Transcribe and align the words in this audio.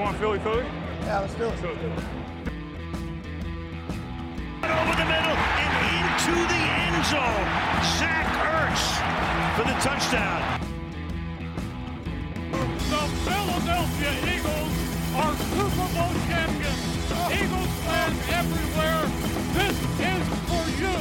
want 0.00 0.16
Philly 0.16 0.38
Philly? 0.38 0.64
Yeah, 1.02 1.20
let's 1.20 1.34
do 1.34 1.44
it. 1.44 1.52
Over 4.64 4.96
the 4.96 5.08
middle 5.12 5.36
and 5.60 5.72
into 5.92 6.34
the 6.52 6.62
end 6.80 7.04
zone. 7.04 7.48
Zach 8.00 8.28
Ertz 8.56 8.84
for 9.56 9.64
the 9.68 9.76
touchdown. 9.84 10.40
The 12.92 13.04
Philadelphia 13.26 14.12
Eagles 14.34 14.74
are 15.20 15.34
Super 15.52 15.88
Bowl 15.94 16.14
champions. 16.28 16.82
Eagles 17.36 17.72
fans 17.84 18.18
everywhere, 18.40 19.04
this 19.52 19.76
is 20.00 20.24
for 20.48 20.64
you. 20.80 20.98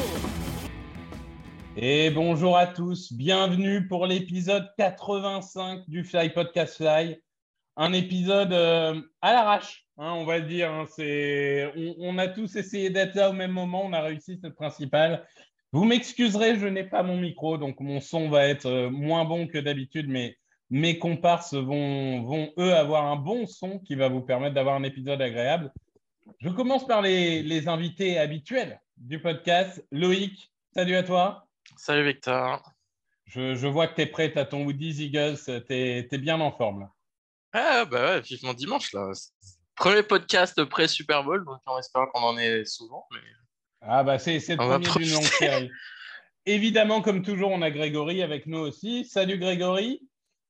Et 1.77 2.09
bonjour 2.09 2.57
à 2.57 2.68
tous, 2.68 3.13
bienvenue 3.13 3.88
pour 3.88 4.05
l'épisode 4.05 4.68
85 4.77 5.88
du 5.88 6.04
Fly 6.04 6.29
Podcast 6.31 6.75
Fly. 6.75 7.18
Un 7.81 7.93
épisode 7.93 8.51
euh, 8.51 8.99
à 9.21 9.31
l'arrache, 9.31 9.85
hein, 9.97 10.11
on 10.11 10.25
va 10.25 10.39
le 10.39 10.45
dire. 10.45 10.69
hein. 10.69 10.85
C'est- 10.95 11.71
on, 11.77 11.95
on 11.99 12.17
a 12.17 12.27
tous 12.27 12.55
essayé 12.57 12.89
d'être 12.89 13.15
là 13.15 13.29
au 13.29 13.33
même 13.33 13.52
moment, 13.52 13.85
on 13.85 13.93
a 13.93 14.02
réussi, 14.02 14.38
c'est 14.41 14.49
le 14.49 14.53
principal. 14.53 15.25
Vous 15.71 15.85
m'excuserez, 15.85 16.57
je 16.59 16.67
n'ai 16.67 16.83
pas 16.83 17.03
mon 17.03 17.15
micro, 17.17 17.57
donc 17.57 17.79
mon 17.79 18.02
son 18.02 18.29
va 18.29 18.45
être 18.47 18.65
euh, 18.65 18.89
moins 18.89 19.23
bon 19.23 19.47
que 19.47 19.57
d'habitude, 19.57 20.07
mais 20.09 20.35
mes 20.69 20.99
comparses 20.99 21.53
vont, 21.53 22.21
vont, 22.23 22.52
eux, 22.57 22.73
avoir 22.75 23.05
un 23.05 23.15
bon 23.15 23.45
son 23.47 23.80
qui 23.80 23.95
va 23.95 24.09
vous 24.09 24.21
permettre 24.21 24.55
d'avoir 24.55 24.75
un 24.75 24.83
épisode 24.83 25.21
agréable. 25.21 25.71
Je 26.39 26.49
commence 26.49 26.85
par 26.85 27.02
les, 27.02 27.41
les 27.43 27.67
invités 27.69 28.17
habituels 28.19 28.81
du 28.97 29.21
podcast. 29.21 29.83
Loïc, 29.91 30.52
salut 30.75 30.95
à 30.95 31.03
toi. 31.03 31.47
Salut 31.77 32.05
Victor. 32.05 32.61
Je, 33.25 33.55
je 33.55 33.67
vois 33.67 33.88
que 33.88 33.95
tu 33.95 34.02
es 34.02 34.05
prêt 34.05 34.38
à 34.38 34.43
ton 34.43 34.66
Woody's 34.66 34.99
Eagles, 34.99 35.38
tu 35.45 35.73
es, 35.73 36.17
bien 36.17 36.39
en 36.41 36.52
forme. 36.52 36.81
Là. 36.81 36.89
Ah 37.53 37.85
bah 37.85 38.16
ouais, 38.16 38.21
vivement 38.21 38.53
dimanche 38.53 38.94
là. 38.94 39.12
Premier 39.75 40.03
podcast 40.03 40.64
pré-Super 40.66 41.23
Bowl, 41.23 41.45
donc 41.45 41.59
on 41.66 41.78
espère 41.80 42.08
qu'on 42.14 42.22
en 42.22 42.38
est 42.38 42.66
souvent. 42.66 43.08
Mais... 43.11 43.19
Ah 43.81 44.03
bah 44.03 44.19
c'est 44.19 44.39
c'est 44.39 44.55
le 44.55 44.61
On 44.61 44.67
va 44.67 44.80
premier 44.80 45.05
d'une 45.05 45.14
longue 45.16 45.23
série. 45.23 45.70
Évidemment, 46.45 47.02
comme 47.02 47.22
toujours, 47.22 47.52
on 47.52 47.61
a 47.61 47.72
Grégory 47.72 48.22
avec 48.22 48.45
nous 48.45 48.59
aussi. 48.59 49.05
Salut 49.05 49.38
Grégory. 49.38 50.02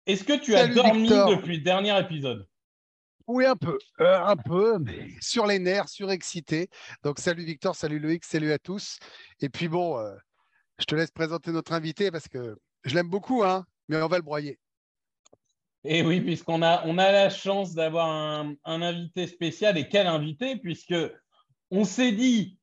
Est-ce 0.06 0.24
que 0.24 0.34
tu 0.34 0.54
Salut, 0.54 0.72
as 0.72 0.76
dormi 0.76 1.02
Victor. 1.04 1.30
depuis 1.30 1.58
le 1.58 1.64
dernier 1.64 2.00
épisode? 2.00 2.48
Oui, 3.28 3.46
un 3.46 3.56
peu, 3.56 3.78
euh, 4.02 4.20
un 4.20 4.36
peu, 4.36 4.80
mais 4.80 5.08
sur 5.22 5.46
les 5.46 5.60
nerfs, 5.60 5.90
surexcité. 5.90 6.68
Donc, 7.04 7.20
salut 7.20 7.46
Victor, 7.46 7.76
salut 7.76 8.00
Loïc, 8.00 8.26
salut 8.26 8.52
à 8.52 8.58
tous. 8.58 8.98
Et 9.40 9.50
puis 9.50 9.68
bon, 9.68 10.00
euh, 10.00 10.16
je 10.80 10.86
te 10.86 10.96
laisse 10.96 11.12
présenter 11.12 11.52
notre 11.52 11.74
invité 11.74 12.10
parce 12.10 12.28
que 12.28 12.58
je 12.86 12.96
l'aime 12.96 13.10
beaucoup, 13.10 13.44
hein, 13.44 13.66
mais 13.88 14.02
on 14.02 14.08
va 14.08 14.18
le 14.18 14.24
broyer. 14.24 14.58
Et 15.86 16.02
oui, 16.02 16.22
puisqu'on 16.22 16.62
a, 16.62 16.84
on 16.86 16.98
a 16.98 17.12
la 17.12 17.30
chance 17.30 17.74
d'avoir 17.74 18.10
un, 18.10 18.56
invité 18.66 19.28
spécial. 19.28 19.78
Et 19.78 19.88
quel 19.88 20.08
invité? 20.08 20.58
Puisque 20.58 20.96
on 21.72 21.86
s'est 21.86 22.12
dit 22.12 22.58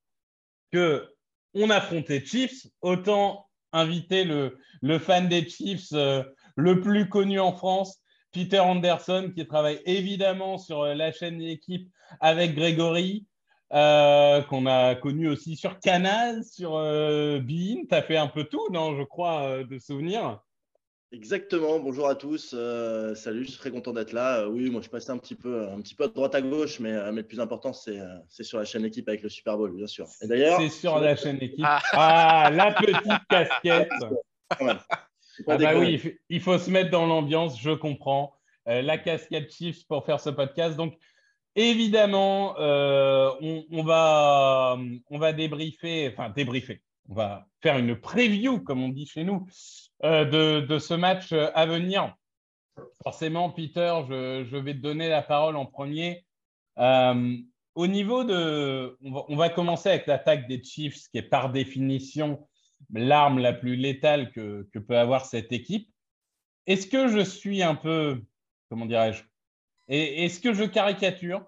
que 0.73 1.09
on 1.55 1.71
affrontait 1.71 2.25
Chiefs, 2.25 2.67
autant 2.83 3.49
inviter 3.73 4.25
le, 4.25 4.59
le 4.83 4.99
fan 4.99 5.29
des 5.29 5.49
Chiefs 5.49 5.93
euh, 5.93 6.23
le 6.57 6.81
plus 6.81 7.09
connu 7.09 7.41
en 7.41 7.53
France, 7.53 8.03
Peter 8.37 8.59
Anderson, 8.59 9.33
qui 9.35 9.47
travaille 9.47 9.81
évidemment 9.87 10.59
sur 10.59 10.83
euh, 10.83 10.95
la 10.95 11.11
chaîne 11.11 11.39
d'équipe 11.39 11.89
avec 12.21 12.55
Grégory, 12.55 13.27
euh, 13.73 14.43
qu'on 14.43 14.67
a 14.67 14.95
connu 14.95 15.29
aussi 15.29 15.57
sur 15.57 15.81
Canal, 15.81 16.45
sur 16.45 16.77
euh, 16.77 17.41
Bein. 17.41 17.85
Tu 17.89 17.95
as 17.95 18.03
fait 18.03 18.19
un 18.19 18.27
peu 18.27 18.45
tout, 18.45 18.69
non, 18.71 18.95
je 18.95 19.03
crois, 19.05 19.65
de 19.65 19.79
souvenirs. 19.79 20.41
Exactement, 21.17 21.79
bonjour 21.81 22.09
à 22.09 22.15
tous, 22.15 22.53
euh, 22.55 23.15
salut, 23.15 23.45
je 23.47 23.49
suis 23.53 23.59
très 23.59 23.71
content 23.71 23.95
d'être 23.95 24.13
là. 24.13 24.41
Euh, 24.41 24.49
oui, 24.49 24.69
moi 24.69 24.83
je 24.83 24.91
passais 24.91 25.11
un 25.13 25.17
petit 25.17 25.35
peu, 25.35 25.67
un 25.67 25.81
petit 25.81 25.95
peu 25.95 26.05
à 26.05 26.09
droite 26.09 26.35
à 26.35 26.43
gauche, 26.43 26.79
mais, 26.79 26.93
euh, 26.93 27.11
mais 27.11 27.23
le 27.23 27.27
plus 27.27 27.41
important 27.41 27.73
c'est 27.73 27.99
euh, 27.99 28.19
c'est 28.29 28.45
sur 28.45 28.59
la 28.59 28.67
chaîne 28.67 28.85
équipe 28.85 29.09
avec 29.09 29.23
le 29.23 29.31
Super 29.31 29.57
Bowl, 29.57 29.75
bien 29.75 29.87
sûr. 29.87 30.07
Et 30.21 30.27
d'ailleurs, 30.27 30.61
C'est 30.61 30.69
sur 30.69 30.99
la 31.01 31.17
chaîne 31.17 31.39
équipe. 31.41 31.65
Ah. 31.65 31.81
Ah, 31.95 32.51
la 32.53 32.71
petite 32.75 33.23
casquette. 33.31 33.89
pas 34.51 34.85
Ah 35.49 35.57
bah 35.57 35.79
oui, 35.79 35.93
il 35.95 35.99
faut- 36.01 36.09
il 36.29 36.41
faut 36.43 36.59
se 36.59 36.71
mettre 36.71 36.91
dans 36.91 37.07
l'ambiance, 37.07 37.59
je 37.59 37.71
comprends. 37.71 38.35
Euh, 38.69 38.83
la 38.83 38.99
casquette 38.99 39.51
Chiefs 39.51 39.87
pour 39.89 40.05
faire 40.05 40.21
ce 40.21 40.29
podcast. 40.29 40.77
Donc, 40.77 40.99
évidemment, 41.55 42.59
euh, 42.61 43.31
on, 43.41 43.65
on 43.71 43.85
va, 43.85 44.77
on 45.09 45.19
va 45.19 45.33
débriefer, 45.33 46.13
enfin 46.13 46.29
débriefer. 46.29 46.83
On 47.09 47.15
va 47.15 47.47
faire 47.63 47.79
une 47.79 47.97
preview, 47.97 48.61
comme 48.61 48.83
on 48.83 48.89
dit 48.89 49.07
chez 49.07 49.25
nous, 49.25 49.47
euh, 50.05 50.61
de, 50.63 50.79
ce 50.79 50.95
match 50.95 51.33
euh, 51.33 51.51
à 51.55 51.67
venir. 51.67 52.15
Forcément, 53.03 53.51
Peter, 53.51 54.01
je, 54.09 54.57
vais 54.57 54.75
te 54.75 54.81
donner 54.81 55.09
la 55.09 55.23
parole 55.23 55.57
en 55.57 55.67
premier. 55.67 56.27
Euh, 56.79 57.37
au 57.75 57.87
niveau 57.87 58.25
de. 58.25 58.99
On 59.03 59.37
va, 59.37 59.49
commencer 59.49 59.89
avec 59.89 60.07
l'attaque 60.07 60.49
des 60.49 60.63
Chiefs, 60.63 61.09
qui 61.09 61.19
est 61.19 61.23
par 61.23 61.53
définition 61.53 62.47
l'arme 62.93 63.39
la 63.39 63.53
plus 63.53 63.77
létale 63.77 64.31
que, 64.33 64.69
peut 64.79 64.99
avoir 64.99 65.25
cette 65.25 65.53
équipe. 65.53 65.89
Est-ce 66.67 66.87
que 66.87 67.09
je 67.09 67.21
suis 67.21 67.63
un 67.63 67.75
peu. 67.75 68.23
Comment 68.69 68.87
dirais-je 68.87 69.23
Est-ce 69.89 70.41
que 70.41 70.53
je 70.53 70.65
caricature 70.65 71.47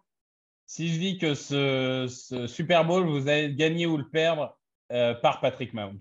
si 0.69 0.93
je 0.93 0.99
dis 0.99 1.17
que 1.17 1.35
ce, 1.35 2.47
Super 2.47 2.85
Bowl, 2.85 3.07
vous 3.07 3.27
allez 3.27 3.49
le 3.49 3.55
gagner 3.55 3.87
ou 3.87 3.97
le 3.97 4.09
perdre 4.09 4.58
euh, 4.93 5.15
par 5.15 5.41
Patrick 5.41 5.73
Mahomes 5.75 6.01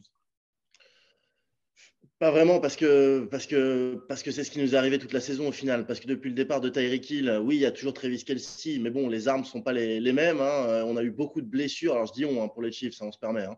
Pas 2.20 2.31
vraiment 2.31 2.59
parce 2.59 2.75
que 2.75 3.25
parce 3.30 3.46
que 3.46 3.96
parce 4.09 4.24
que 4.24 4.31
c'est 4.31 4.44
ce 4.44 4.50
qui 4.50 4.58
nous 4.59 4.74
est 4.74 4.78
arrivé 4.78 4.98
toute 4.98 5.14
la 5.14 5.20
saison 5.20 5.50
au 5.50 5.52
final. 5.52 5.86
Parce 5.86 6.00
que 6.00 6.08
depuis 6.08 6.30
le 6.30 6.36
départ 6.36 6.62
de 6.62 6.70
Tyreek 6.70 7.08
Hill, 7.12 7.40
oui, 7.44 7.58
il 7.58 7.62
y 7.62 7.66
a 7.66 7.72
toujours 7.72 7.94
Travis 7.94 8.24
Kelsey, 8.24 8.80
mais 8.80 8.90
bon, 8.90 9.08
les 9.08 9.28
armes 9.28 9.46
sont 9.46 9.62
pas 9.62 9.72
les, 9.72 10.00
les 10.00 10.14
mêmes. 10.14 10.42
hein. 10.42 10.66
Euh, 10.68 10.84
On 10.88 10.98
a 10.98 11.03
eu 11.03 11.12
beaucoup 11.12 11.42
de 11.42 11.48
blessures. 11.48 11.94
Alors 11.94 12.08
je 12.08 12.14
dis 12.14 12.25
on 12.25 12.42
hein, 12.44 12.48
pour 12.48 12.64
les 12.64 12.72
Chiefs, 12.72 12.96
ça, 12.96 13.06
on 13.06 13.12
se 13.12 13.20
permet. 13.20 13.44
hein. 13.44 13.56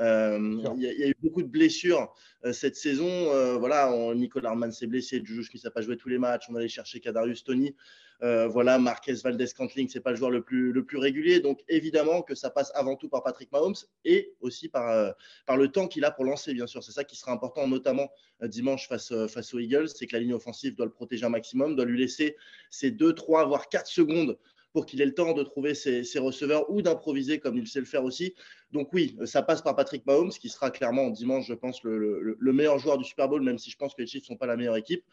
Euh. 0.00 0.38
Il 0.76 0.82
y, 0.82 0.86
a- 0.88 0.92
il 0.92 1.00
y 1.00 1.04
a 1.04 1.08
eu 1.08 1.16
beaucoup 1.22 1.42
de 1.42 1.48
blessures 1.48 2.12
euh, 2.44 2.52
cette 2.52 2.76
saison. 2.76 3.08
Euh, 3.08 3.56
voilà, 3.56 3.90
on, 3.94 4.14
Nicolas 4.14 4.50
Harman 4.50 4.72
s'est 4.72 4.86
blessé, 4.86 5.22
Juju 5.24 5.44
Smith 5.44 5.64
n'a 5.64 5.70
pas 5.70 5.80
joué 5.80 5.96
tous 5.96 6.10
les 6.10 6.18
matchs. 6.18 6.44
On 6.50 6.54
allait 6.54 6.68
chercher 6.68 7.00
Kadarius 7.00 7.44
Tony. 7.44 7.74
Euh, 8.22 8.46
voilà, 8.46 8.78
Marquez 8.78 9.14
Valdez 9.14 9.46
Cantling, 9.56 9.88
c'est 9.88 10.00
pas 10.00 10.10
le 10.10 10.16
joueur 10.16 10.30
le 10.30 10.42
plus 10.44 10.96
régulier. 10.96 11.40
Donc 11.40 11.60
évidemment 11.68 12.22
que 12.22 12.34
ça 12.34 12.50
passe 12.50 12.70
avant 12.74 12.94
tout 12.94 13.08
par 13.08 13.22
Patrick 13.22 13.50
Mahomes 13.50 13.74
et 14.04 14.34
aussi 14.40 14.68
par 14.68 14.90
euh, 14.90 15.10
le 15.56 15.68
temps 15.68 15.88
qu'il 15.88 16.04
a 16.04 16.10
pour 16.12 16.24
lancer, 16.24 16.54
bien 16.54 16.66
sûr. 16.66 16.84
C'est 16.84 16.92
ça 16.92 17.04
qui 17.04 17.16
sera 17.16 17.32
important, 17.32 17.66
notamment 17.66 18.10
euh, 18.42 18.48
dimanche 18.48 18.86
face, 18.88 19.10
aux 19.10 19.58
Eagles, 19.58 19.88
c'est 19.88 20.06
que 20.06 20.14
la 20.14 20.20
ligne 20.20 20.34
offensive 20.34 20.76
doit 20.76 20.86
le 20.86 20.92
protéger 20.92 21.24
un 21.24 21.30
maximum, 21.30 21.74
doit 21.74 21.84
lui 21.84 21.98
laisser 21.98 22.36
ses 22.70 22.90
2, 22.92 23.12
3, 23.12 23.46
voire 23.46 23.68
4 23.68 23.88
secondes 23.88 24.38
pour 24.72 24.86
qu'il 24.86 25.02
ait 25.02 25.06
le 25.06 25.14
temps 25.14 25.34
de 25.34 25.42
trouver 25.42 25.74
ses, 25.74 26.02
receveurs 26.18 26.70
ou 26.70 26.80
d'improviser 26.80 27.40
comme 27.40 27.58
il 27.58 27.66
sait 27.66 27.80
le 27.80 27.84
faire 27.84 28.04
aussi. 28.04 28.34
Donc 28.70 28.90
oui, 28.94 29.18
ça 29.26 29.42
passe 29.42 29.60
par 29.60 29.76
Patrick 29.76 30.06
Mahomes, 30.06 30.30
qui 30.30 30.48
sera 30.48 30.70
clairement 30.70 31.10
dimanche, 31.10 31.46
je 31.46 31.52
pense, 31.52 31.82
le- 31.82 32.36
le 32.38 32.52
meilleur 32.54 32.78
joueur 32.78 32.96
du 32.96 33.04
Super 33.04 33.28
Bowl, 33.28 33.42
même 33.42 33.58
si 33.58 33.70
je 33.70 33.76
pense 33.76 33.94
que 33.94 34.00
les 34.00 34.06
Chiefs 34.06 34.22
ne 34.22 34.26
sont 34.28 34.36
pas 34.36 34.46
la 34.46 34.56
meilleure 34.56 34.76
équipe. 34.76 35.04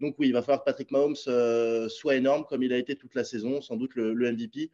Donc 0.00 0.16
oui, 0.18 0.28
il 0.28 0.32
va 0.32 0.42
falloir 0.42 0.60
que 0.60 0.64
Patrick 0.64 0.90
Mahomes 0.90 1.16
euh, 1.26 1.88
soit 1.88 2.16
énorme, 2.16 2.44
comme 2.48 2.62
il 2.62 2.72
a 2.72 2.78
été 2.78 2.96
toute 2.96 3.14
la 3.14 3.24
saison, 3.24 3.60
sans 3.60 3.76
doute 3.76 3.94
le, 3.94 4.12
le 4.12 4.32
MVP, 4.32 4.70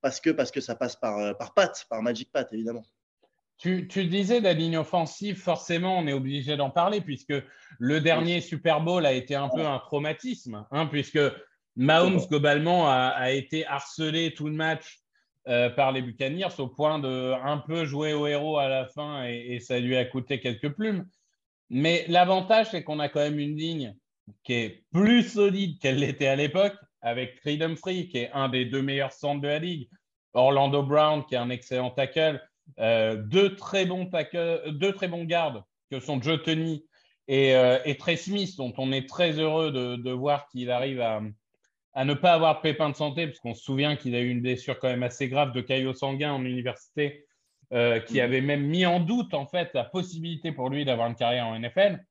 parce 0.00 0.20
que, 0.20 0.30
parce 0.30 0.50
que 0.50 0.60
ça 0.60 0.74
passe 0.74 0.96
par, 0.96 1.18
euh, 1.18 1.32
par 1.32 1.54
Pat, 1.54 1.86
par 1.88 2.02
Magic 2.02 2.30
Pat, 2.32 2.52
évidemment. 2.52 2.84
Tu, 3.56 3.86
tu 3.86 4.04
disais 4.06 4.40
la 4.40 4.52
ligne 4.52 4.76
offensive, 4.76 5.38
forcément, 5.40 5.98
on 5.98 6.06
est 6.08 6.12
obligé 6.12 6.56
d'en 6.56 6.70
parler 6.70 7.00
puisque 7.00 7.34
le 7.78 8.00
dernier 8.00 8.40
Super 8.40 8.80
Bowl 8.80 9.06
a 9.06 9.12
été 9.12 9.36
un 9.36 9.48
peu 9.48 9.64
un 9.64 9.78
traumatisme, 9.78 10.66
hein, 10.72 10.86
puisque 10.86 11.20
Mahomes, 11.76 12.26
globalement, 12.28 12.88
a, 12.90 13.14
a 13.16 13.30
été 13.30 13.64
harcelé 13.66 14.34
tout 14.34 14.48
le 14.48 14.54
match 14.54 15.00
euh, 15.46 15.70
par 15.70 15.92
les 15.92 16.02
Buccaneers 16.02 16.58
au 16.58 16.68
point 16.68 16.98
de 16.98 17.32
un 17.44 17.58
peu 17.58 17.84
jouer 17.84 18.12
au 18.12 18.26
héros 18.26 18.58
à 18.58 18.68
la 18.68 18.86
fin 18.86 19.24
et, 19.26 19.54
et 19.54 19.60
ça 19.60 19.78
lui 19.78 19.96
a 19.96 20.04
coûté 20.04 20.40
quelques 20.40 20.74
plumes. 20.74 21.06
Mais 21.70 22.04
l'avantage, 22.08 22.70
c'est 22.70 22.82
qu'on 22.82 22.98
a 22.98 23.08
quand 23.08 23.20
même 23.20 23.38
une 23.38 23.56
ligne 23.56 23.94
qui 24.42 24.54
est 24.54 24.84
plus 24.92 25.22
solide 25.22 25.78
qu'elle 25.78 25.98
l'était 25.98 26.26
à 26.26 26.36
l'époque, 26.36 26.76
avec 27.00 27.38
Freedom 27.40 27.76
Free, 27.76 28.08
qui 28.08 28.18
est 28.18 28.30
un 28.32 28.48
des 28.48 28.64
deux 28.64 28.82
meilleurs 28.82 29.12
centres 29.12 29.42
de 29.42 29.48
la 29.48 29.58
ligue, 29.58 29.88
Orlando 30.32 30.82
Brown, 30.82 31.24
qui 31.26 31.34
est 31.34 31.38
un 31.38 31.50
excellent 31.50 31.90
tackle, 31.90 32.42
euh, 32.78 33.16
deux, 33.16 33.54
très 33.56 33.84
bons 33.84 34.06
tackle, 34.06 34.72
deux 34.72 34.92
très 34.92 35.08
bons 35.08 35.24
gardes, 35.24 35.62
que 35.90 36.00
sont 36.00 36.20
Joe 36.20 36.42
Tony 36.42 36.86
et, 37.28 37.54
euh, 37.54 37.78
et 37.84 37.96
Trey 37.96 38.16
Smith, 38.16 38.56
dont 38.56 38.72
on 38.78 38.90
est 38.92 39.08
très 39.08 39.38
heureux 39.38 39.70
de, 39.70 39.96
de 39.96 40.10
voir 40.10 40.48
qu'il 40.48 40.70
arrive 40.70 41.00
à, 41.00 41.20
à 41.94 42.04
ne 42.04 42.14
pas 42.14 42.32
avoir 42.32 42.56
de 42.56 42.60
pépin 42.60 42.90
de 42.90 42.96
santé, 42.96 43.26
parce 43.26 43.38
qu'on 43.38 43.54
se 43.54 43.62
souvient 43.62 43.96
qu'il 43.96 44.14
a 44.14 44.20
eu 44.20 44.28
une 44.28 44.40
blessure 44.40 44.78
quand 44.78 44.88
même 44.88 45.02
assez 45.02 45.28
grave 45.28 45.52
de 45.52 45.60
caillot 45.60 45.94
sanguin 45.94 46.32
en 46.32 46.44
université, 46.44 47.26
euh, 47.72 48.00
qui 48.00 48.20
avait 48.20 48.40
même 48.40 48.66
mis 48.66 48.84
en 48.84 49.00
doute 49.00 49.32
en 49.32 49.46
fait 49.46 49.70
la 49.74 49.84
possibilité 49.84 50.52
pour 50.52 50.68
lui 50.68 50.84
d'avoir 50.84 51.08
une 51.08 51.14
carrière 51.14 51.46
en 51.46 51.58
NFL. 51.58 52.04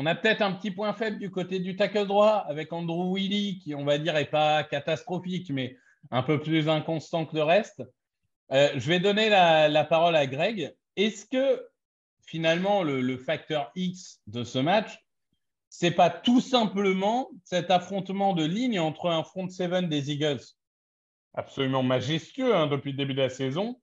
On 0.00 0.06
a 0.06 0.14
peut-être 0.14 0.42
un 0.42 0.52
petit 0.52 0.70
point 0.70 0.92
faible 0.92 1.18
du 1.18 1.28
côté 1.28 1.58
du 1.58 1.74
tackle 1.74 2.06
droit 2.06 2.44
avec 2.46 2.72
Andrew 2.72 3.16
Willy, 3.16 3.58
qui 3.58 3.74
on 3.74 3.84
va 3.84 3.98
dire 3.98 4.16
est 4.16 4.30
pas 4.30 4.62
catastrophique, 4.62 5.50
mais 5.50 5.76
un 6.12 6.22
peu 6.22 6.40
plus 6.40 6.68
inconstant 6.68 7.26
que 7.26 7.34
le 7.34 7.42
reste. 7.42 7.82
Euh, 8.52 8.70
je 8.76 8.88
vais 8.88 9.00
donner 9.00 9.28
la, 9.28 9.84
parole 9.84 10.14
à 10.14 10.28
Greg. 10.28 10.72
Est-ce 10.94 11.26
que 11.26 11.66
finalement 12.24 12.84
le, 12.84 13.16
facteur 13.16 13.72
X 13.74 14.20
de 14.28 14.44
ce 14.44 14.60
match, 14.60 15.04
c'est 15.68 15.90
pas 15.90 16.10
tout 16.10 16.40
simplement 16.40 17.28
cet 17.42 17.72
affrontement 17.72 18.34
de 18.34 18.44
ligne 18.44 18.78
entre 18.78 19.10
un 19.10 19.24
front 19.24 19.48
seven 19.48 19.88
des 19.88 20.12
Eagles, 20.12 20.44
absolument 21.34 21.82
majestueux 21.82 22.54
hein, 22.54 22.68
depuis 22.68 22.92
le 22.92 22.98
début 22.98 23.14
de 23.14 23.22
la 23.22 23.30
saison, 23.30 23.80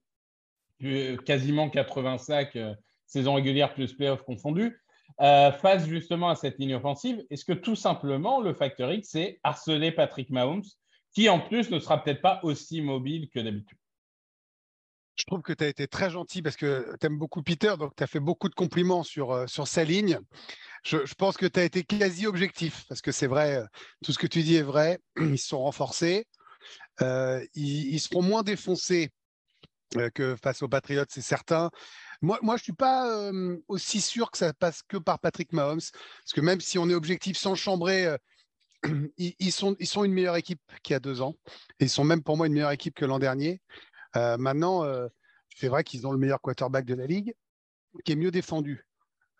quasiment 1.25 1.69
80 1.69 2.19
sacs, 2.19 2.55
euh, 2.55 2.73
saison 3.05 3.33
régulière 3.33 3.73
plus 3.73 3.91
playoff 3.91 4.23
confondus, 4.23 4.79
euh, 5.21 5.51
face 5.51 5.85
justement 5.87 6.29
à 6.29 6.35
cette 6.35 6.57
ligne 6.59 6.75
offensive 6.75 7.23
Est-ce 7.29 7.45
que 7.45 7.53
tout 7.53 7.75
simplement 7.75 8.41
le 8.41 8.53
facteur 8.53 8.91
X, 8.91 9.09
c'est 9.11 9.39
harceler 9.43 9.91
Patrick 9.91 10.29
Mahomes, 10.29 10.65
qui 11.13 11.29
en 11.29 11.39
plus 11.39 11.69
ne 11.69 11.79
sera 11.79 12.03
peut-être 12.03 12.21
pas 12.21 12.41
aussi 12.43 12.81
mobile 12.81 13.29
que 13.29 13.39
d'habitude? 13.39 13.77
Je 15.15 15.23
trouve 15.23 15.41
que 15.41 15.53
tu 15.53 15.63
as 15.63 15.69
été 15.69 15.87
très 15.87 16.09
gentil 16.09 16.41
parce 16.41 16.57
que 16.57 16.93
tu 16.99 17.07
aimes 17.07 17.17
beaucoup 17.17 17.41
Peter, 17.41 17.75
donc 17.79 17.95
tu 17.95 18.03
as 18.03 18.07
fait 18.07 18.19
beaucoup 18.19 18.49
de 18.49 18.55
compliments 18.55 19.03
sur, 19.03 19.31
euh, 19.31 19.47
sur 19.47 19.69
sa 19.69 19.85
ligne. 19.85 20.19
Je, 20.83 20.97
pense 21.15 21.37
que 21.37 21.45
tu 21.45 21.61
as 21.61 21.63
été 21.63 21.83
quasi 21.83 22.27
objectif 22.27 22.83
parce 22.89 23.01
que 23.01 23.13
c'est 23.13 23.27
vrai, 23.27 23.55
euh, 23.55 23.65
tout 24.03 24.11
ce 24.11 24.19
que 24.19 24.27
tu 24.27 24.43
dis 24.43 24.57
est 24.57 24.61
vrai. 24.61 24.99
Ils 25.21 25.39
se 25.39 25.47
sont 25.47 25.59
renforcés. 25.59 26.25
ils, 26.99 27.99
seront 27.99 28.21
moins 28.21 28.43
défoncés 28.43 29.11
que 30.13 30.35
face 30.35 30.61
aux 30.61 30.67
Patriots, 30.67 31.05
c'est 31.07 31.21
certain. 31.21 31.69
Moi, 32.25 32.39
je 32.41 32.51
ne 32.51 32.57
suis 32.57 32.73
pas 32.73 33.31
aussi 33.67 34.01
sûr 34.01 34.31
que 34.31 34.37
ça 34.37 34.51
passe 34.53 34.81
que 34.81 34.97
par 34.97 35.19
Patrick 35.19 35.53
Mahomes, 35.53 35.79
parce 35.79 36.33
que 36.33 36.41
même 36.41 36.59
si 36.59 36.79
on 36.79 36.89
est 36.89 36.95
objectif 36.95 37.37
sans 37.37 37.53
chambrer, 37.53 38.15
ils, 39.17 39.51
sont, 39.51 39.75
une 40.03 40.13
meilleure 40.13 40.35
équipe 40.35 40.61
qu'il 40.81 40.93
y 40.93 40.97
a 40.97 40.99
deux 40.99 41.21
ans. 41.21 41.35
Ils 41.79 41.89
sont 41.89 42.03
même 42.03 42.23
pour 42.23 42.35
moi 42.35 42.47
une 42.47 42.53
meilleure 42.53 42.71
équipe 42.71 42.95
que 42.95 43.05
l'an 43.05 43.19
dernier. 43.19 43.61
maintenant, 44.15 44.83
c'est 45.55 45.67
vrai 45.67 45.83
qu'ils 45.83 46.07
ont 46.07 46.11
le 46.11 46.17
meilleur 46.17 46.41
quarterback 46.41 46.85
de 46.85 46.95
la 46.95 47.05
ligue, 47.05 47.35
qui 48.03 48.13
est 48.13 48.15
mieux 48.15 48.31
défendu. 48.31 48.87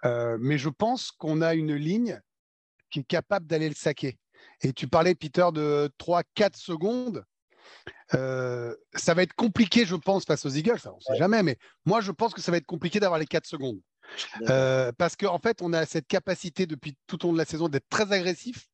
mais 0.03 0.59
je 0.59 0.69
pense 0.69 1.11
qu'on 1.11 1.41
a 1.41 1.55
une 1.55 1.73
ligne 1.73 2.21
qui 2.91 2.99
est 2.99 3.03
capable 3.03 3.47
d'aller 3.47 3.67
le 3.67 3.75
saquer. 3.75 4.19
Et 4.61 4.73
tu 4.73 4.87
parlais, 4.87 5.15
Peter, 5.15 5.47
de 5.51 5.89
3-4 5.97 6.55
secondes. 6.55 7.25
Euh, 8.13 8.75
ça 8.93 9.13
va 9.13 9.23
être 9.23 9.33
compliqué, 9.33 9.85
je 9.85 9.95
pense, 9.95 10.25
face 10.25 10.45
aux 10.45 10.49
Eagles. 10.49 10.79
on 10.85 10.95
ne 10.95 11.01
sait 11.01 11.17
jamais, 11.17 11.43
mais 11.43 11.57
moi, 11.85 12.01
je 12.01 12.11
pense 12.11 12.33
que 12.33 12.41
ça 12.41 12.51
va 12.51 12.57
être 12.57 12.65
compliqué 12.65 12.99
d'avoir 12.99 13.19
les 13.19 13.25
4 13.25 13.45
secondes. 13.45 13.79
Euh, 14.49 14.91
parce 14.91 15.15
qu'en 15.15 15.33
en 15.33 15.39
fait, 15.39 15.63
on 15.63 15.73
a 15.73 15.87
cette 15.87 16.07
capacité 16.07 16.67
depuis 16.67 16.95
tout 17.07 17.25
au 17.25 17.29
long 17.29 17.33
de 17.33 17.39
la 17.39 17.45
saison 17.45 17.69
d'être 17.69 17.89
très 17.89 18.11
agressif 18.11 18.67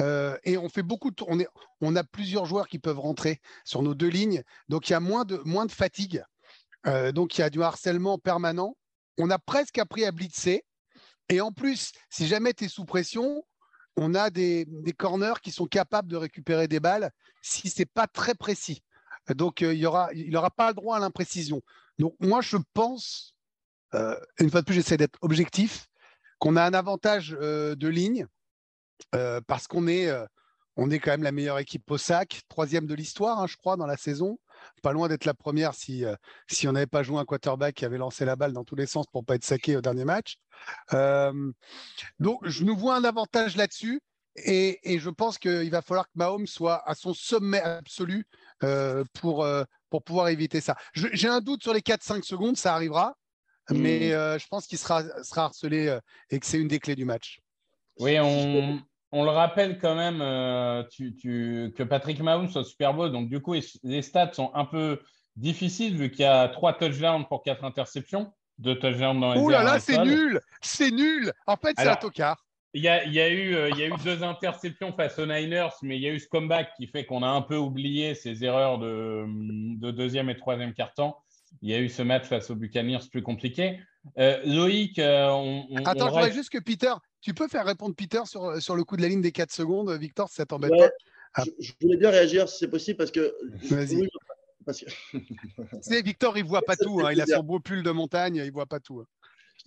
euh, 0.00 0.36
et 0.42 0.58
on 0.58 0.68
fait 0.68 0.82
beaucoup 0.82 1.12
de, 1.12 1.24
on, 1.28 1.38
est, 1.38 1.46
on 1.80 1.94
a 1.94 2.02
plusieurs 2.02 2.44
joueurs 2.44 2.66
qui 2.66 2.80
peuvent 2.80 2.98
rentrer 2.98 3.40
sur 3.64 3.82
nos 3.82 3.94
deux 3.94 4.08
lignes, 4.08 4.42
donc 4.68 4.88
il 4.88 4.94
y 4.94 4.96
a 4.96 5.00
moins 5.00 5.24
de, 5.24 5.40
moins 5.44 5.64
de 5.64 5.70
fatigue, 5.70 6.24
donc 7.14 7.38
il 7.38 7.42
y 7.42 7.44
a 7.44 7.50
du 7.50 7.62
harcèlement 7.62 8.18
permanent. 8.18 8.76
On 9.16 9.30
a 9.30 9.38
presque 9.38 9.78
appris 9.78 10.04
à 10.04 10.10
blitzer 10.10 10.64
et 11.28 11.40
en 11.40 11.52
plus, 11.52 11.92
si 12.10 12.26
jamais 12.26 12.52
tu 12.52 12.64
es 12.64 12.68
sous 12.68 12.84
pression, 12.84 13.44
on 14.00 14.14
a 14.14 14.30
des, 14.30 14.66
corners 14.96 15.40
qui 15.42 15.50
sont 15.50 15.66
capables 15.66 16.08
de 16.08 16.16
récupérer 16.16 16.68
des 16.68 16.78
balles 16.78 17.10
si 17.42 17.68
ce 17.68 17.80
n'est 17.80 17.86
pas 17.86 18.06
très 18.06 18.34
précis. 18.34 18.82
Donc, 19.34 19.60
euh, 19.60 19.74
il 19.74 19.82
n'aura 19.82 20.10
aura 20.34 20.50
pas 20.50 20.68
le 20.68 20.74
droit 20.74 20.96
à 20.96 21.00
l'imprécision. 21.00 21.60
Donc, 21.98 22.14
moi, 22.20 22.40
je 22.40 22.56
pense, 22.74 23.34
euh, 23.94 24.16
une 24.38 24.50
fois 24.50 24.60
de 24.60 24.66
plus, 24.66 24.74
j'essaie 24.74 24.96
d'être 24.96 25.18
objectif, 25.20 25.88
qu'on 26.38 26.54
a 26.56 26.64
un 26.64 26.74
avantage 26.74 27.36
euh, 27.40 27.74
de 27.74 27.88
ligne 27.88 28.26
parce 29.46 29.68
qu'on 29.68 29.86
est, 29.86 30.12
on 30.76 30.90
est 30.90 30.98
quand 30.98 31.12
même 31.12 31.22
la 31.22 31.30
meilleure 31.30 31.60
équipe 31.60 31.88
au 31.88 31.98
sac, 31.98 32.40
troisième 32.48 32.86
de 32.86 32.94
l'histoire, 32.94 33.40
hein, 33.40 33.46
je 33.46 33.56
crois, 33.56 33.76
dans 33.76 33.86
la 33.86 33.96
saison 33.96 34.38
pas 34.82 34.92
loin 34.92 35.08
d'être 35.08 35.24
la 35.24 35.34
première 35.34 35.74
si, 35.74 36.04
euh, 36.04 36.14
si 36.48 36.68
on 36.68 36.72
n'avait 36.72 36.86
pas 36.86 37.02
joué 37.02 37.18
un 37.18 37.24
quarterback 37.24 37.74
qui 37.74 37.84
avait 37.84 37.98
lancé 37.98 38.24
la 38.24 38.36
balle 38.36 38.52
dans 38.52 38.64
tous 38.64 38.76
les 38.76 38.86
sens 38.86 39.06
pour 39.06 39.22
ne 39.22 39.26
pas 39.26 39.34
être 39.34 39.44
saqué 39.44 39.76
au 39.76 39.80
dernier 39.80 40.04
match. 40.04 40.36
Euh, 40.92 41.52
donc, 42.18 42.46
je 42.46 42.64
nous 42.64 42.76
vois 42.76 42.96
un 42.96 43.04
avantage 43.04 43.56
là-dessus. 43.56 44.00
Et, 44.44 44.78
et, 44.84 45.00
je 45.00 45.10
pense 45.10 45.36
qu'il 45.36 45.70
va 45.70 45.82
falloir 45.82 46.06
que 46.06 46.12
Mahomes 46.14 46.46
soit 46.46 46.88
à 46.88 46.94
son 46.94 47.12
sommet 47.12 47.60
absolu 47.60 48.24
euh, 48.62 49.02
pour, 49.14 49.44
pour 49.90 50.04
pouvoir 50.04 50.28
éviter 50.28 50.60
ça. 50.60 50.76
J'ai 50.94 51.26
un 51.26 51.40
doute 51.40 51.64
sur 51.64 51.74
les 51.74 51.80
4-5 51.80 52.22
secondes, 52.22 52.56
ça 52.56 52.72
arrivera, 52.72 53.16
mais 53.68 54.10
mmh. 54.10 54.38
je 54.38 54.46
pense 54.46 54.68
qu'il 54.68 54.78
sera, 54.78 55.02
sera 55.24 55.46
harcelé 55.46 55.98
et 56.30 56.38
que 56.38 56.46
c'est 56.46 56.58
une 56.58 56.68
des 56.68 56.78
clés 56.78 56.94
du 56.94 57.04
match. 57.04 57.40
Oui, 57.98 58.16
on, 58.20 58.80
on 59.12 59.24
le 59.24 59.30
rappelle 59.30 59.78
quand 59.78 59.94
même 59.94 60.20
euh, 60.20 60.82
que 60.84 61.82
Patrick 61.82 62.20
Mahomes 62.20 62.50
soit 62.50 62.64
Super 62.64 62.94
Bowl, 62.94 63.10
donc 63.10 63.28
du 63.28 63.40
coup, 63.40 63.54
les 63.82 64.02
stats 64.02 64.32
sont 64.32 64.50
un 64.54 64.64
peu 64.64 65.00
difficiles 65.36 65.96
vu 65.96 66.10
qu'il 66.10 66.20
y 66.20 66.24
a 66.24 66.48
trois 66.48 66.72
touchdowns 66.74 67.26
pour 67.26 67.42
quatre 67.42 67.64
interceptions, 67.64 68.32
deux 68.58 68.78
touchdowns 68.78 69.20
dans 69.20 69.34
les 69.34 69.40
Ouh 69.40 69.48
là 69.48 69.62
là, 69.62 69.78
c'est 69.78 69.98
nul, 70.04 70.40
c'est 70.60 70.90
nul. 70.90 71.32
En 71.46 71.56
fait, 71.56 71.74
c'est 71.78 71.88
un 71.88 71.96
tocard. 71.96 72.44
Il 72.74 72.82
y, 72.82 72.88
a, 72.88 73.30
eu, 73.30 73.54
euh, 73.54 73.70
il 73.70 73.78
y 73.78 73.82
a 73.82 73.86
eu 73.86 73.94
deux 74.04 74.22
interceptions 74.22 74.92
face 74.92 75.18
aux 75.18 75.24
Niners, 75.24 75.70
mais 75.82 75.96
il 75.96 76.02
y 76.02 76.06
a 76.06 76.12
eu 76.12 76.20
ce 76.20 76.28
comeback 76.28 76.68
qui 76.76 76.86
fait 76.86 77.06
qu'on 77.06 77.22
a 77.22 77.28
un 77.28 77.40
peu 77.40 77.56
oublié 77.56 78.14
ces 78.14 78.44
erreurs 78.44 78.78
de, 78.78 79.90
deuxième 79.90 80.28
et 80.28 80.36
troisième 80.36 80.74
quart-temps. 80.74 81.16
Il 81.62 81.70
y 81.70 81.74
a 81.74 81.78
eu 81.78 81.88
ce 81.88 82.02
match 82.02 82.26
face 82.26 82.50
aux 82.50 82.54
Buccaneers 82.54 83.08
plus 83.10 83.22
compliqué. 83.22 83.80
Euh, 84.18 84.38
Loïc, 84.44 85.00
on, 85.02 85.66
Attends, 85.86 86.08
je 86.08 86.12
voudrais 86.12 86.32
juste 86.32 86.50
que 86.50 86.58
Peter, 86.58 86.92
tu 87.20 87.34
peux 87.34 87.48
faire 87.48 87.66
répondre 87.66 87.94
Peter 87.94 88.22
sur, 88.24 88.60
sur 88.62 88.76
le 88.76 88.84
coup 88.84 88.96
de 88.96 89.02
la 89.02 89.08
ligne 89.08 89.22
des 89.22 89.32
4 89.32 89.52
secondes, 89.52 89.90
Victor, 89.92 90.28
si 90.28 90.36
ça 90.36 90.46
t'embête 90.46 90.70
pas? 90.70 90.90
ah. 91.34 91.44
je, 91.58 91.72
voulais 91.80 91.96
bien 91.96 92.10
réagir 92.10 92.48
si 92.48 92.58
c'est 92.58 92.68
possible 92.68 92.96
parce 92.96 93.10
que. 93.10 93.34
Vas-y. 93.70 94.08
Parce 94.64 94.80
que... 94.80 96.02
Victor, 96.02 96.36
il 96.38 96.44
voit 96.44 96.62
pas 96.66 96.76
tout. 96.76 97.00
Hein, 97.00 97.12
il 97.12 97.20
a 97.20 97.26
son 97.26 97.42
beau 97.42 97.60
pull 97.60 97.82
de 97.82 97.90
montagne, 97.90 98.42
il 98.44 98.52
voit 98.52 98.66
pas 98.66 98.80
tout. 98.80 99.00
Hein 99.00 99.06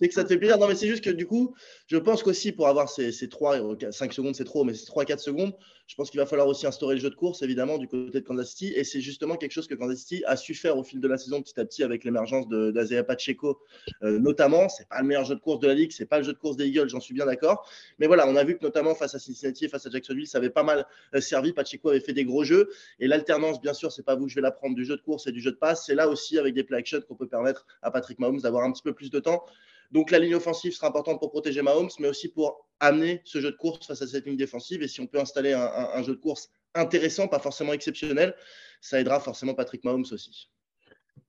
que 0.00 0.14
ça 0.14 0.24
te 0.24 0.28
fait 0.28 0.38
plaisir. 0.38 0.58
Non, 0.58 0.68
mais 0.68 0.74
c'est 0.74 0.88
juste 0.88 1.04
que 1.04 1.10
du 1.10 1.26
coup, 1.26 1.54
je 1.86 1.96
pense 1.96 2.22
qu'aussi 2.22 2.52
pour 2.52 2.68
avoir 2.68 2.88
ces, 2.88 3.12
ces 3.12 3.28
3, 3.28 3.76
5 3.90 4.12
secondes, 4.12 4.34
c'est 4.34 4.44
trop, 4.44 4.64
mais 4.64 4.74
ces 4.74 4.86
3-4 4.86 5.18
secondes, 5.18 5.54
je 5.86 5.94
pense 5.94 6.10
qu'il 6.10 6.20
va 6.20 6.26
falloir 6.26 6.48
aussi 6.48 6.66
instaurer 6.66 6.94
le 6.94 7.00
jeu 7.00 7.10
de 7.10 7.14
course, 7.14 7.42
évidemment, 7.42 7.76
du 7.76 7.86
côté 7.86 8.20
de 8.20 8.24
Kansas 8.24 8.50
City. 8.50 8.72
Et 8.74 8.84
c'est 8.84 9.00
justement 9.00 9.36
quelque 9.36 9.52
chose 9.52 9.66
que 9.66 9.74
Kansas 9.74 9.98
City 9.98 10.22
a 10.26 10.36
su 10.36 10.54
faire 10.54 10.78
au 10.78 10.84
fil 10.84 11.00
de 11.00 11.08
la 11.08 11.18
saison, 11.18 11.42
petit 11.42 11.58
à 11.60 11.64
petit, 11.64 11.82
avec 11.82 12.04
l'émergence 12.04 12.48
d'Azea 12.48 13.04
Pacheco, 13.04 13.60
euh, 14.02 14.18
notamment. 14.18 14.68
C'est 14.68 14.88
pas 14.88 15.00
le 15.00 15.06
meilleur 15.06 15.24
jeu 15.24 15.34
de 15.34 15.40
course 15.40 15.60
de 15.60 15.66
la 15.66 15.74
ligue, 15.74 15.92
c'est 15.92 16.06
pas 16.06 16.18
le 16.18 16.24
jeu 16.24 16.32
de 16.32 16.38
course 16.38 16.56
des 16.56 16.66
Eagles, 16.66 16.88
j'en 16.88 17.00
suis 17.00 17.14
bien 17.14 17.26
d'accord. 17.26 17.68
Mais 17.98 18.06
voilà, 18.06 18.26
on 18.26 18.36
a 18.36 18.44
vu 18.44 18.56
que 18.56 18.64
notamment 18.64 18.94
face 18.94 19.14
à 19.14 19.18
Cincinnati 19.18 19.66
et 19.66 19.68
face 19.68 19.86
à 19.86 19.90
Jacksonville, 19.90 20.26
ça 20.26 20.38
avait 20.38 20.50
pas 20.50 20.62
mal 20.62 20.86
euh, 21.14 21.20
servi. 21.20 21.52
Pacheco 21.52 21.90
avait 21.90 22.00
fait 22.00 22.14
des 22.14 22.24
gros 22.24 22.44
jeux. 22.44 22.70
Et 22.98 23.06
l'alternance, 23.06 23.60
bien 23.60 23.74
sûr, 23.74 23.92
c'est 23.92 24.02
pas 24.02 24.14
vous 24.14 24.28
je 24.28 24.36
vais 24.36 24.40
la 24.40 24.50
prendre 24.50 24.74
du 24.74 24.84
jeu 24.84 24.96
de 24.96 25.02
course 25.02 25.26
et 25.26 25.32
du 25.32 25.40
jeu 25.40 25.50
de 25.50 25.56
passe. 25.56 25.84
C'est 25.84 25.94
là 25.94 26.08
aussi, 26.08 26.38
avec 26.38 26.54
des 26.54 26.64
play 26.64 26.78
action, 26.78 27.00
qu'on 27.02 27.16
peut 27.16 27.28
permettre 27.28 27.66
à 27.82 27.90
Patrick 27.90 28.18
Mahomes 28.18 28.40
d'avoir 28.40 28.64
un 28.64 28.72
petit 28.72 28.82
peu 28.82 28.94
plus 28.94 29.10
de 29.10 29.20
temps. 29.20 29.44
Donc 29.92 30.10
la 30.10 30.18
ligne 30.18 30.34
offensive 30.34 30.72
sera 30.72 30.88
importante 30.88 31.20
pour 31.20 31.30
protéger 31.30 31.60
Mahomes, 31.60 31.90
mais 32.00 32.08
aussi 32.08 32.28
pour 32.28 32.66
amener 32.80 33.20
ce 33.24 33.40
jeu 33.40 33.52
de 33.52 33.56
course 33.56 33.86
face 33.86 34.00
à 34.00 34.06
cette 34.06 34.26
ligne 34.26 34.38
défensive. 34.38 34.82
Et 34.82 34.88
si 34.88 35.00
on 35.00 35.06
peut 35.06 35.20
installer 35.20 35.52
un, 35.52 36.02
jeu 36.02 36.14
de 36.14 36.20
course 36.20 36.50
intéressant, 36.74 37.28
pas 37.28 37.38
forcément 37.38 37.74
exceptionnel, 37.74 38.34
ça 38.80 38.98
aidera 38.98 39.20
forcément 39.20 39.54
Patrick 39.54 39.84
Mahomes 39.84 40.06
aussi. 40.10 40.50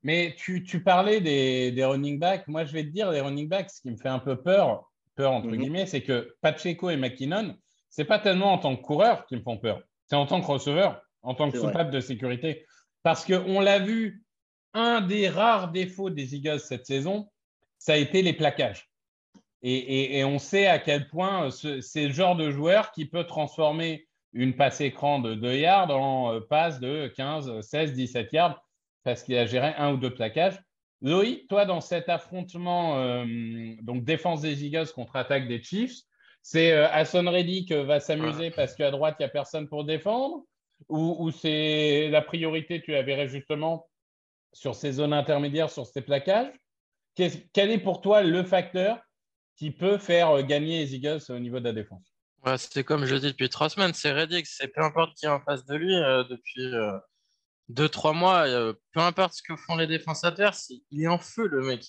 Mais 0.02 0.36
tu, 0.38 0.82
parlais 0.82 1.20
des, 1.20 1.84
running 1.84 2.20
backs. 2.20 2.48
Moi, 2.48 2.64
je 2.64 2.72
vais 2.72 2.84
te 2.84 2.90
dire, 2.90 3.12
les 3.12 3.20
running 3.20 3.50
backs, 3.50 3.70
ce 3.70 3.82
qui 3.82 3.92
me 3.92 3.98
fait 3.98 4.10
un 4.10 4.20
peu 4.20 4.42
peur, 4.42 4.90
peur 5.16 5.34
entre 5.34 5.48
mhm. 5.48 5.58
guillemets, 5.58 5.86
c'est 5.86 6.02
que 6.02 6.34
Pacheco 6.42 6.90
et 6.90 6.98
McKinnon, 6.98 7.56
c'est 7.90 8.06
pas 8.06 8.20
tellement 8.20 8.54
en 8.54 8.60
tant 8.60 8.76
que 8.76 8.82
coureur 8.82 9.26
qui 9.26 9.36
me 9.36 9.42
font 9.42 9.58
peur, 9.58 9.82
c'est 10.08 10.16
en 10.16 10.26
tant 10.26 10.42
que 10.42 10.48
receveur, 10.48 11.02
en 11.22 11.36
tant 11.36 11.52
que 11.52 11.60
soupape 11.60 11.92
de 11.92 12.00
sécurité. 12.00 12.66
Parce 13.04 13.26
qu'on 13.26 13.60
l'a 13.60 13.80
vu, 13.80 14.24
un 14.74 15.02
des 15.02 15.30
rares 15.30 15.72
défauts 15.72 16.10
des 16.10 16.36
Eagles 16.36 16.60
cette 16.60 16.86
saison, 16.86 17.30
ça 17.84 17.94
a 17.94 17.98
été 17.98 18.22
les 18.22 18.32
plaquages. 18.32 18.90
Et, 19.62 20.24
on 20.24 20.40
sait 20.40 20.68
à 20.68 20.80
quel 20.80 21.08
point 21.08 21.48
euh, 21.48 21.82
c'est 21.82 22.08
le 22.08 22.14
genre 22.14 22.38
de 22.38 22.50
joueur 22.50 22.92
qui 22.92 23.06
peut 23.06 23.26
transformer 23.26 24.08
une 24.32 24.56
passe 24.56 24.80
écran 24.80 25.20
de 25.20 25.36
2 25.36 25.56
yards 25.56 25.90
en 25.92 26.34
euh, 26.34 26.40
passe 26.40 26.80
de 26.80 27.08
15, 27.08 27.60
16, 27.60 27.94
17 27.94 28.32
yards 28.32 28.64
parce 29.04 29.22
qu'il 29.24 29.38
a 29.38 29.46
géré 29.46 29.74
un 29.78 29.94
ou 29.94 29.98
deux 29.98 30.14
plaquages. 30.14 30.62
Loïc, 31.02 31.48
toi, 31.50 31.66
dans 31.66 31.82
cet 31.82 32.08
affrontement, 32.08 33.00
euh, 33.00 33.26
donc 33.82 34.06
défense 34.06 34.42
des 34.42 34.66
Eagles 34.66 34.92
contre 34.96 35.18
attaque 35.18 35.50
des 35.50 35.62
Chiefs, 35.62 36.04
c'est 36.42 36.72
Hassan 36.72 37.28
Reddick 37.28 37.72
va 37.72 38.00
s'amuser 38.00 38.50
parce 38.50 38.76
qu'à 38.76 38.92
droite, 38.92 39.16
il 39.20 39.24
n'y 39.24 39.28
a 39.28 39.30
personne 39.30 39.68
pour 39.68 39.84
défendre? 39.84 40.44
Ou, 40.90 41.16
ou 41.20 41.32
c'est 41.32 42.10
la 42.10 42.22
priorité, 42.22 42.82
tu 42.82 42.92
la 42.92 43.02
verrais 43.02 43.28
justement 43.28 43.88
sur 44.54 44.76
ces 44.76 44.94
zones 44.94 45.14
intermédiaires, 45.14 45.70
sur 45.70 45.86
ces 45.86 46.02
plaquages? 46.02 46.54
Quel 47.16 47.72
est 47.72 47.80
pour 47.80 48.02
toi 48.02 48.24
le 48.24 48.44
facteur 48.44 49.00
qui 49.56 49.72
peut 49.72 49.98
faire 49.98 50.32
euh, 50.32 50.44
gagner 50.44 50.80
les 50.80 50.96
Eagles 50.96 51.22
au 51.30 51.40
niveau 51.40 51.60
de 51.60 51.66
la 51.66 51.74
défense? 51.74 52.14
C'est 52.58 52.84
comme 52.84 53.06
je 53.06 53.16
dis 53.16 53.28
depuis 53.28 53.48
trois 53.48 53.70
semaines, 53.70 53.94
c'est 53.94 54.12
Reddick, 54.12 54.46
c'est 54.46 54.68
peu 54.68 54.82
importe 54.82 55.16
qui 55.16 55.26
est 55.26 55.30
en 55.30 55.40
face 55.40 55.66
de 55.66 55.76
lui 55.76 55.96
euh, 55.96 56.26
depuis 56.26 56.74
euh, 56.74 56.98
deux, 57.70 57.88
trois 57.88 58.12
mois, 58.12 58.46
peu 58.92 59.00
importe 59.00 59.36
ce 59.36 59.42
que 59.42 59.56
font 59.56 59.78
les 59.78 59.88
défenses 59.88 60.26
adverses, 60.26 60.70
il 60.92 61.04
est 61.04 61.08
en 61.08 61.18
feu 61.18 61.48
le 61.48 61.62
mec. 61.62 61.86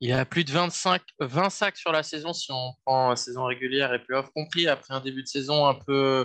Il, 0.00 0.12
a 0.12 0.24
plus 0.24 0.44
de 0.44 0.50
25, 0.50 1.02
20 1.18 1.50
sacs 1.50 1.76
sur 1.76 1.92
la 1.92 2.02
saison 2.02 2.32
si 2.32 2.50
on 2.50 2.72
prend 2.86 3.14
saison 3.14 3.44
régulière 3.44 3.92
et 3.92 4.02
playoff 4.02 4.30
compris, 4.30 4.66
après 4.68 4.94
un 4.94 5.00
début 5.00 5.22
de 5.22 5.28
saison 5.28 5.66
un 5.66 5.74
peu 5.74 6.24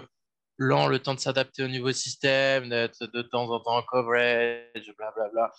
lent, 0.57 0.87
le 0.87 0.99
temps 0.99 1.15
de 1.15 1.19
s'adapter 1.19 1.63
au 1.63 1.67
nouveau 1.67 1.91
système, 1.91 2.69
d'être 2.69 3.05
de 3.07 3.21
temps 3.21 3.49
en 3.49 3.59
temps 3.59 3.75
en 3.75 3.83
coverage, 3.83 4.93
blablabla. 4.97 5.29
Bla, 5.31 5.31
bla 5.33 5.51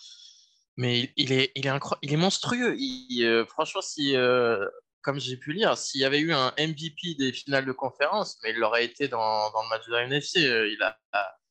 mais 0.77 1.11
il, 1.17 1.33
est, 1.33 1.51
il, 1.55 1.67
est, 1.67 1.79
il 2.03 2.13
est 2.13 2.17
monstrueux. 2.17 2.77
Euh, 3.21 3.45
franchement, 3.47 3.81
si, 3.81 4.15
euh, 4.15 4.67
comme 5.01 5.19
j'ai 5.19 5.35
pu 5.35 5.51
lire, 5.53 5.77
s'il 5.77 6.01
y 6.01 6.05
avait 6.05 6.19
eu 6.19 6.33
un 6.33 6.53
MVP 6.57 7.15
des 7.15 7.33
finales 7.33 7.65
de 7.65 7.71
conférence, 7.71 8.37
mais 8.43 8.51
il 8.51 8.57
l'aurait 8.57 8.85
été 8.85 9.07
dans, 9.07 9.51
dans, 9.51 9.63
le 9.63 9.69
match 9.69 9.87
de 9.87 9.91
la 9.91 10.03
NFC. 10.03 10.41
Il 10.41 10.83
a, 10.83 10.97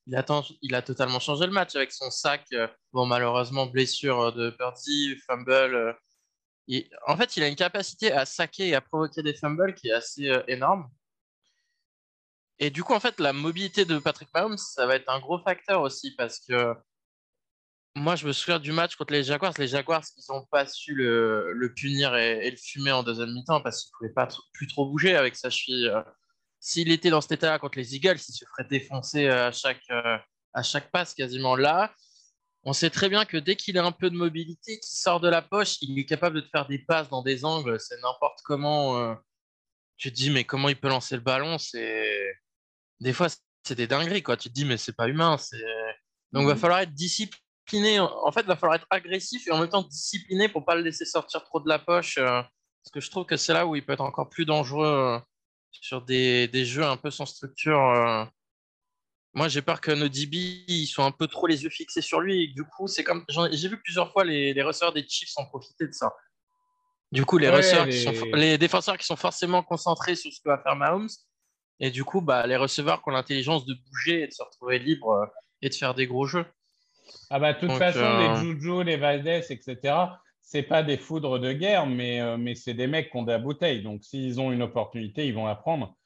il, 0.07 0.17
a, 0.17 0.25
il 0.63 0.75
a 0.75 0.83
totalement 0.83 1.19
changé 1.19 1.47
le 1.47 1.53
match 1.53 1.75
avec 1.75 1.93
son 1.93 2.11
sac. 2.11 2.47
Bon, 2.93 3.05
malheureusement, 3.05 3.67
blessure 3.67 4.33
de 4.33 4.51
Purdy, 4.51 5.17
fumble. 5.27 5.97
en 7.09 7.17
fait, 7.17 7.37
il 7.37 7.43
a 7.43 7.49
une 7.49 7.57
capacité 7.57 8.13
à 8.13 8.25
saquer 8.27 8.69
et 8.69 8.75
à 8.77 8.81
provoquer 8.81 9.23
des 9.23 9.35
fumbles 9.35 9.75
qui 9.75 9.89
est 9.89 9.93
assez 9.93 10.31
énorme. 10.47 10.89
Et 12.59 12.71
du 12.71 12.85
coup, 12.85 12.95
en 12.95 13.01
fait, 13.01 13.19
la 13.21 13.33
mobilité 13.33 13.85
de 13.85 13.99
Patrick 13.99 14.33
Mahomes, 14.33 14.57
ça 14.57 14.87
va 14.87 14.97
être 14.97 15.09
un 15.11 15.21
gros 15.21 15.39
facteur 15.41 15.83
aussi 15.83 16.15
parce 16.17 16.39
que 16.39 16.75
moi, 17.97 18.15
je 18.15 18.27
me 18.27 18.33
souviens 18.33 18.59
du 18.59 18.73
match 18.73 18.95
contre 18.95 19.15
les 19.15 19.25
Jaguars. 19.25 19.55
Les 19.57 19.69
Jaguars, 19.69 20.05
ils 20.17 20.33
n'ont 20.33 20.45
pas 20.51 20.67
su 20.67 20.95
le, 20.95 21.73
punir 21.75 22.15
et, 22.15 22.51
le 22.51 22.57
fumer 22.57 22.93
en 22.93 23.03
deuxième 23.03 23.33
mi-temps 23.33 23.63
parce 23.63 23.85
qu'il 23.85 23.91
ne 23.95 23.99
pouvait 23.99 24.15
pas 24.15 24.29
plus 24.53 24.67
trop 24.67 24.87
bouger 24.87 25.17
avec 25.17 25.35
sa 25.35 25.49
cheville. 25.49 25.89
Euh. 25.89 26.03
S'il 26.61 26.91
était 26.91 27.09
dans 27.09 27.23
cet 27.23 27.33
état-là 27.33 27.59
contre 27.59 27.79
les 27.79 27.97
Eagles, 27.97 28.19
il 28.29 28.35
se 28.35 28.45
ferait 28.45 28.69
défoncer 28.69 29.29
à 29.29 29.51
chaque, 29.51 29.83
euh, 29.91 30.19
à 30.53 30.63
chaque 30.63 30.91
passe 30.91 31.15
quasiment 31.15 31.57
là. 31.57 31.95
On 32.65 32.75
sait 32.75 32.91
très 32.91 33.09
bien 33.09 33.25
que 33.25 33.39
dès 33.39 33.57
qu'il 33.57 33.79
a 33.79 33.85
un 33.85 33.93
peu 33.93 34.11
de 34.11 34.17
mobilité, 34.17 34.79
qu'il 34.79 34.99
sort 34.99 35.21
de 35.21 35.29
la 35.29 35.41
poche, 35.41 35.77
il 35.81 35.99
est 35.99 36.05
capable 36.05 36.37
de 36.37 36.41
te 36.43 36.51
faire 36.51 36.67
des 36.67 36.81
passes 36.81 37.09
dans 37.09 37.23
des 37.23 37.47
angles. 37.47 37.81
C'est 37.81 38.01
n'importe 38.03 38.41
comment. 38.45 38.99
Euh. 38.99 39.15
Tu 39.97 40.11
te 40.11 40.17
dis, 40.17 40.29
mais 40.29 40.45
comment 40.45 40.69
il 40.69 40.79
peut 40.79 40.89
lancer 40.89 41.15
le 41.15 41.23
ballon? 41.23 41.57
C'est 41.57 42.37
des 43.01 43.15
fois, 43.15 43.29
c'est 43.63 43.75
des 43.75 43.87
dingueries, 43.87 44.23
quoi. 44.23 44.37
Tu 44.37 44.51
te 44.51 44.55
dis, 44.55 44.67
mais 44.67 44.77
c'est 44.77 44.95
pas 44.95 45.09
humain. 45.09 45.37
Donc, 46.33 46.43
il 46.43 46.47
va 46.47 46.55
mmh 46.55 46.59
falloir 46.59 46.81
être 46.81 46.93
discipliné. 46.93 47.46
En 47.73 48.33
fait, 48.33 48.43
il 48.43 48.47
va 48.47 48.57
falloir 48.57 48.77
être 48.77 48.87
agressif 48.91 49.47
et 49.47 49.51
en 49.51 49.59
même 49.59 49.69
temps 49.69 49.83
discipliné 49.83 50.49
pour 50.49 50.65
pas 50.65 50.75
le 50.75 50.83
laisser 50.83 51.05
sortir 51.05 51.43
trop 51.45 51.61
de 51.61 51.69
la 51.69 51.79
poche. 51.79 52.19
Euh, 52.19 52.43
parce 52.43 52.93
que 52.93 53.01
je 53.01 53.11
trouve 53.11 53.27
que 53.27 53.37
c'est 53.37 53.53
là 53.53 53.67
où 53.67 53.75
il 53.75 53.85
peut 53.85 53.93
être 53.93 54.03
encore 54.03 54.29
plus 54.29 54.45
dangereux 54.45 54.87
euh, 54.87 55.19
sur 55.73 56.03
des, 56.03 56.47
des, 56.49 56.65
jeux 56.65 56.85
un 56.85 56.97
peu 56.97 57.11
sans 57.11 57.27
structure. 57.27 57.81
Euh. 57.81 58.25
Moi, 59.35 59.49
j'ai 59.49 59.63
peur 59.63 59.81
que 59.81 59.91
nos 59.91 60.09
DB 60.09 60.65
ils 60.69 60.87
soient 60.87 61.05
un 61.05 61.11
peu 61.11 61.27
trop 61.27 61.47
les 61.47 61.65
yeux 61.65 61.71
fixés 61.71 62.01
sur 62.01 62.21
lui. 62.21 62.45
Et 62.45 62.47
du 62.49 62.65
coup, 62.65 62.87
c'est 62.87 63.03
comme 63.03 63.25
j'ai 63.29 63.69
vu 63.69 63.81
plusieurs 63.83 64.13
fois 64.13 64.25
les, 64.25 64.55
les 64.55 64.63
receveurs 64.63 64.93
des 64.93 65.07
Chiefs 65.07 65.33
en 65.37 65.47
profiter 65.47 65.89
de 65.89 65.93
ça. 65.93 66.15
Du 67.13 67.25
coup, 67.25 67.39
les, 67.39 67.51
les... 67.51 68.33
les 68.33 68.59
défenseurs 68.59 68.97
qui 68.97 69.07
sont 69.07 69.17
forcément 69.17 69.63
concentrés 69.63 70.15
sur 70.15 70.33
ce 70.33 70.41
que 70.41 70.49
va 70.49 70.59
faire 70.59 70.75
Mahomes, 70.75 71.09
et 71.81 71.91
du 71.91 72.05
coup, 72.05 72.21
bah, 72.21 72.47
les 72.47 72.57
receveurs 72.57 73.03
qui 73.03 73.09
ont 73.09 73.13
l'intelligence 73.13 73.67
de 73.67 73.75
bouger 73.75 74.23
et 74.23 74.27
de 74.27 74.33
se 74.33 74.43
retrouver 74.43 74.79
libre 74.79 75.11
euh, 75.11 75.27
et 75.63 75.69
de 75.69 75.75
faire 75.75 75.95
des 75.95 76.07
gros 76.07 76.27
jeux. 76.27 76.47
Ah 77.31 77.39
bah, 77.39 77.53
de 77.53 77.61
toute 77.61 77.73
façon, 77.73 77.99
les 77.99 78.29
euh, 78.29 78.37
Juju, 78.37 78.85
les 78.85 78.97
Valdez, 78.97 79.43
etc., 79.51 79.95
c'est 80.41 80.63
pas 80.63 80.83
des 80.83 80.97
foudres 80.97 81.41
de 81.41 81.53
guerre, 81.53 81.87
mais, 81.87 82.21
euh, 82.21 82.37
mais 82.37 82.55
c'est 82.55 82.75
des 82.75 82.87
mecs 82.87 83.11
qui 83.11 83.17
ont 83.17 83.25
de 83.25 83.33
la 83.33 83.39
bouteille. 83.39 83.83
Donc, 83.83 84.05
s'ils 84.05 84.41
ont 84.41 84.53
une 84.53 84.63
opportunité, 84.63 85.27
ils 85.27 85.35
vont 85.35 85.47
la 85.47 85.57
prendre. 85.57 85.97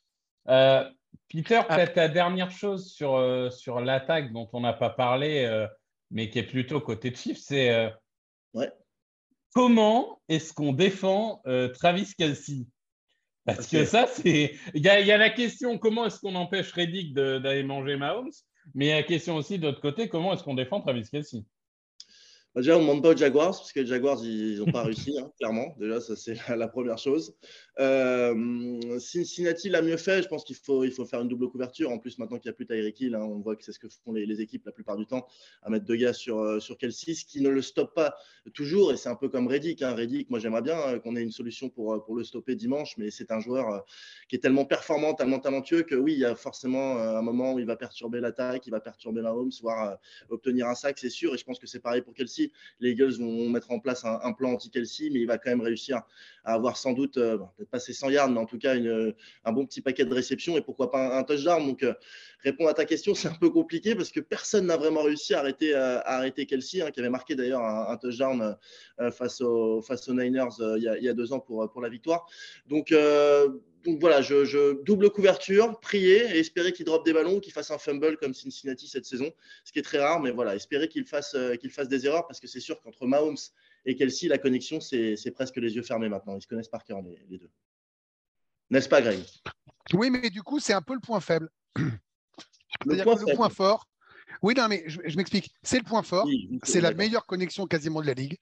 Peter, 1.28 1.60
ah. 1.68 1.74
peut-être 1.74 1.96
la 1.96 2.08
dernière 2.08 2.50
chose 2.50 2.90
sur, 2.90 3.52
sur 3.52 3.80
l'attaque 3.80 4.32
dont 4.32 4.48
on 4.52 4.60
n'a 4.60 4.72
pas 4.72 4.90
parlé, 4.90 5.66
mais 6.10 6.30
qui 6.30 6.38
est 6.38 6.44
plutôt 6.44 6.80
côté 6.80 7.10
de 7.10 7.16
Chiefs, 7.16 7.38
c'est 7.38 7.92
ouais. 8.54 8.72
comment 9.52 10.20
est-ce 10.28 10.52
qu'on 10.52 10.72
défend 10.72 11.42
Travis 11.74 12.12
Kelsey 12.16 12.66
parce 13.44 13.66
que 13.66 13.84
ça, 13.84 14.06
c'est. 14.06 14.54
Il 14.74 14.82
y, 14.82 14.88
a 14.88 15.16
la 15.16 15.30
question 15.30 15.78
comment 15.78 16.06
est-ce 16.06 16.20
qu'on 16.20 16.34
empêche 16.34 16.72
Reddick 16.72 17.14
d'aller 17.14 17.62
manger 17.62 17.96
Mahomes, 17.96 18.30
mais 18.74 18.86
il 18.86 18.88
y 18.88 18.92
a 18.92 18.96
la 18.96 19.02
question 19.02 19.36
aussi 19.36 19.58
de 19.58 19.66
l'autre 19.66 19.80
côté 19.80 20.08
comment 20.08 20.32
est-ce 20.32 20.44
qu'on 20.44 20.54
défend 20.54 20.80
Travis 20.80 21.08
Kelsey 21.08 21.44
bah, 22.52 22.62
déjà, 22.62 22.76
on 22.76 22.80
ne 22.80 22.84
demande 22.84 23.02
pas 23.02 23.10
aux 23.10 23.16
Jaguars, 23.16 23.56
parce 23.56 23.72
que 23.72 23.78
les 23.78 23.86
Jaguars, 23.86 24.18
ils 24.24 24.58
n'ont 24.58 24.72
pas 24.72 24.82
réussi, 24.82 25.16
hein, 25.16 25.30
clairement. 25.38 25.76
Déjà, 25.78 26.00
ça, 26.00 26.16
c'est 26.16 26.36
la 26.48 26.66
première 26.66 26.98
chose. 26.98 27.36
Euh, 27.78 28.98
Cincinnati 28.98 29.68
l'a 29.68 29.82
mieux 29.82 29.96
fait. 29.96 30.20
Je 30.24 30.28
pense 30.28 30.42
qu'il 30.42 30.56
faut, 30.56 30.82
il 30.82 30.90
faut 30.90 31.04
faire 31.04 31.20
une 31.20 31.28
double 31.28 31.48
couverture. 31.48 31.92
En 31.92 31.98
plus, 31.98 32.18
maintenant 32.18 32.38
qu'il 32.38 32.48
n'y 32.48 32.54
a 32.54 32.54
plus 32.54 32.66
Tyreek 32.66 33.00
Hill, 33.00 33.14
hein, 33.14 33.22
on 33.22 33.38
voit 33.38 33.54
que 33.54 33.62
c'est 33.62 33.70
ce 33.70 33.78
que 33.78 33.86
font 34.04 34.12
les, 34.12 34.40
équipes 34.40 34.66
la 34.66 34.72
plupart 34.72 34.96
du 34.96 35.06
temps, 35.06 35.28
à 35.62 35.70
mettre 35.70 35.84
deux 35.84 35.94
gars 35.94 36.12
sur, 36.12 36.40
euh, 36.40 36.58
sur 36.58 36.76
Kelsey, 36.76 37.14
qui 37.14 37.40
ne 37.40 37.50
le 37.50 37.62
stoppe 37.62 37.94
pas 37.94 38.16
toujours. 38.52 38.92
Et 38.92 38.96
c'est 38.96 39.08
un 39.08 39.14
peu 39.14 39.28
comme 39.28 39.46
Reddick. 39.46 39.82
Hein. 39.82 39.94
Reddick, 39.94 40.28
moi, 40.28 40.40
j'aimerais 40.40 40.62
bien 40.62 40.78
euh, 40.80 40.98
qu'on 40.98 41.14
ait 41.14 41.22
une 41.22 41.30
solution 41.30 41.68
pour, 41.68 42.04
pour 42.04 42.16
le 42.16 42.24
stopper 42.24 42.56
dimanche, 42.56 42.96
mais 42.96 43.12
c'est 43.12 43.30
un 43.30 43.38
joueur 43.38 43.84
qui 44.28 44.34
est 44.34 44.40
tellement 44.40 44.64
performant, 44.64 45.14
tellement 45.14 45.38
talentueux 45.38 45.82
que 45.82 45.94
oui, 45.94 46.14
il 46.14 46.18
y 46.18 46.24
a 46.24 46.34
forcément 46.34 46.96
un 46.98 47.22
moment 47.22 47.54
où 47.54 47.60
il 47.60 47.66
va 47.66 47.76
perturber 47.76 48.18
l'attaque, 48.18 48.66
il 48.66 48.70
va 48.70 48.80
perturber 48.80 49.22
Mahomes, 49.22 49.52
voire 49.62 49.98
obtenir 50.30 50.66
un 50.66 50.74
sac, 50.74 50.98
c'est 50.98 51.10
sûr. 51.10 51.32
Et 51.32 51.38
je 51.38 51.44
pense 51.44 51.60
que 51.60 51.68
c'est 51.68 51.78
pareil 51.78 52.02
pour 52.02 52.12
Kelsey 52.14 52.39
les 52.80 52.90
Eagles 52.90 53.18
vont 53.18 53.48
mettre 53.48 53.70
en 53.70 53.78
place 53.78 54.04
un, 54.04 54.32
plan 54.32 54.52
anti-Kelsey, 54.52 55.10
mais 55.10 55.20
il 55.20 55.26
va 55.26 55.38
quand 55.38 55.50
même 55.50 55.60
réussir 55.60 56.02
à 56.44 56.54
avoir 56.54 56.76
sans 56.76 56.92
doute, 56.92 57.16
euh, 57.16 57.38
peut-être 57.56 57.70
pas 57.70 57.80
ses 57.80 57.92
100 57.92 58.10
yards, 58.10 58.30
mais 58.30 58.38
en 58.38 58.46
tout 58.46 58.58
cas 58.58 58.74
un 59.44 59.52
bon 59.52 59.66
petit 59.66 59.80
paquet 59.80 60.04
de 60.04 60.14
réceptions 60.14 60.56
et 60.56 60.62
pourquoi 60.62 60.90
pas 60.90 61.18
un, 61.18 61.22
touchdown. 61.24 61.66
Donc, 61.66 61.82
euh, 61.82 61.94
répondre 62.42 62.70
à 62.70 62.74
ta 62.74 62.84
question, 62.84 63.14
c'est 63.14 63.28
un 63.28 63.34
peu 63.34 63.50
compliqué 63.50 63.94
parce 63.94 64.10
que 64.10 64.20
personne 64.20 64.66
n'a 64.66 64.76
vraiment 64.76 65.02
réussi 65.02 65.34
à 65.34 65.40
arrêter, 65.40 65.74
euh, 65.74 66.30
Kelsey, 66.48 66.82
hein, 66.82 66.90
qui 66.90 67.00
avait 67.00 67.10
marqué 67.10 67.34
d'ailleurs 67.34 67.62
un, 67.62 67.96
touchdown 67.96 68.56
face 69.12 69.40
aux 69.40 69.82
Niners 70.08 70.48
il 70.76 70.98
y, 71.02 71.08
a, 71.08 71.14
deux 71.14 71.32
ans 71.32 71.40
pour, 71.40 71.70
pour 71.70 71.82
la 71.82 71.88
victoire. 71.88 72.26
Donc, 72.66 72.92
donc 73.84 74.00
voilà, 74.00 74.20
je, 74.20 74.82
double 74.82 75.10
couverture, 75.10 75.78
prier 75.80 76.18
et 76.34 76.38
espérer 76.38 76.72
qu'il 76.72 76.84
drop 76.84 77.04
des 77.04 77.12
ballons, 77.12 77.40
qu'il 77.40 77.52
fasse 77.52 77.70
un 77.70 77.78
fumble 77.78 78.16
comme 78.16 78.34
Cincinnati 78.34 78.88
cette 78.88 79.06
saison, 79.06 79.30
ce 79.64 79.72
qui 79.72 79.78
est 79.78 79.82
très 79.82 79.98
rare, 79.98 80.20
mais 80.20 80.30
voilà, 80.30 80.54
espérer 80.54 80.88
qu'il 80.88 81.04
fasse, 81.04 81.34
euh, 81.34 81.56
qu'il 81.56 81.70
fasse 81.70 81.88
des 81.88 82.06
erreurs 82.06 82.26
parce 82.26 82.40
que 82.40 82.46
c'est 82.46 82.60
sûr 82.60 82.80
qu'entre 82.80 83.06
Mahomes 83.06 83.36
et 83.86 83.96
Kelsey, 83.96 84.28
la 84.28 84.38
connexion, 84.38 84.80
c'est 84.80 85.30
presque 85.32 85.56
les 85.56 85.74
yeux 85.74 85.82
fermés 85.82 86.08
maintenant. 86.08 86.36
Ils 86.36 86.42
se 86.42 86.46
connaissent 86.46 86.68
par 86.68 86.84
cœur, 86.84 87.00
les, 87.02 87.38
deux. 87.38 87.50
N'est-ce 88.68 88.88
pas, 88.88 89.00
Greg? 89.00 89.20
Oui, 89.94 90.10
mais 90.10 90.28
du 90.30 90.42
coup, 90.42 90.60
c'est 90.60 90.74
un 90.74 90.82
peu 90.82 90.94
le 90.94 91.00
point 91.00 91.20
faible. 91.20 91.48
Le, 92.86 93.02
point, 93.02 93.16
le 93.16 93.34
point 93.34 93.50
fort. 93.50 93.86
Oui, 94.40 94.54
non, 94.56 94.68
mais 94.68 94.84
je, 94.86 95.16
m'explique. 95.16 95.52
C'est 95.62 95.76
le 95.78 95.84
point 95.84 96.02
fort. 96.02 96.26
c'est 96.62 96.80
la 96.80 96.94
meilleure 96.94 97.26
connexion 97.26 97.66
quasiment 97.66 98.00
de 98.00 98.06
la 98.06 98.14
ligue. 98.14 98.38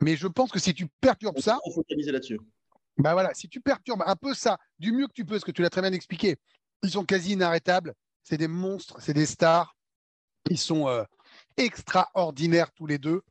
Mais 0.00 0.16
je 0.16 0.26
pense 0.26 0.50
que 0.50 0.58
si 0.58 0.74
tu 0.74 0.88
perturbes 1.00 1.38
ça. 1.38 1.60
Il 1.64 1.70
faut 1.70 1.82
focaliser 1.82 2.10
là-dessus. 2.10 2.40
Bah 2.98 3.12
voilà, 3.14 3.32
si 3.34 3.48
tu 3.48 3.60
perturbes 3.60 4.02
un 4.06 4.16
peu 4.16 4.34
ça, 4.34 4.58
du 4.78 4.92
mieux 4.92 5.06
que 5.06 5.12
tu 5.12 5.24
peux, 5.24 5.38
ce 5.38 5.44
que 5.44 5.50
tu 5.50 5.62
l'as 5.62 5.70
très 5.70 5.80
bien 5.80 5.92
expliqué, 5.92 6.36
ils 6.82 6.90
sont 6.90 7.04
quasi 7.04 7.32
inarrêtables. 7.32 7.94
C'est 8.22 8.36
des 8.36 8.48
monstres, 8.48 9.00
c'est 9.00 9.14
des 9.14 9.26
stars. 9.26 9.74
Ils 10.50 10.58
sont 10.58 10.88
euh, 10.88 11.04
extraordinaires 11.56 12.70
tous 12.72 12.86
les 12.86 12.98
deux. 12.98 13.22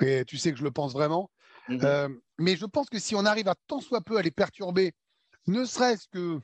Et 0.00 0.24
tu 0.24 0.36
sais 0.36 0.52
que 0.52 0.58
je 0.58 0.64
le 0.64 0.70
pense 0.70 0.92
vraiment. 0.92 1.30
Mhm. 1.68 1.80
Euh, 1.84 2.08
mais 2.38 2.56
je 2.56 2.66
pense 2.66 2.88
que 2.90 2.98
si 2.98 3.14
on 3.14 3.24
arrive 3.24 3.48
à 3.48 3.54
tant 3.66 3.80
soit 3.80 4.00
peu 4.00 4.16
à 4.16 4.22
les 4.22 4.30
perturber, 4.30 4.92
ne 5.46 5.64
serait-ce 5.64 6.08
que 6.08 6.40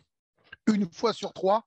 une 0.66 0.90
fois 0.92 1.12
sur 1.12 1.32
trois, 1.32 1.66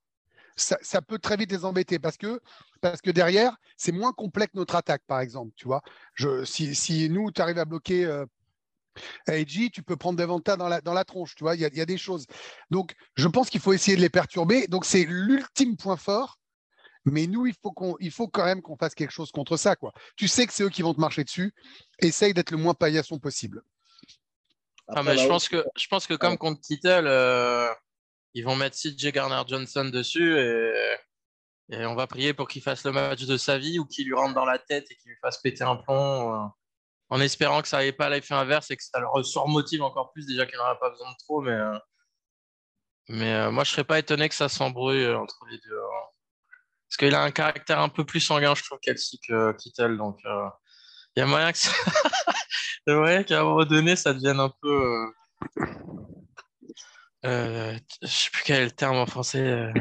ça, 0.55 1.01
peut 1.01 1.17
très 1.17 1.35
vite 1.35 1.51
les 1.51 1.65
embêter 1.65 1.97
parce 1.97 2.17
que, 2.17 2.39
parce 2.79 3.01
que 3.01 3.09
derrière, 3.09 3.57
c'est 3.75 3.91
moins 3.91 4.13
complexe 4.13 4.53
notre 4.53 4.75
attaque, 4.75 5.01
par 5.07 5.19
exemple. 5.19 5.51
Tu 5.55 5.65
vois, 5.65 5.81
je, 6.13 6.45
si, 6.45 6.75
si 6.75 7.09
nous, 7.09 7.31
tu 7.31 7.41
arrives 7.41 7.57
à 7.57 7.65
bloquer 7.65 8.05
euh, 8.05 8.25
AJ, 9.27 9.71
tu 9.71 9.83
peux 9.83 9.95
prendre 9.95 10.19
Devonta 10.19 10.55
dans 10.55 10.67
la, 10.67 10.81
dans 10.81 10.93
la 10.93 11.05
tronche, 11.05 11.35
tu 11.35 11.43
vois, 11.43 11.55
il 11.55 11.61
y, 11.61 11.81
a 11.81 11.85
des 11.85 11.97
choses. 11.97 12.25
Donc, 12.69 12.93
je 13.15 13.27
pense 13.27 13.49
qu'il 13.49 13.61
faut 13.61 13.73
essayer 13.73 13.97
de 13.97 14.01
les 14.01 14.09
perturber. 14.09 14.67
Donc, 14.67 14.85
c'est 14.85 15.05
l'ultime 15.05 15.77
point 15.77 15.97
fort. 15.97 16.37
Mais 17.05 17.27
nous, 17.27 17.45
il 17.45 17.53
faut, 17.61 17.71
qu'on, 17.71 17.97
il 17.99 18.11
faut 18.11 18.29
quand 18.29 18.45
même 18.45 18.61
qu'on 18.61 18.77
fasse 18.77 18.95
quelque 18.95 19.11
chose 19.11 19.31
contre 19.31 19.57
ça. 19.57 19.75
Quoi. 19.75 19.91
Tu 20.15 20.29
sais 20.29 20.47
que 20.47 20.53
c'est 20.53 20.63
eux 20.63 20.69
qui 20.69 20.83
vont 20.83 20.93
te 20.93 21.01
marcher 21.01 21.25
dessus. 21.25 21.53
Essaye 21.99 22.33
d'être 22.33 22.51
le 22.51 22.57
moins 22.57 22.73
paillasson 22.73 23.19
possible. 23.19 23.61
ah, 24.87 25.03
mais 25.03 25.17
je, 25.17 25.27
pense 25.27 25.49
que, 25.49 25.65
je 25.75 25.87
pense 25.87 26.07
que 26.07 26.13
comme 26.13 26.37
contre 26.37 26.61
Kittle, 26.61 27.07
euh, 27.07 27.67
ils 28.33 28.45
vont 28.45 28.55
mettre 28.55 28.77
CJ 28.77 29.11
Garner-Johnson 29.11 29.85
dessus 29.85 30.37
et, 30.39 30.95
et, 31.71 31.85
on 31.85 31.95
va 31.95 32.07
prier 32.07 32.33
pour 32.33 32.47
qu'il 32.47 32.61
fasse 32.61 32.85
le 32.85 32.93
match 32.93 33.25
de 33.25 33.35
sa 33.35 33.57
vie 33.57 33.79
ou 33.79 33.85
qu'il 33.85 34.07
lui 34.07 34.15
rentre 34.15 34.33
dans 34.33 34.45
la 34.45 34.59
tête 34.59 34.89
et 34.89 34.95
qu'il 34.95 35.11
lui 35.11 35.17
fasse 35.21 35.39
péter 35.39 35.65
un 35.65 35.75
plomb. 35.75 36.33
Euh 36.33 36.47
en 37.09 37.21
espérant 37.21 37.61
que 37.61 37.67
ça 37.67 37.77
n'avait 37.77 37.91
pas 37.91 38.09
l'effet 38.09 38.33
inverse 38.33 38.71
et 38.71 38.77
que 38.77 38.83
ça 38.83 38.99
le 38.99 39.23
surmotive 39.23 39.83
encore 39.83 40.11
plus, 40.11 40.25
déjà 40.25 40.45
qu'il 40.45 40.57
n'en 40.57 40.75
pas 40.75 40.89
besoin 40.89 41.11
de 41.11 41.17
trop. 41.19 41.41
Mais, 41.41 41.51
euh, 41.51 41.77
mais 43.09 43.33
euh, 43.33 43.51
moi, 43.51 43.63
je 43.63 43.71
ne 43.71 43.73
serais 43.73 43.83
pas 43.83 43.99
étonné 43.99 44.29
que 44.29 44.35
ça 44.35 44.49
s'embrouille 44.49 45.03
euh, 45.03 45.19
entre 45.19 45.45
les 45.49 45.57
deux. 45.57 45.77
Hein. 45.77 46.05
Parce 46.87 46.97
qu'il 46.97 47.15
a 47.15 47.21
un 47.21 47.31
caractère 47.31 47.79
un 47.79 47.89
peu 47.89 48.05
plus 48.05 48.19
sanguin, 48.19 48.55
je 48.55 48.63
trouve, 48.63 48.79
Kelsey 48.79 49.17
que 49.27 49.51
Kittel. 49.53 49.97
Donc, 49.97 50.19
il 50.25 51.19
y 51.19 51.21
a 51.21 51.25
moyen 51.25 51.51
que 51.51 51.57
ça... 51.57 51.71
qu'à 53.23 53.39
un 53.39 53.43
moment 53.43 53.65
donné, 53.65 53.95
ça 53.95 54.13
devienne 54.13 54.39
un 54.39 54.51
peu. 54.61 55.13
je 57.23 57.79
ne 58.01 58.07
sais 58.07 58.29
plus 58.31 58.43
quel 58.45 58.61
est 58.61 58.65
le 58.65 58.71
terme 58.71 58.97
en 58.97 59.05
français 59.05 59.71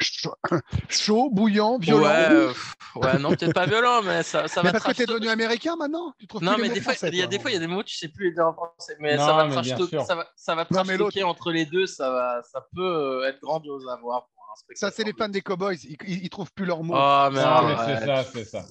chaud, 0.88 1.30
bouillant, 1.30 1.78
violent. 1.78 2.02
Ouais, 2.02 2.52
ouais 2.96 3.18
non, 3.18 3.30
peut-être 3.30 3.54
pas 3.54 3.66
violent, 3.66 4.02
mais 4.02 4.22
ça, 4.22 4.48
ça 4.48 4.62
mais 4.62 4.70
va. 4.70 4.80
Parce 4.80 4.84
que 4.84 4.92
t'es 4.92 5.06
devenu 5.06 5.28
américain 5.28 5.76
maintenant? 5.76 6.12
Tu 6.18 6.26
trouves 6.26 6.42
Non, 6.42 6.56
mais 6.58 6.68
des 6.68 6.80
fois, 6.80 6.94
il 7.02 7.14
y 7.14 7.22
a 7.22 7.26
des 7.26 7.38
fois, 7.38 7.50
il 7.50 7.54
y 7.54 7.56
a 7.56 7.60
des 7.60 7.66
mots, 7.66 7.82
tu 7.82 7.96
sais 7.96 8.08
plus 8.08 8.28
les 8.28 8.34
dire 8.34 8.46
en 8.46 8.52
français, 8.52 8.96
mais 9.00 9.16
ça 9.16 9.32
va 9.32 9.62
te 9.62 10.04
ça 10.04 10.14
va, 10.14 10.28
ça 10.36 10.54
va 10.54 10.66
entre 11.24 11.52
les 11.52 11.66
deux, 11.66 11.86
ça, 11.86 12.10
va, 12.10 12.42
ça 12.42 12.66
peut 12.74 12.82
euh, 12.82 13.28
être 13.28 13.40
grandiose 13.40 13.86
à 13.88 13.96
voir. 13.96 14.28
ça, 14.74 14.90
c'est 14.90 15.04
les 15.04 15.12
fans 15.12 15.28
des 15.28 15.42
Cowboys, 15.42 15.76
ils, 15.84 15.96
ils, 16.06 16.30
trouvent 16.30 16.52
plus 16.52 16.66
leurs 16.66 16.82
mots. 16.82 16.94
Oh, 16.96 17.28
mais, 17.32 17.40
c'est 17.40 18.06
ça, 18.06 18.24
c'est 18.24 18.44
ça. 18.44 18.64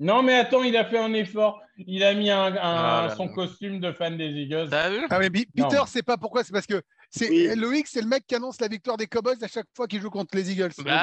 Non, 0.00 0.22
mais 0.22 0.34
attends, 0.38 0.62
il 0.62 0.76
a 0.78 0.86
fait 0.86 0.98
un 0.98 1.12
effort. 1.12 1.60
Il 1.76 2.02
a 2.02 2.14
mis 2.14 2.30
un, 2.30 2.46
un- 2.46 2.56
Ah 2.56 3.06
là 3.08 3.16
son 3.16 3.26
là. 3.26 3.32
costume 3.34 3.80
de 3.80 3.92
fan 3.92 4.16
des 4.16 4.30
Eagles. 4.30 4.68
T'as 4.70 4.88
vu? 4.88 5.06
Ah, 5.10 5.18
mais 5.18 5.28
Non. 5.28 5.68
Peter, 5.68 5.82
c'est 5.86 6.02
pas 6.02 6.16
pourquoi, 6.16 6.42
c'est 6.42 6.52
parce 6.52 6.66
que 6.66 6.82
c'est 7.10 7.28
Oui. 7.28 7.56
Loïc, 7.56 7.86
c'est 7.88 8.00
le 8.00 8.06
mec 8.06 8.26
qui 8.26 8.34
annonce 8.34 8.60
la 8.60 8.68
victoire 8.68 8.96
des 8.96 9.06
Cowboys 9.06 9.42
à 9.42 9.48
chaque 9.48 9.66
fois 9.74 9.86
qu'il 9.88 10.00
joue 10.00 10.10
contre 10.10 10.36
les 10.36 10.50
Eagles. 10.50 10.72
Donc, 10.78 10.86
du 10.86 10.92
coup, 10.92 10.94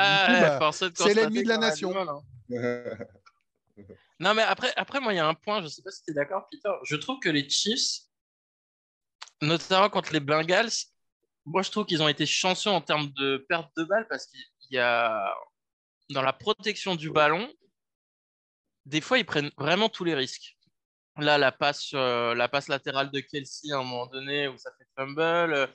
Bah, 0.42 0.60
bah, 0.60 0.72
c'est 0.72 1.14
l'ennemi 1.14 1.44
de 1.44 1.50
la 1.50 1.58
nation. 1.58 1.94
hein. 1.98 2.22
Non, 4.20 4.34
mais 4.34 4.42
après, 4.42 4.74
après, 4.76 5.00
moi, 5.00 5.14
il 5.14 5.18
y 5.18 5.20
a 5.20 5.28
un 5.28 5.36
point, 5.36 5.62
je 5.62 5.68
sais 5.68 5.84
pas 5.84 5.92
si 5.92 6.02
tu 6.04 6.10
es 6.10 6.14
d'accord, 6.16 6.48
Peter. 6.50 6.72
Je 6.86 6.96
trouve 6.96 7.20
que 7.20 7.30
les 7.30 7.48
Chiefs, 7.48 8.06
notamment 9.44 9.90
contre 9.90 10.12
les 10.12 10.20
Bengals, 10.20 10.72
moi, 11.46 11.62
je 11.62 11.70
trouve 11.70 11.86
qu'ils 11.86 12.02
ont 12.02 12.08
été 12.08 12.26
chanceux 12.26 12.72
en 12.72 12.82
termes 12.82 13.12
de 13.12 13.46
perte 13.48 13.70
de 13.78 13.84
balles 13.84 14.08
parce 14.10 14.26
qu'il 14.26 14.42
y 14.72 14.80
a, 14.80 15.34
dans 16.10 16.24
la 16.24 16.34
protection 16.34 16.96
du 16.96 17.12
ballon, 17.12 17.48
des 18.86 19.02
fois, 19.02 19.20
ils 19.20 19.26
prennent 19.26 19.52
vraiment 19.58 19.88
tous 19.88 20.04
les 20.04 20.16
risques. 20.16 20.58
Là, 21.18 21.38
la 21.38 21.52
passe, 21.52 21.92
euh, 21.94 22.34
la 22.34 22.48
passe 22.48 22.70
latérale 22.70 23.12
de 23.12 23.20
Kelsey 23.20 23.72
à 23.72 23.78
un 23.78 23.84
moment 23.84 24.08
donné 24.08 24.48
où 24.48 24.58
ça 24.58 24.72
fait 24.78 24.88
fumble. 24.96 25.72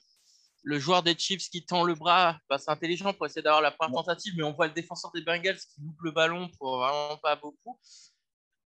Le 0.63 0.79
joueur 0.79 1.03
des 1.03 1.17
Chiefs 1.19 1.49
qui 1.51 1.65
tend 1.65 1.85
le 1.85 1.95
bras, 1.95 2.39
bah, 2.49 2.59
c'est 2.59 2.71
intelligent 2.71 3.13
pour 3.13 3.27
essayer 3.27 3.43
d'avoir 3.43 3.63
la 3.63 3.71
première 3.71 3.97
tentative, 3.97 4.35
mais 4.37 4.43
on 4.43 4.53
voit 4.53 4.69
le 4.69 4.73
défenseur 4.73 5.11
des 5.13 5.23
Bengals 5.23 5.59
qui 5.59 5.81
loupe 5.81 6.01
le 6.03 6.13
ballon 6.13 6.49
pour 6.59 6.79
vraiment 6.79 7.17
pas 7.19 7.37
beaucoup. 7.37 7.79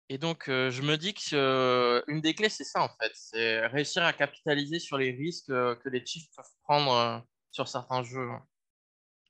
Et 0.09 0.19
donc, 0.19 0.49
euh, 0.49 0.71
je 0.71 0.83
me 0.83 0.97
dis 0.97 1.15
que 1.15 1.35
euh, 1.35 2.03
une 2.09 2.21
des 2.21 2.35
clés, 2.35 2.51
c'est 2.51 2.65
ça 2.65 2.83
en 2.83 2.89
fait, 2.89 3.13
c'est 3.15 3.67
réussir 3.67 4.03
à 4.03 4.13
capitaliser 4.13 4.79
sur 4.79 4.99
les 4.99 5.13
risques 5.13 5.51
euh, 5.51 5.75
que 5.77 5.89
les 5.89 6.05
Chiefs 6.05 6.29
peuvent 6.37 6.45
prendre 6.65 7.25
sur 7.51 7.69
certains 7.69 8.03
jeux. 8.03 8.29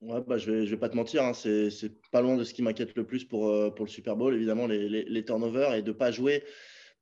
Ouais, 0.01 0.21
bah, 0.27 0.37
je 0.37 0.51
vais, 0.51 0.67
je 0.67 0.71
vais 0.71 0.81
pas 0.81 0.89
te 0.89 0.97
mentir, 0.97 1.23
hein, 1.23 1.33
c'est, 1.33 1.71
pas 2.11 2.21
loin 2.21 2.37
de 2.37 2.45
ce 2.45 2.53
qui 2.53 2.63
m'inquiète 2.63 2.95
le 2.97 3.07
plus 3.07 3.25
pour, 3.25 3.75
pour 3.75 3.85
le 3.85 3.91
Super 3.91 4.17
Bowl, 4.17 4.35
évidemment, 4.35 4.67
les, 4.67 4.89
les, 4.89 5.05
les 5.05 5.25
turnovers 5.25 5.75
et 5.75 5.83
de 5.83 5.93
pas 5.93 6.11
jouer 6.11 6.45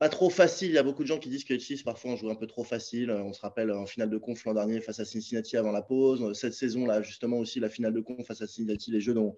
pas 0.02 0.08
trop 0.08 0.30
facile. 0.30 0.70
Il 0.70 0.74
y 0.74 0.78
a 0.78 0.82
beaucoup 0.82 1.04
de 1.04 1.06
gens 1.06 1.20
qui 1.20 1.28
disent 1.28 1.44
que 1.44 1.52
les 1.54 1.60
Chiefs, 1.60 1.84
parfois, 1.84 2.10
ont 2.10 2.16
joué 2.16 2.28
un 2.28 2.34
peu 2.34 2.48
trop 2.48 2.64
facile. 2.64 3.08
Euh, 3.10 3.22
On 3.22 3.32
se 3.32 3.40
rappelle 3.40 3.70
en 3.70 3.86
finale 3.86 4.10
de 4.10 4.18
conf 4.18 4.44
l'an 4.44 4.52
dernier 4.52 4.80
face 4.80 4.98
à 4.98 5.04
Cincinnati 5.04 5.56
avant 5.56 5.70
la 5.70 5.80
pause. 5.80 6.32
Cette 6.36 6.54
saison-là, 6.54 7.02
justement, 7.02 7.38
aussi 7.38 7.60
la 7.60 7.68
finale 7.68 7.92
de 7.92 8.00
conf 8.00 8.26
face 8.26 8.42
à 8.42 8.48
Cincinnati, 8.48 8.90
les 8.90 9.00
jeux 9.00 9.14
dont, 9.14 9.36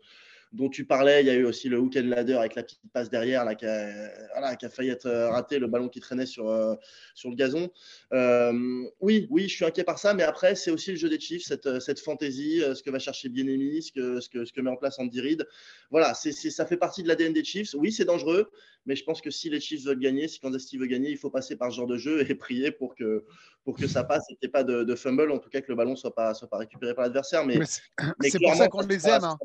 dont 0.55 0.69
tu 0.69 0.85
parlais. 0.85 1.21
Il 1.23 1.27
y 1.27 1.31
a 1.31 1.35
eu 1.35 1.45
aussi 1.45 1.69
le 1.69 1.79
hook 1.79 1.97
and 1.97 2.07
ladder 2.07 2.35
avec 2.35 2.55
la 2.55 2.63
petite 2.63 2.81
passe 2.93 3.11
derrière 3.11 3.45
là, 3.45 3.55
qui, 3.55 3.67
a, 3.67 4.11
voilà, 4.33 4.57
qui 4.57 4.65
a 4.65 4.71
failli 4.71 4.91
être 4.91 5.07
euh, 5.07 5.29
raté, 5.29 5.59
le 5.59 5.67
ballon 5.67 5.89
qui 5.89 6.01
traînait 6.01 6.27
sur, 6.27 6.49
euh, 6.49 6.75
sur 7.15 7.29
le 7.29 7.37
gazon. 7.37 7.71
Euh, 8.13 8.85
oui, 9.01 9.27
oui, 9.31 9.49
je 9.49 9.55
suis 9.57 9.65
inquiet 9.65 9.85
par 9.85 9.99
ça, 9.99 10.15
mais 10.15 10.23
après, 10.23 10.55
c'est 10.55 10.71
aussi 10.71 10.93
le 10.93 10.97
jeu 10.97 11.09
des 11.09 11.19
Chiefs, 11.19 11.45
cette, 11.45 11.81
cette 11.81 11.99
fantaisie, 11.99 12.61
ce 12.61 12.83
que 12.83 12.91
va 12.91 12.99
chercher 12.99 13.29
Bienemi, 13.29 13.83
ce 13.83 13.93
que, 13.93 14.21
ce, 14.21 14.29
que, 14.29 14.45
ce 14.45 14.53
que 14.53 14.61
met 14.61 14.71
en 14.71 14.77
place 14.77 14.99
Andy 14.99 15.21
Reid. 15.21 15.47
Voilà, 15.91 16.15
c'est, 16.15 16.33
c'est, 16.33 16.51
ça 16.51 16.67
fait 16.67 16.77
partie 16.77 17.03
de 17.03 17.09
l'ADN 17.09 17.33
des 17.33 17.45
Chiefs. 17.45 17.75
Oui, 17.75 17.91
c'est 17.91 18.05
dangereux, 18.05 18.51
mais 18.87 18.95
je 18.95 19.05
pense 19.05 19.21
que 19.21 19.31
si 19.31 19.51
les 19.51 19.61
Chiefs 19.61 19.85
veulent 19.85 19.99
gagner, 19.99 20.29
si 20.29 20.39
Kansas 20.39 20.63
City 20.63 20.79
veut 20.79 20.87
gagner, 20.87 21.11
il 21.11 21.19
faut 21.19 21.31
passer 21.31 21.57
par 21.57 21.73
ce 21.73 21.77
genre 21.77 21.87
de 21.89 21.97
jeu 21.97 22.25
et 22.31 22.35
prier 22.37 22.71
pour 22.71 22.95
que, 22.95 23.25
pour 23.65 23.77
que 23.77 23.89
ça 23.89 24.05
passe 24.05 24.25
et 24.31 24.37
qu'il 24.37 24.47
n'y 24.47 24.51
ait 24.51 24.53
pas 24.53 24.63
de, 24.65 24.85
de, 24.85 24.95
fumble, 24.95 25.33
en 25.33 25.39
tout 25.39 25.51
cas 25.51 25.61
que 25.61 25.69
le 25.69 25.75
ballon 25.75 25.93
ne 25.93 25.97
soit 25.97 26.15
pas, 26.15 26.33
soit 26.35 26.49
pas 26.49 26.59
récupéré 26.59 26.95
par 26.95 27.05
l'adversaire. 27.05 27.45
Mais, 27.45 27.59
mais 27.59 27.67
c'est, 27.67 27.83
mais 28.21 28.31
c'est 28.31 28.39
pour 28.39 28.55
ça 28.55 28.69
qu'on 28.69 28.87
les 28.87 29.09
aime. 29.09 29.25
Hein. 29.25 29.39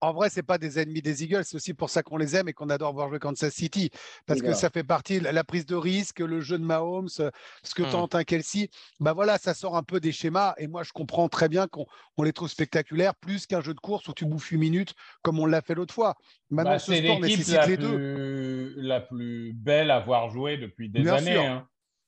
En 0.00 0.12
vrai, 0.12 0.30
c'est 0.30 0.42
pas 0.44 0.58
des 0.58 0.78
ennemis 0.78 1.02
des 1.02 1.24
Eagles, 1.24 1.44
c'est 1.44 1.56
aussi 1.56 1.74
pour 1.74 1.90
ça 1.90 2.02
qu'on 2.02 2.16
les 2.16 2.36
aime 2.36 2.48
et 2.48 2.52
qu'on 2.52 2.70
adore 2.70 2.92
voir 2.92 3.08
jouer 3.08 3.18
Kansas 3.18 3.52
City, 3.52 3.90
parce 4.26 4.40
que 4.40 4.52
ça 4.52 4.70
fait 4.70 4.84
partie 4.84 5.18
de 5.20 5.24
la 5.24 5.44
prise 5.44 5.66
de 5.66 5.74
risque, 5.74 6.20
le 6.20 6.40
jeu 6.40 6.58
de 6.58 6.64
Mahomes, 6.64 7.08
ce 7.08 7.30
que 7.74 7.82
Mmh. 7.82 7.90
tente 7.90 8.14
un 8.14 8.24
Kelsey. 8.24 8.68
Bah 9.00 9.12
voilà, 9.12 9.38
ça 9.38 9.54
sort 9.54 9.76
un 9.76 9.82
peu 9.82 9.98
des 10.00 10.12
schémas 10.12 10.54
et 10.58 10.66
moi 10.66 10.82
je 10.82 10.92
comprends 10.92 11.28
très 11.28 11.48
bien 11.48 11.66
qu'on 11.66 11.86
on 12.16 12.22
les 12.22 12.32
trouve 12.32 12.48
spectaculaires, 12.48 13.14
plus 13.16 13.46
qu'un 13.46 13.60
jeu 13.60 13.74
de 13.74 13.80
course 13.80 14.06
où 14.08 14.12
tu 14.12 14.24
bouffes 14.24 14.52
une 14.52 14.60
minute 14.60 14.94
comme 15.22 15.38
on 15.38 15.46
l'a 15.46 15.62
fait 15.62 15.74
l'autre 15.74 15.94
fois. 15.94 16.14
Maintenant, 16.50 16.72
bah, 16.72 16.78
ce 16.78 16.94
sport 16.94 17.20
nécessite 17.20 17.66
les 17.66 17.76
plus, 17.76 17.78
deux. 17.78 18.74
La 18.76 19.00
plus 19.00 19.52
belle 19.54 19.90
à 19.90 20.00
voir 20.00 20.30
jouer 20.30 20.58
depuis 20.58 20.88
des 20.88 21.02
bien 21.02 21.14
années. 21.14 21.60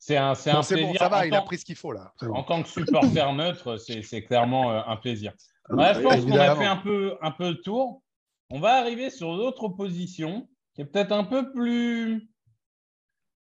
C'est 0.03 0.17
un, 0.17 0.35
c'est 0.35 0.51
bon, 0.53 0.59
un 0.61 0.63
plaisir. 0.63 0.87
Bon, 0.87 0.95
ça 0.95 1.09
va, 1.11 1.27
il 1.27 1.35
a 1.35 1.43
pris 1.43 1.59
ce 1.59 1.65
qu'il 1.67 1.77
faut 1.77 1.93
là. 1.93 2.15
En 2.23 2.27
bon. 2.27 2.43
tant 2.43 2.63
que 2.63 2.69
supporter 2.71 3.33
neutre, 3.35 3.77
c'est 3.77 4.25
clairement 4.25 4.73
euh, 4.73 4.81
un 4.87 4.97
plaisir. 4.97 5.35
Je 5.69 5.75
pense 5.75 6.25
qu'on 6.25 6.33
a 6.33 6.57
fait 6.57 6.65
un 6.65 6.79
peu, 6.79 7.19
un 7.21 7.31
peu 7.31 7.51
le 7.51 7.61
tour. 7.61 8.03
On 8.49 8.59
va 8.59 8.79
arriver 8.79 9.11
sur 9.11 9.33
l'autre 9.33 9.63
opposition 9.65 10.49
qui 10.75 10.81
est 10.81 10.87
peut-être 10.87 11.13
un 11.13 11.25
peu 11.25 11.53
plus 11.53 12.29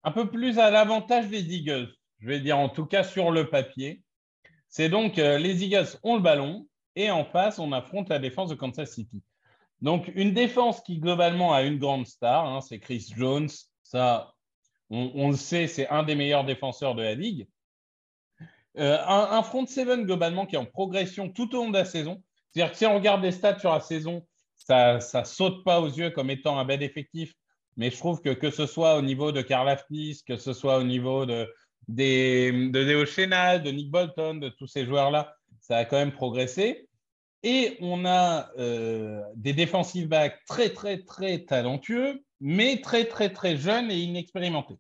un 0.03 0.11
peu 0.11 0.29
plus 0.31 0.59
à 0.59 0.71
l'avantage 0.71 1.29
des 1.29 1.55
Eagles. 1.55 1.89
Je 2.19 2.27
vais 2.27 2.41
dire 2.41 2.59
en 2.59 2.69
tout 2.69 2.87
cas 2.87 3.05
sur 3.05 3.31
le 3.31 3.49
papier. 3.49 4.03
C'est 4.69 4.89
donc 4.89 5.19
euh, 5.19 5.39
les 5.39 5.65
Eagles 5.65 5.97
ont 6.03 6.17
le 6.17 6.23
ballon 6.23 6.67
et 6.97 7.11
en 7.13 7.25
face 7.25 7.61
on 7.61 7.71
affronte 7.71 8.09
la 8.09 8.19
défense 8.19 8.51
de 8.51 8.57
Kansas 8.57 8.91
City. 8.91 9.23
Donc 9.81 10.11
une 10.17 10.35
défense 10.35 10.81
qui 10.81 10.99
globalement 10.99 11.55
a 11.55 11.63
une 11.63 11.79
grande 11.79 12.07
star, 12.07 12.47
hein, 12.47 12.61
c'est 12.61 12.81
Chris 12.81 13.13
Jones. 13.17 13.49
Ça, 13.85 14.35
on, 14.91 15.31
le 15.31 15.37
sait, 15.37 15.67
c'est 15.67 15.89
un 15.89 16.03
des 16.03 16.15
meilleurs 16.15 16.45
défenseurs 16.45 16.95
de 16.95 17.03
la 17.03 17.15
ligue. 17.15 17.47
Euh, 18.79 18.99
un, 19.07 19.43
front 19.43 19.67
seven 19.67 20.05
globalement 20.05 20.47
qui 20.47 20.55
est 20.55 20.59
en 20.59 20.65
progression 20.65 21.29
tout 21.29 21.55
au 21.55 21.65
long 21.65 21.71
de 21.71 21.79
la 21.79 21.85
saison. 21.85 22.23
C'est-à-dire 22.51 22.73
que 22.73 22.79
si 22.79 22.87
on 22.87 22.95
regarde 22.95 23.23
les 23.23 23.33
stats 23.33 23.59
sur 23.59 23.73
la 23.73 23.81
saison, 23.81 24.27
ça 24.57 24.99
ne 25.15 25.25
saute 25.25 25.65
pas 25.65 25.81
aux 25.81 25.89
yeux 25.89 26.11
comme 26.11 26.31
étant 26.31 26.59
un 26.59 26.65
bel 26.65 26.83
effectif. 26.83 27.33
Mais 27.77 27.91
je 27.91 27.97
trouve 27.97 28.21
que 28.21 28.31
que 28.31 28.51
ce 28.51 28.67
soit 28.67 28.97
au 28.97 29.03
niveau 29.03 29.33
de 29.33 29.43
Karl 29.43 29.69
Aftis, 29.69 30.23
que 30.27 30.37
ce 30.37 30.53
soit 30.53 30.79
au 30.79 30.85
niveau 30.85 31.27
de, 31.27 31.49
des, 31.89 32.51
de 32.71 32.79
Léo 32.79 33.05
Chenal, 33.07 33.63
de 33.63 33.71
Nick 33.71 33.91
Bolton, 33.91 34.35
de 34.35 34.49
tous 34.49 34.67
ces 34.67 34.85
joueurs-là, 34.85 35.35
ça 35.61 35.79
a 35.79 35.85
quand 35.85 35.97
même 35.97 36.13
progressé. 36.13 36.89
Et 37.43 37.77
on 37.81 38.05
a 38.05 38.51
euh, 38.59 39.23
des 39.37 39.53
defensive 39.53 40.09
backs 40.09 40.45
très, 40.47 40.71
très, 40.71 41.03
très 41.03 41.45
talentueux, 41.45 42.23
mais 42.41 42.81
très, 42.81 43.07
très, 43.07 43.31
très 43.31 43.57
jeunes 43.57 43.91
et 43.91 43.99
inexpérimentés. 43.99 44.79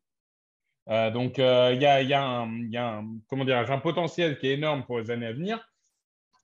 Euh, 0.89 1.11
donc, 1.11 1.39
il 1.39 1.45
euh, 1.45 1.75
y, 1.75 1.85
a, 1.85 2.03
y, 2.03 2.15
a 2.15 2.23
un, 2.23 3.79
potentiel 3.81 4.39
qui 4.39 4.49
est 4.49 4.55
énorme 4.55 4.85
pour 4.85 4.99
les 4.99 5.11
années 5.11 5.27
à 5.27 5.33
venir. 5.33 5.61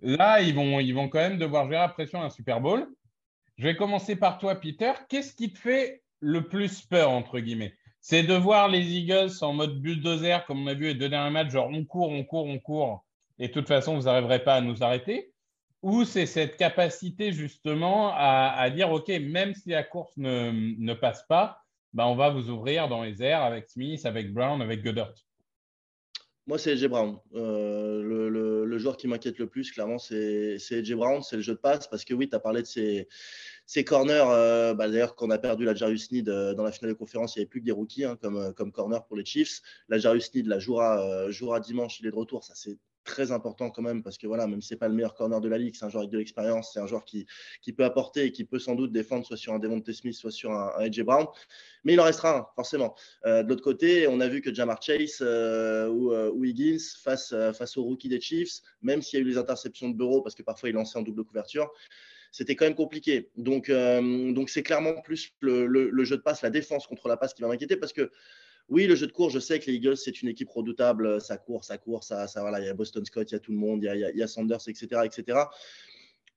Là, 0.01 0.43
ils 0.43 0.55
vont, 0.55 0.81
ils 0.81 0.93
vont 0.93 1.09
quand 1.09 1.21
même 1.21 1.39
devoir 1.39 1.65
gérer 1.65 1.81
la 1.81 1.89
pression 1.89 2.21
à 2.21 2.27
un 2.27 2.31
Super 2.31 2.61
Bowl. 2.61 2.87
Je 3.57 3.65
vais 3.65 3.77
commencer 3.77 4.17
par 4.17 4.39
toi, 4.39 4.57
Peter. 4.57 4.93
Qu'est-ce 5.09 5.35
qui 5.35 5.53
te 5.53 5.59
fait 5.59 6.03
le 6.21 6.47
plus 6.47 6.83
peur, 6.83 7.11
entre 7.11 7.39
guillemets? 7.39 7.75
C'est 8.01 8.23
de 8.23 8.35
voir 8.35 8.69
les 8.69 8.99
Eagles 8.99 9.31
en 9.41 9.55
mode 9.55 9.81
bulldozer, 9.81 10.45
comme 10.47 10.65
on 10.65 10.67
a 10.67 10.75
vu 10.75 10.87
les 10.89 10.95
deux 10.95 11.09
derniers 11.09 11.31
matchs, 11.33 11.53
genre 11.53 11.71
on 11.71 11.85
court, 11.87 12.11
on 12.11 12.23
court, 12.23 12.45
on 12.45 12.59
court, 12.59 13.05
et 13.39 13.49
de 13.49 13.53
toute 13.53 13.67
façon, 13.67 13.97
vous 13.97 14.03
n'arriverez 14.03 14.45
pas 14.45 14.57
à 14.57 14.61
nous 14.61 14.83
arrêter 14.83 15.33
Ou 15.85 16.05
c'est 16.05 16.25
cette 16.25 16.57
capacité, 16.57 17.31
justement, 17.33 18.11
à, 18.17 18.71
dire, 18.71 18.91
OK, 18.91 19.09
même 19.09 19.55
si 19.55 19.69
la 19.69 19.83
course 19.83 20.17
ne, 20.17 20.51
ne 20.79 20.95
passe 20.95 21.25
pas, 21.29 21.63
bah, 21.93 22.07
on 22.07 22.17
va 22.17 22.31
vous 22.31 22.49
ouvrir 22.49 22.89
dans 22.89 23.03
les 23.03 23.23
airs 23.23 23.43
avec 23.43 23.69
Smith, 23.69 24.07
avec 24.07 24.33
Brown, 24.33 24.63
avec 24.63 24.83
Goddard 24.83 25.13
moi, 26.47 26.59
c'est 26.59 26.73
AJ 26.73 26.89
Brown. 26.89 27.19
Euh, 27.35 28.03
le, 28.03 28.65
le, 28.67 28.79
joueur 28.79 28.99
qui 28.99 29.09
m'inquiète 29.09 29.39
le 29.39 29.47
plus, 29.47 29.73
clairement, 29.73 29.99
c'est 29.99 30.59
AJ 30.71 30.93
Brown. 30.93 31.23
C'est 31.23 31.37
le 31.37 31.43
jeu 31.43 31.55
de 31.55 31.59
passe. 31.59 31.87
Parce 31.89 32.05
que 32.05 32.13
oui, 32.13 32.29
tu 32.29 32.37
as 32.37 32.39
parlé 32.39 32.61
de 32.61 32.67
ses, 32.67 33.09
ses 33.65 33.83
corners. 33.83 34.27
Euh, 34.29 34.75
bah, 34.75 34.89
D'ailleurs, 34.89 35.17
quand 35.17 35.27
on 35.27 35.31
a 35.31 35.39
perdu 35.39 35.65
la 35.65 35.75
Jarius 35.75 36.13
Need 36.13 36.29
euh, 36.29 36.53
dans 36.53 36.63
la 36.63 36.71
finale 36.71 36.93
de 36.93 36.99
conférence, 36.99 37.35
il 37.35 37.39
n'y 37.39 37.43
avait 37.45 37.49
plus 37.49 37.61
que 37.61 37.65
des 37.65 37.73
rookies 37.73 38.05
hein, 38.05 38.19
comme, 38.21 38.53
comme 38.53 38.73
corner 38.73 39.07
pour 39.07 39.17
les 39.17 39.25
Chiefs. 39.25 39.63
La 39.89 39.97
Jarius 39.97 40.35
Need 40.35 40.47
la 40.47 40.59
jouera, 40.59 41.01
euh, 41.01 41.31
jouera 41.31 41.61
dimanche, 41.61 42.01
il 42.01 42.07
est 42.07 42.11
de 42.11 42.17
retour. 42.17 42.45
Ça, 42.45 42.53
c'est 42.55 42.77
très 43.05 43.33
important 43.33 43.71
quand 43.71 43.83
même 43.83 44.03
parce 44.03 44.19
que 44.19 44.27
voilà, 44.27 44.47
même 44.47 44.61
si 44.61 44.69
c'est 44.69 44.77
pas 44.77 44.89
le 44.89 44.95
meilleur 44.95 45.15
corner 45.15 45.41
de 45.41 45.49
la 45.49 45.59
ligue, 45.59 45.75
c'est 45.75 45.85
un 45.85 45.89
joueur 45.89 46.03
avec 46.03 46.13
de 46.13 46.19
l'expérience, 46.19 46.73
c'est 46.73 46.81
un 46.81 46.87
joueur 46.87 47.05
qui, 47.05 47.27
qui 47.63 47.73
peut 47.73 47.85
apporter 47.85 48.25
et 48.25 48.33
qui 48.33 48.45
peut 48.45 48.59
sans 48.59 48.75
doute 48.75 48.93
défendre 48.93 49.25
soit 49.25 49.37
sur 49.37 49.53
un 49.53 49.59
Devontae 49.59 49.93
Smith, 49.93 50.15
soit 50.15 50.31
sur 50.31 50.51
un, 50.51 50.73
un 50.77 50.85
AJ 50.85 51.03
Brown. 51.03 51.27
Mais 51.85 51.93
il 51.93 52.01
en 52.01 52.05
restera 52.05 52.39
un, 52.39 52.47
forcément. 52.55 52.95
Euh, 53.27 53.43
de 53.43 53.49
l'autre 53.49 53.63
côté, 53.63 54.09
on 54.09 54.21
a 54.21 54.29
vu 54.29 54.41
que 54.41 54.53
Jamar 54.53 54.83
Chase 54.83 55.19
euh, 55.21 55.89
ou, 55.89 56.13
euh, 56.13 56.31
ou, 56.33 56.45
Higgins 56.45 56.79
face, 57.03 57.35
face 57.57 57.77
aux 57.77 57.85
rookies 57.85 58.09
des 58.09 58.21
Chiefs, 58.21 58.61
même 58.83 59.03
s'il 59.03 59.19
y 59.19 59.23
a 59.23 59.25
eu 59.25 59.29
les 59.29 59.39
interceptions 59.39 59.89
de 59.89 59.97
Bureau 59.97 60.23
parce 60.23 60.35
que 60.35 60.43
parfois 60.43 60.69
il 60.71 60.73
lançait 60.73 60.99
en 60.99 61.03
double 61.03 61.25
couverture, 61.25 61.71
c'était 62.35 62.57
quand 62.57 62.65
même 62.65 62.75
compliqué. 62.75 63.31
Donc, 63.37 63.69
euh, 63.69 64.33
donc 64.33 64.51
c'est 64.51 64.65
clairement 64.65 65.01
plus 65.03 65.33
le, 65.39 66.05
jeu 66.05 66.17
de 66.17 66.23
passe, 66.23 66.43
la 66.43 66.51
défense 66.51 66.89
contre 66.89 67.07
la 67.07 67.17
passe 67.17 67.33
qui 67.33 67.43
va 67.43 67.49
m'inquiéter 67.49 67.77
parce 67.77 67.93
que 67.93 68.11
oui, 68.71 68.87
le 68.87 68.95
jeu 68.95 69.07
de 69.07 69.13
course, 69.13 69.35
je 69.35 69.39
sais 69.39 69.61
que 69.61 69.67
les 69.67 69.77
Eagles, 69.77 69.97
c'est 69.97 70.23
une 70.23 70.29
équipe 70.29 70.49
redoutable. 70.49 71.21
Ça 71.21 71.37
court, 71.37 71.65
ça 71.65 71.77
court, 71.77 72.03
ça, 72.03 72.27
ça, 72.27 72.41
voilà, 72.41 72.61
il 72.61 72.67
y 72.67 72.69
a 72.69 72.75
Boston 72.75 73.05
Scott, 73.05 73.31
il 73.31 73.35
y 73.35 73.37
a 73.37 73.41
tout 73.41 73.53
le 73.53 73.59
monde, 73.59 73.83
il 73.83 74.13
y 74.15 74.23
a, 74.23 74.27
Sanders, 74.27 74.67
etc., 74.67 75.03
etc. 75.05 75.39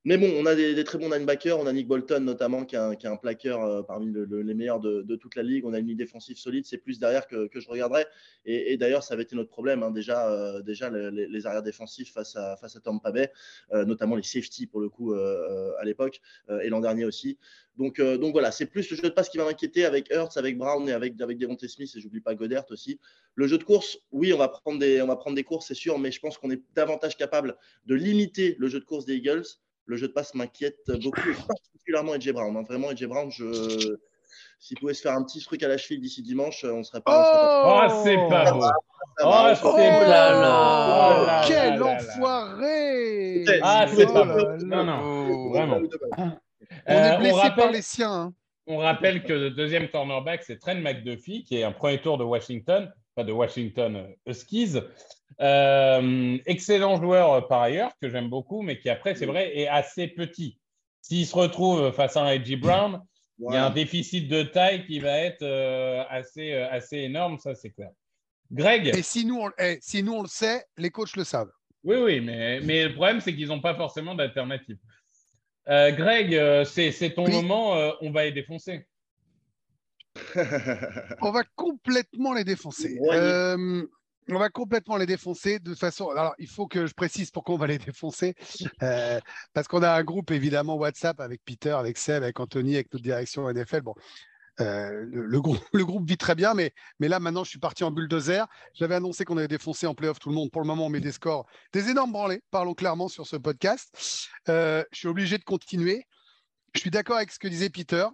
Mais 0.06 0.18
bon, 0.18 0.32
on 0.38 0.46
a 0.46 0.56
des, 0.56 0.84
très 0.84 0.98
bons 0.98 1.10
linebackers. 1.10 1.60
On 1.60 1.68
a 1.68 1.74
Nick 1.74 1.88
Bolton, 1.88 2.22
notamment, 2.22 2.64
qui 2.64 2.76
est 2.76 3.06
un, 3.06 3.18
plaqueur 3.18 3.62
euh, 3.64 3.82
parmi 3.82 4.10
le, 4.10 4.24
le, 4.24 4.42
les 4.42 4.54
meilleurs 4.54 4.80
de, 4.80 5.16
toute 5.18 5.36
la 5.36 5.44
ligue. 5.44 5.66
On 5.66 5.74
a 5.74 5.80
une 5.80 5.88
ligne 5.88 5.98
défensive 5.98 6.38
solide. 6.38 6.66
C'est 6.66 6.78
plus 6.78 6.98
derrière 6.98 7.28
que, 7.28 7.50
je 7.54 7.68
regarderai. 7.68 8.06
Et, 8.46 8.78
d'ailleurs, 8.78 9.04
ça 9.04 9.16
avait 9.16 9.24
été 9.24 9.36
notre 9.36 9.50
problème. 9.50 9.84
Hein. 9.84 9.92
Déjà, 9.92 10.30
euh, 10.30 10.62
déjà 10.62 10.90
les, 10.90 11.46
arrières 11.46 11.64
défensifs 11.64 12.14
face 12.14 12.36
à, 12.36 12.56
face 12.56 12.76
à 12.76 12.80
Tampa 12.80 13.12
Bay, 13.12 13.32
euh, 13.74 13.84
notamment 13.84 14.16
les 14.16 14.24
safety 14.24 14.66
pour 14.66 14.80
le 14.80 14.90
coup 14.90 15.14
à 15.14 15.84
l'époque, 15.84 16.22
et 16.64 16.70
l'an 16.70 16.80
dernier 16.80 17.04
aussi. 17.04 17.38
Donc, 17.76 18.00
voilà, 18.00 18.52
c'est 18.52 18.66
plus 18.66 18.90
le 18.90 18.96
jeu 18.96 19.04
de 19.04 19.10
passe 19.10 19.30
qui 19.30 19.38
va 19.38 19.46
m'inquiéter 19.46 19.84
avec 19.84 20.10
Hurts, 20.10 20.38
avec 20.38 20.58
Brown 20.58 20.88
et 20.88 20.94
avec, 20.94 21.20
avec 21.20 21.38
Devontae 21.38 21.68
Smith. 21.68 21.92
Et 21.96 22.00
j'oublie 22.00 22.22
pas 22.22 22.34
Goddard 22.34 22.66
aussi. 22.70 23.00
Le 23.36 23.46
jeu 23.48 23.58
de 23.58 23.64
course, 23.64 23.98
oui, 24.12 24.32
on 24.32 24.38
va 24.38 24.48
prendre 24.48 24.80
des, 24.80 25.02
on 25.02 25.08
va 25.08 25.16
prendre 25.18 25.36
des 25.36 25.44
courses, 25.44 25.68
c'est 25.68 25.74
sûr. 25.74 26.00
Mais 26.00 26.12
je 26.12 26.20
pense 26.20 26.38
qu'on 26.38 26.50
est 26.50 26.62
davantage 26.76 27.18
capable 27.18 27.58
de 27.86 27.96
limiter 27.96 28.56
le 28.58 28.68
jeu 28.68 28.80
de 28.80 28.86
course 28.86 29.06
des 29.06 29.16
Eagles 29.16 29.44
le 29.88 29.98
jeu 29.98 30.08
de 30.08 30.14
passe 30.14 30.36
m'inquiète 30.36 30.80
beaucoup, 31.04 31.22
particulièrement 31.48 32.12
AJ 32.14 32.32
Brown. 32.34 32.56
Hein. 32.56 32.64
Vraiment, 32.68 32.90
AJ 32.90 33.06
Brown, 33.06 33.32
je, 33.32 33.96
s'il 34.60 34.78
pouvait 34.78 34.94
se 34.94 35.02
faire 35.02 35.14
un 35.14 35.24
petit 35.24 35.44
truc 35.44 35.64
à 35.64 35.68
la 35.68 35.78
cheville 35.78 36.00
d'ici 36.00 36.22
dimanche, 36.22 36.64
on 36.66 36.84
serait 36.84 37.02
pas. 37.02 37.20
on 37.20 37.24
serait 37.24 37.38
pas- 37.38 37.88
Oh, 37.90 38.04
c'est 38.04 38.30
pas 38.30 38.52
beau. 38.52 38.66
Oh, 39.24 39.48
c'est 39.56 39.78
là 39.78 40.00
beau. 40.00 40.10
là. 40.12 41.24
Là 41.26 41.44
Quel 41.48 41.58
là 41.58 41.70
là 41.70 41.78
là. 41.78 41.96
enfoiré. 41.96 43.46
Ah, 43.64 43.86
c'est 43.92 44.06
pas 44.06 44.24
beau. 44.26 44.58
Non, 44.66 44.84
non. 44.84 45.00
Oh. 45.04 45.50
Vraiment. 45.52 45.80
On 46.18 46.94
Euh, 46.94 47.14
est 47.14 47.18
blessé 47.18 47.36
rappelle- 47.36 47.56
par 47.64 47.72
les 47.72 47.82
siens. 47.82 48.12
hein. 48.14 48.34
On 48.68 48.78
rappelle 48.80 49.24
que 49.24 49.32
le 49.32 49.52
deuxième 49.52 49.88
cornerback, 49.90 50.44
c'est 50.44 50.60
Trent 50.60 50.76
McDuffie, 50.76 51.44
qui 51.46 51.58
est 51.58 51.64
un 51.64 51.72
premier 51.72 52.02
tour 52.02 52.18
de 52.18 52.26
Washington, 52.26 52.92
pas 53.18 53.24
de 53.24 53.32
Washington 53.32 53.96
euh, 53.96 54.32
Huskies. 54.32 54.76
Euh, 55.42 56.38
excellent 56.46 57.02
joueur 57.02 57.34
euh, 57.34 57.42
par 57.42 57.64
ailleurs, 57.64 57.92
que 58.00 58.10
j'aime 58.10 58.30
beaucoup, 58.30 58.62
mais 58.62 58.78
qui 58.80 58.90
après, 58.90 59.16
c'est 59.16 59.26
vrai, 59.26 59.58
est 59.58 59.68
assez 59.68 60.08
petit. 60.08 60.60
S'il 61.02 61.26
se 61.26 61.36
retrouve 61.36 61.92
face 61.92 62.16
à 62.16 62.22
un 62.22 62.28
A.J. 62.28 62.58
Brown, 62.58 63.02
il 63.40 63.54
y 63.54 63.56
a 63.58 63.66
un 63.66 63.70
déficit 63.72 64.28
de 64.28 64.44
taille 64.44 64.86
qui 64.86 65.00
va 65.00 65.18
être 65.18 65.42
euh, 65.42 66.04
assez, 66.10 66.54
assez 66.54 66.98
énorme, 66.98 67.40
ça 67.40 67.56
c'est 67.56 67.72
clair. 67.72 67.90
Greg, 68.52 68.88
Et 68.96 69.02
si 69.02 69.26
nous, 69.26 69.40
on, 69.42 69.50
eh, 69.60 69.78
si 69.82 70.04
nous, 70.04 70.14
on 70.14 70.22
le 70.22 70.28
sait, 70.28 70.64
les 70.78 70.90
coachs 70.92 71.16
le 71.16 71.24
savent. 71.24 71.52
oui, 71.84 71.98
oui, 71.98 72.22
mais, 72.22 72.60
mais 72.62 72.86
le 72.88 72.94
problème, 72.94 73.20
c'est 73.20 73.36
qu'ils 73.36 73.48
n'ont 73.48 73.62
pas 73.62 73.76
forcément 73.76 74.14
d'alternative. 74.16 74.78
Euh, 75.70 75.92
Greg, 75.92 76.64
c'est 76.66 77.14
ton 77.16 77.26
Oui. 77.26 77.32
moment, 77.32 77.72
on 78.02 78.12
va 78.12 78.24
les 78.26 78.32
défoncer. 78.32 78.86
On 81.22 81.32
va 81.32 81.44
complètement 81.56 82.34
les 82.34 82.44
défoncer. 82.44 82.98
Ouais. 83.00 83.16
Euh, 83.16 83.86
on 84.30 84.40
va 84.40 84.50
complètement 84.50 84.98
les 84.98 85.06
défoncer 85.06 85.60
de 85.60 85.74
façon. 85.74 86.10
Alors, 86.10 86.36
il 86.38 86.48
faut 86.48 86.68
que 86.68 86.86
je 86.86 86.94
précise 86.94 87.32
pourquoi 87.32 87.56
on 87.56 87.58
va 87.58 87.68
les 87.68 87.78
défoncer. 87.78 88.36
Euh, 88.84 89.20
parce 89.54 89.68
qu'on 89.68 89.84
a 89.84 89.92
un 89.92 90.04
groupe, 90.04 90.32
évidemment, 90.32 90.76
WhatsApp 90.76 91.20
avec 91.22 91.42
Peter, 91.46 91.72
avec 91.72 91.98
Seb, 91.98 92.24
avec 92.24 92.40
Anthony, 92.40 92.76
avec 92.76 92.92
notre 92.92 93.04
direction 93.04 93.50
NFL. 93.50 93.82
Bon, 93.82 93.96
euh, 94.60 95.06
le, 95.10 95.26
le 95.26 95.42
groupe, 95.42 95.60
le 95.74 95.86
groupe 95.86 96.08
vit 96.08 96.18
très 96.18 96.36
bien, 96.36 96.54
mais, 96.54 96.74
mais 97.00 97.08
là, 97.08 97.20
maintenant, 97.20 97.44
je 97.44 97.50
suis 97.50 97.60
parti 97.60 97.84
en 97.84 97.92
bulldozer. 97.92 98.46
J'avais 98.74 98.96
annoncé 98.96 99.24
qu'on 99.24 99.38
avait 99.38 99.48
défoncé 99.48 99.88
en 99.88 99.96
playoff 99.96 100.20
tout 100.20 100.30
le 100.30 100.36
monde. 100.36 100.52
Pour 100.52 100.62
le 100.62 100.68
moment, 100.68 100.88
on 100.88 100.90
met 100.90 101.00
des 101.00 101.12
scores, 101.12 101.46
des 101.72 101.90
énormes 101.90 102.12
branlés, 102.12 102.42
parlons 102.52 102.74
clairement 102.74 103.08
sur 103.08 103.28
ce 103.28 103.36
podcast. 103.36 104.30
Euh, 104.50 104.84
je 104.92 105.00
suis 105.00 105.08
obligé 105.08 105.38
de 105.38 105.44
continuer. 105.44 106.06
Je 106.74 106.82
suis 106.82 106.92
d'accord 106.92 107.18
avec 107.18 107.32
ce 107.32 107.40
que 107.40 107.48
disait 107.48 107.70
Peter. 107.70 108.06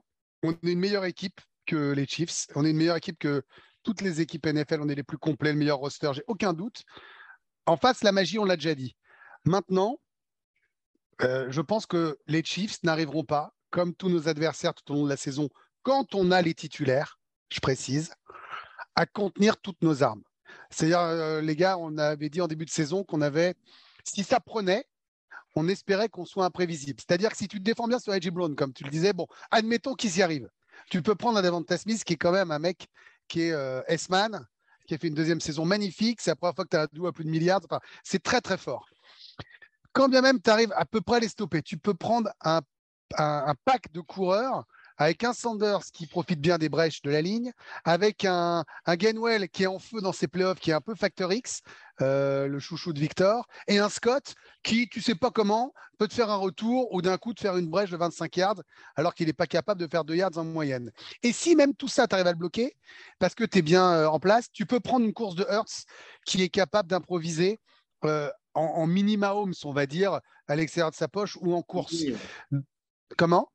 On 0.43 0.51
est 0.51 0.57
une 0.63 0.79
meilleure 0.79 1.05
équipe 1.05 1.39
que 1.65 1.91
les 1.91 2.05
Chiefs. 2.05 2.47
On 2.55 2.65
est 2.65 2.71
une 2.71 2.77
meilleure 2.77 2.97
équipe 2.97 3.19
que 3.19 3.43
toutes 3.83 4.01
les 4.01 4.21
équipes 4.21 4.45
NFL. 4.45 4.81
On 4.81 4.89
est 4.89 4.95
les 4.95 5.03
plus 5.03 5.17
complets, 5.17 5.51
le 5.51 5.59
meilleur 5.59 5.79
roster, 5.79 6.11
j'ai 6.13 6.23
aucun 6.27 6.53
doute. 6.53 6.83
En 7.65 7.77
face, 7.77 8.03
la 8.03 8.11
magie, 8.11 8.39
on 8.39 8.45
l'a 8.45 8.55
déjà 8.55 8.75
dit. 8.75 8.95
Maintenant, 9.45 9.99
euh, 11.21 11.47
je 11.49 11.61
pense 11.61 11.85
que 11.85 12.17
les 12.27 12.43
Chiefs 12.43 12.81
n'arriveront 12.83 13.23
pas, 13.23 13.53
comme 13.69 13.93
tous 13.93 14.09
nos 14.09 14.27
adversaires 14.27 14.73
tout 14.73 14.91
au 14.91 14.95
long 14.95 15.03
de 15.03 15.09
la 15.09 15.17
saison, 15.17 15.49
quand 15.83 16.15
on 16.15 16.31
a 16.31 16.41
les 16.41 16.53
titulaires, 16.53 17.19
je 17.49 17.59
précise, 17.59 18.13
à 18.95 19.05
contenir 19.05 19.57
toutes 19.57 19.81
nos 19.81 20.03
armes. 20.03 20.23
C'est-à-dire, 20.69 20.99
euh, 20.99 21.41
les 21.41 21.55
gars, 21.55 21.77
on 21.77 21.97
avait 21.97 22.29
dit 22.29 22.41
en 22.41 22.47
début 22.47 22.65
de 22.65 22.69
saison 22.69 23.03
qu'on 23.03 23.21
avait, 23.21 23.55
si 24.03 24.23
ça 24.23 24.39
prenait, 24.39 24.85
on 25.55 25.67
espérait 25.67 26.09
qu'on 26.09 26.25
soit 26.25 26.45
imprévisible. 26.45 26.99
C'est-à-dire 26.99 27.29
que 27.31 27.37
si 27.37 27.47
tu 27.47 27.59
te 27.59 27.63
défends 27.63 27.87
bien 27.87 27.99
sur 27.99 28.13
AJ 28.13 28.29
Brown, 28.29 28.55
comme 28.55 28.73
tu 28.73 28.83
le 28.83 28.89
disais, 28.89 29.13
bon, 29.13 29.27
admettons 29.51 29.93
qu'ils 29.93 30.17
y 30.17 30.21
arrivent. 30.21 30.49
Tu 30.89 31.01
peux 31.01 31.15
prendre 31.15 31.37
un 31.37 31.41
Devonta 31.41 31.77
Smith 31.77 32.03
qui 32.03 32.13
est 32.13 32.17
quand 32.17 32.31
même 32.31 32.51
un 32.51 32.59
mec 32.59 32.87
qui 33.27 33.43
est 33.43 33.51
euh, 33.51 33.81
S-Man, 33.87 34.45
qui 34.87 34.93
a 34.93 34.97
fait 34.97 35.07
une 35.07 35.13
deuxième 35.13 35.41
saison 35.41 35.65
magnifique. 35.65 36.21
C'est 36.21 36.31
la 36.31 36.35
première 36.35 36.55
fois 36.55 36.65
que 36.65 36.69
tu 36.69 36.77
as 36.77 36.87
duo 36.87 37.07
à 37.07 37.13
plus 37.13 37.25
de 37.25 37.29
milliards. 37.29 37.61
C'est 38.03 38.21
très, 38.21 38.41
très 38.41 38.57
fort. 38.57 38.87
Quand 39.93 40.09
bien 40.09 40.21
même 40.21 40.41
tu 40.41 40.49
arrives 40.49 40.73
à 40.75 40.85
peu 40.85 41.01
près 41.01 41.17
à 41.17 41.19
les 41.19 41.27
stopper, 41.27 41.61
tu 41.61 41.77
peux 41.77 41.93
prendre 41.93 42.31
un 42.41 42.61
pack 43.65 43.91
de 43.91 44.01
coureurs 44.01 44.65
avec 44.97 45.23
un 45.23 45.33
Sanders 45.33 45.85
qui 45.93 46.07
profite 46.07 46.39
bien 46.39 46.57
des 46.57 46.69
brèches 46.69 47.01
de 47.01 47.11
la 47.11 47.21
ligne, 47.21 47.51
avec 47.83 48.25
un, 48.25 48.63
un 48.85 48.95
Gainwell 48.95 49.49
qui 49.49 49.63
est 49.63 49.67
en 49.67 49.79
feu 49.79 50.01
dans 50.01 50.13
ses 50.13 50.27
playoffs, 50.27 50.59
qui 50.59 50.71
est 50.71 50.73
un 50.73 50.81
peu 50.81 50.95
facteur 50.95 51.31
X, 51.31 51.61
euh, 52.01 52.47
le 52.47 52.59
chouchou 52.59 52.93
de 52.93 52.99
Victor, 52.99 53.47
et 53.67 53.79
un 53.79 53.89
Scott 53.89 54.35
qui, 54.63 54.89
tu 54.89 55.01
sais 55.01 55.15
pas 55.15 55.31
comment, 55.31 55.73
peut 55.97 56.07
te 56.07 56.13
faire 56.13 56.29
un 56.31 56.35
retour 56.37 56.93
ou 56.93 57.01
d'un 57.01 57.17
coup 57.17 57.33
te 57.33 57.41
faire 57.41 57.57
une 57.57 57.69
brèche 57.69 57.91
de 57.91 57.97
25 57.97 58.35
yards 58.37 58.61
alors 58.95 59.13
qu'il 59.13 59.27
n'est 59.27 59.33
pas 59.33 59.47
capable 59.47 59.79
de 59.79 59.87
faire 59.87 60.03
2 60.03 60.15
yards 60.15 60.37
en 60.37 60.43
moyenne. 60.43 60.91
Et 61.21 61.31
si 61.31 61.55
même 61.55 61.75
tout 61.75 61.87
ça, 61.87 62.07
tu 62.07 62.15
arrives 62.15 62.27
à 62.27 62.31
le 62.31 62.37
bloquer, 62.37 62.75
parce 63.19 63.35
que 63.35 63.43
tu 63.43 63.59
es 63.59 63.61
bien 63.61 63.91
euh, 63.93 64.07
en 64.07 64.19
place, 64.19 64.51
tu 64.51 64.65
peux 64.65 64.79
prendre 64.79 65.05
une 65.05 65.13
course 65.13 65.35
de 65.35 65.45
Hertz 65.47 65.85
qui 66.25 66.41
est 66.41 66.49
capable 66.49 66.89
d'improviser 66.89 67.59
euh, 68.05 68.29
en, 68.53 68.63
en 68.63 68.87
mini 68.87 69.17
Mahomes, 69.17 69.53
on 69.63 69.71
va 69.73 69.85
dire, 69.85 70.19
à 70.47 70.55
l'extérieur 70.55 70.91
de 70.91 70.95
sa 70.95 71.07
poche 71.07 71.37
ou 71.41 71.53
en 71.53 71.61
course. 71.61 71.93
Comment? 73.17 73.52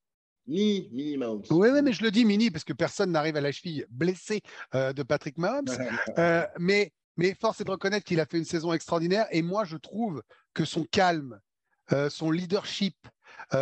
Mini, 0.48 0.88
mini 0.92 1.16
Mahomes. 1.18 1.42
Oui, 1.50 1.68
oui, 1.70 1.82
mais 1.82 1.92
je 1.92 2.02
le 2.02 2.10
dis 2.10 2.24
mini 2.24 2.50
parce 2.50 2.64
que 2.64 2.72
personne 2.72 3.12
n'arrive 3.12 3.36
à 3.36 3.42
la 3.42 3.52
cheville 3.52 3.84
blessée 3.90 4.40
euh, 4.74 4.94
de 4.94 5.02
Patrick 5.02 5.36
Mahomes. 5.38 5.66
Euh, 6.18 6.46
mais, 6.58 6.92
mais 7.16 7.34
force 7.34 7.60
est 7.60 7.64
de 7.64 7.70
reconnaître 7.70 8.04
qu'il 8.04 8.18
a 8.18 8.26
fait 8.26 8.38
une 8.38 8.44
saison 8.44 8.72
extraordinaire. 8.72 9.26
Et 9.30 9.42
moi, 9.42 9.64
je 9.64 9.76
trouve 9.76 10.22
que 10.54 10.64
son 10.64 10.84
calme, 10.84 11.38
euh, 11.92 12.08
son 12.10 12.30
leadership, 12.30 12.96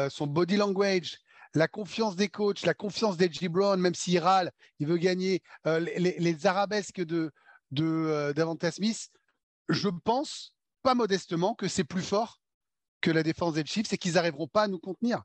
son 0.09 0.27
body 0.27 0.57
language, 0.57 1.19
la 1.55 1.69
confiance 1.69 2.17
des 2.17 2.29
coachs, 2.29 2.65
la 2.65 2.73
confiance 2.73 3.17
d'Edgy 3.17 3.49
Brown, 3.49 3.79
même 3.81 3.95
s'il 3.95 4.19
râle, 4.21 4.53
il 4.79 4.87
veut 4.87 4.97
gagner, 4.97 5.43
les, 5.65 6.47
arabesques 6.47 7.05
de, 7.05 7.31
de 7.73 8.33
Davante 8.35 8.71
Smith, 8.71 9.09
je 9.69 9.89
pense, 9.89 10.55
pas 10.83 10.95
modestement, 10.95 11.55
que 11.55 11.69
c'est 11.69 11.85
plus 11.85 12.03
fort 12.03 12.41
que 13.01 13.11
la 13.11 13.23
défense 13.23 13.55
des 13.55 13.67
Chiefs 13.67 13.93
et 13.93 13.99
qu'ils 13.99 14.15
n'arriveront 14.15 14.49
pas 14.49 14.63
à 14.63 14.69
nous 14.69 14.79
contenir. 14.79 15.23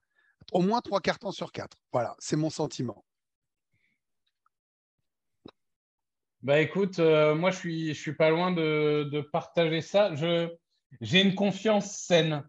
Au 0.51 0.62
moins 0.62 0.82
trois 0.82 1.01
cartons 1.01 1.32
sur 1.32 1.51
quatre. 1.51 1.77
Voilà, 1.91 2.15
c'est 2.19 2.36
mon 2.36 2.49
sentiment. 2.49 3.06
Bah 6.41 6.60
écoute, 6.60 6.97
euh, 6.97 7.36
moi 7.36 7.51
je 7.51 7.58
suis, 7.58 7.93
je 7.93 7.99
suis 8.01 8.15
pas 8.15 8.32
loin 8.32 8.51
de, 8.51 9.08
de 9.12 9.21
partager 9.21 9.82
ça. 9.82 10.15
Je, 10.15 10.49
j'ai 10.99 11.21
une 11.21 11.36
confiance 11.36 11.91
saine, 11.91 12.43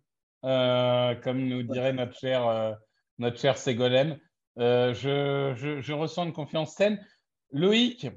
euh, 0.44 1.14
comme 1.16 1.46
nous 1.46 1.62
dirait 1.62 1.92
notre 1.92 2.18
cher, 2.18 2.48
euh, 2.48 2.72
notre 3.18 3.38
cher 3.38 3.58
Ségolène. 3.58 4.18
Je, 4.56 5.52
je, 5.56 5.80
je 5.80 5.92
ressens 5.92 6.24
une 6.24 6.32
confiance 6.32 6.74
saine. 6.74 7.06
Loïc, 7.50 8.08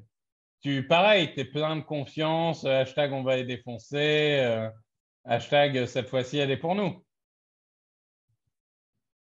tu 0.61 0.87
pareil, 0.87 1.33
tu 1.33 1.41
es 1.41 1.45
plein 1.45 1.75
de 1.75 1.81
confiance. 1.81 2.63
Hashtag 2.63 3.11
on 3.11 3.23
va 3.23 3.35
les 3.35 3.43
défoncer. 3.43 4.69
hashtag 5.25 5.85
cette 5.87 6.07
fois-ci 6.07 6.37
elle 6.37 6.51
est 6.51 6.57
pour 6.57 6.75
nous. 6.75 7.04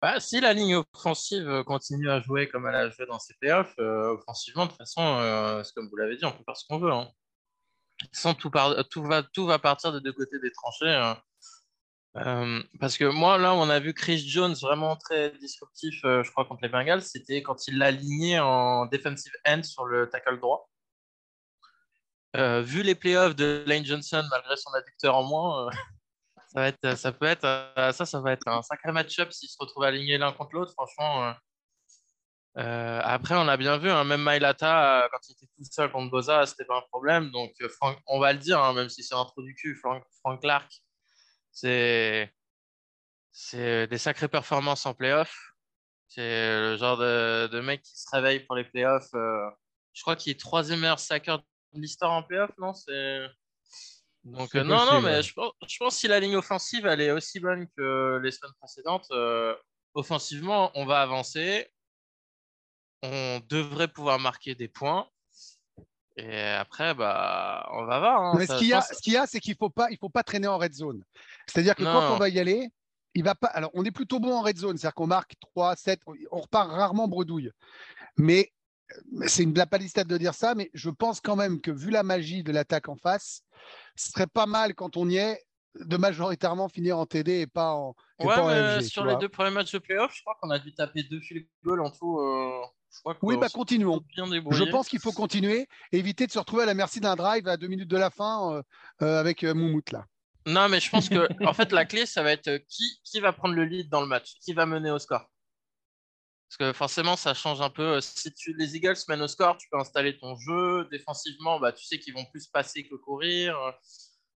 Bah, 0.03 0.19
si 0.19 0.41
la 0.41 0.53
ligne 0.53 0.75
offensive 0.93 1.49
euh, 1.49 1.63
continue 1.63 2.11
à 2.11 2.21
jouer 2.21 2.49
comme 2.49 2.67
elle 2.67 2.75
a 2.75 2.91
joué 2.91 3.07
dans 3.07 3.21
ses 3.21 3.35
playoffs, 3.35 3.73
euh, 3.79 4.17
offensivement, 4.17 4.65
de 4.65 4.71
toute 4.71 4.79
façon, 4.79 5.01
euh, 5.01 5.63
comme 5.77 5.89
vous 5.89 5.97
l'avez 5.97 6.17
dit, 6.17 6.25
on 6.25 6.33
peut 6.33 6.43
faire 6.45 6.57
ce 6.57 6.67
qu'on 6.67 6.81
veut. 6.81 6.91
Hein. 6.91 7.09
Sans 8.11 8.35
tout, 8.35 8.51
tout, 8.91 9.05
va, 9.05 9.23
tout 9.23 9.47
va 9.47 9.61
partir 9.61 9.93
des 9.93 10.01
deux 10.01 10.13
côtés 10.13 10.41
des 10.41 10.51
tranchées. 10.51 10.89
hein. 10.93 11.23
Euh, 12.17 12.61
parce 12.81 12.99
que 12.99 13.05
moi, 13.05 13.39
là, 13.39 13.55
on 13.55 13.71
a 13.71 13.79
vu 13.79 13.95
Chris 13.95 14.19
Jones 14.19 14.55
vraiment 14.61 14.97
très 14.97 15.31
disruptif, 15.39 15.95
je 16.03 16.31
crois, 16.33 16.47
contre 16.47 16.63
les 16.65 16.69
Bengals. 16.69 17.03
C'était 17.03 17.41
quand 17.45 17.69
il 17.69 17.79
l'a 17.79 17.87
aligné 17.87 18.41
en 18.41 18.87
defensive 18.87 19.33
end 19.47 19.63
sur 19.63 19.85
le 19.87 20.11
tackle 20.11 20.41
droit. 20.41 20.69
Vu 22.35 22.83
les 22.83 22.97
playoffs 22.97 23.37
de 23.37 23.63
Lane 23.69 23.85
Johnson, 23.85 24.25
malgré 24.31 24.57
son 24.57 24.73
adducteur 24.75 25.15
en 25.15 25.23
moins, 25.23 25.71
ça, 26.53 26.61
va 26.61 26.69
être, 26.69 26.99
ça 26.99 27.13
peut 27.13 27.27
être 27.27 27.45
euh, 27.45 27.93
ça, 27.93 28.05
ça 28.05 28.21
va 28.21 28.33
être 28.33 28.47
un 28.47 28.63
sacré 28.63 28.93
match-up 28.93 29.33
s'ils 29.33 29.49
se 29.49 29.57
retrouvent 29.59 29.85
alignés 29.85 30.19
l'un 30.19 30.33
contre 30.33 30.55
l'autre. 30.55 30.73
Franchement, 30.75 31.25
euh, 31.25 31.33
euh, 32.59 33.01
après, 33.03 33.35
on 33.37 33.49
a 33.49 33.57
bien 33.57 33.79
vu, 33.79 33.91
hein, 33.91 34.05
même 34.05 34.23
Mailata, 34.23 35.09
quand 35.11 35.19
il 35.29 35.33
était 35.33 35.47
tout 35.47 35.65
seul 35.71 35.91
contre 35.91 36.11
Boza, 36.11 36.45
c'était 36.45 36.67
pas 36.67 36.77
un 36.77 36.83
problème. 36.83 37.31
Donc, 37.31 37.53
on 38.07 38.21
va 38.21 38.35
le 38.35 38.39
dire, 38.39 38.63
hein, 38.63 38.75
même 38.75 38.91
si 38.91 39.03
c'est 39.03 39.15
un 39.15 39.25
trou 39.25 39.43
du 39.43 39.55
cul, 39.55 39.75
Frank, 39.77 40.05
Clark, 40.43 40.71
c'est 41.53 42.31
des 43.43 43.99
sacrées 43.99 44.29
performances 44.29 44.85
en 44.85 44.93
playoff. 44.93 45.35
C'est 46.09 46.21
le 46.61 46.77
genre 46.77 46.99
de, 46.99 47.49
de 47.51 47.61
mec 47.61 47.81
qui 47.83 47.99
se 47.99 48.11
réveille 48.11 48.41
pour 48.41 48.57
les 48.57 48.65
playoffs. 48.65 49.09
je 49.15 50.03
crois 50.03 50.17
qu'il 50.17 50.33
est 50.33 50.41
troisième 50.41 50.81
meilleur 50.81 50.99
sacker 50.99 51.39
de 51.39 51.81
l'histoire 51.81 52.13
en 52.13 52.23
playoff, 52.23 52.51
non 52.59 52.75
C'est 52.75 53.27
donc 54.25 54.55
euh, 54.55 54.63
non, 54.63 54.85
non, 54.87 55.01
mais 55.01 55.17
ouais. 55.17 55.23
je 55.23 55.33
pense, 55.33 55.53
je 55.67 55.77
pense 55.79 55.95
que 55.95 56.01
si 56.01 56.09
la 56.09 56.21
ligne 56.21 56.37
offensive 56.37 56.87
elle 56.87 57.01
est 57.01 57.11
aussi 57.11 57.41
bonne 57.41 57.67
que 57.77 58.21
les 58.23 58.31
semaines 58.31 58.53
précédentes, 58.59 59.07
euh, 59.11 59.55
offensivement, 59.95 60.71
on 60.75 60.87
va 60.87 61.03
avancer. 61.03 61.69
On 63.03 63.41
devrait 63.49 63.89
pouvoir 63.89 64.19
marquer 64.21 64.55
des 64.55 64.69
points. 64.69 65.09
Et 66.17 66.41
après, 66.41 66.95
bah, 66.95 67.69
on 67.73 67.85
va 67.85 67.99
voir. 67.99 68.21
hein. 68.23 68.35
Mais 68.39 68.47
Ça, 68.47 68.55
ce 68.55 68.59
qu'il 68.61 68.69
y 68.69 68.73
a, 68.75 68.81
pense- 68.81 68.89
ce 68.97 69.03
qu'il 69.03 69.13
y 69.15 69.17
a, 69.17 69.27
c'est 69.27 69.41
qu'il 69.41 69.57
faut 69.57 69.71
pas, 69.71 69.91
il 69.91 69.99
faut 69.99 70.09
pas 70.11 70.23
traîner 70.23 70.47
en 70.47 70.59
red 70.59 70.73
zone. 70.73 71.03
C'est-à-dire 71.47 71.75
que 71.75 71.83
Non. 71.83 71.93
quand 71.93 72.15
on 72.15 72.19
va 72.19 72.29
y 72.29 72.39
aller, 72.39 72.69
il 73.15 73.25
va 73.25 73.35
pas. 73.35 73.49
Alors, 73.49 73.71
on 73.75 73.85
est 73.85 73.91
plutôt 73.91 74.21
bon 74.21 74.35
en 74.35 74.43
red 74.43 74.57
zone, 74.57 74.77
c'est-à-dire 74.77 74.95
qu'on 74.95 75.07
marque 75.07 75.35
3, 75.41 75.75
7, 75.75 76.01
on 76.31 76.41
repart 76.41 76.71
rarement 76.71 77.09
bredouille. 77.09 77.51
Mais 78.19 78.53
c'est 79.27 79.43
une 79.43 79.55
la 79.55 79.67
palissade 79.67 80.07
de 80.09 80.19
dire 80.19 80.35
ça, 80.35 80.55
mais 80.55 80.71
je 80.75 80.91
pense 80.91 81.21
quand 81.21 81.37
même 81.37 81.61
que 81.61 81.71
vu 81.71 81.91
la 81.91 82.03
magie 82.03 82.43
de 82.43 82.53
l'attaque 82.53 82.89
en 82.89 82.97
face, 82.97 83.43
ce 83.97 84.11
serait 84.11 84.27
pas 84.27 84.47
mal 84.47 84.75
quand 84.75 84.97
on 84.97 85.09
y 85.09 85.17
est 85.17 85.43
de 85.81 85.97
majoritairement 85.97 86.69
finir 86.69 86.99
en 86.99 87.07
TD 87.07 87.41
et 87.41 87.47
pas 87.47 87.73
en, 87.73 87.95
et 88.21 88.27
Ouais, 88.27 88.35
pas 88.35 88.43
en 88.43 88.49
mais 88.49 88.81
FG, 88.81 88.85
tu 88.85 88.89
sur 88.91 89.05
les 89.05 89.13
vois. 89.13 89.21
deux 89.21 89.29
premiers 89.29 89.51
matchs 89.51 89.73
de 89.73 89.79
playoff, 89.79 90.13
je 90.15 90.21
crois 90.21 90.37
qu'on 90.41 90.51
a 90.51 90.59
dû 90.59 90.75
taper 90.75 91.03
deux 91.05 91.21
field 91.21 91.47
goals 91.65 91.81
en 91.81 91.91
tout. 91.91 92.19
euh, 92.19 92.51
Je 92.93 93.01
crois 93.01 93.17
Oui, 93.23 93.37
bah 93.41 93.49
continuons. 93.49 94.03
Je 94.51 94.65
pense 94.65 94.89
qu'il 94.89 95.01
faut 95.01 95.13
continuer, 95.13 95.67
éviter 95.93 96.27
de 96.27 96.33
se 96.33 96.39
retrouver 96.39 96.65
à 96.65 96.67
la 96.67 96.75
merci 96.75 97.01
d'un 97.01 97.17
drive 97.17 97.49
à 97.49 97.57
deux 97.57 97.69
minutes 97.69 97.89
de 97.89 97.97
la 97.97 98.11
fin 98.11 98.53
euh, 98.53 98.63
euh, 99.03 99.19
avec 99.19 99.45
Moumout 99.45 99.91
là. 99.93 100.05
Non, 100.45 100.69
mais 100.69 100.81
je 100.81 100.91
pense 100.91 101.09
que 101.09 101.29
en 101.47 101.55
fait, 101.55 101.73
la 101.73 101.85
clé, 101.85 102.05
ça 102.05 102.23
va 102.23 102.33
être 102.33 102.59
qui, 102.69 103.01
qui 103.05 103.21
va 103.21 103.33
prendre 103.33 103.55
le 103.55 103.65
lead 103.65 103.89
dans 103.89 104.01
le 104.01 104.09
match, 104.09 104.35
qui 104.41 104.53
va 104.53 104.67
mener 104.67 104.91
au 104.91 104.99
score? 104.99 105.25
Parce 106.59 106.71
que 106.71 106.77
forcément, 106.77 107.17
ça 107.17 107.33
change 107.33 107.63
un 107.63 107.71
peu. 107.71 107.99
Si 108.03 108.31
tu, 108.35 108.55
les 108.59 108.77
Eagles 108.77 108.97
mènent 109.09 109.23
au 109.23 109.29
score, 109.29 109.57
tu 109.57 109.69
peux 109.71 109.79
installer 109.79 110.19
ton 110.19 110.37
jeu. 110.37 110.87
Défensivement, 110.91 111.59
bah, 111.59 111.73
tu 111.73 111.83
sais 111.83 111.99
qu'ils 111.99 112.13
vont 112.13 112.27
plus 112.27 112.47
passer 112.47 112.87
que 112.87 112.95
courir. 112.95 113.57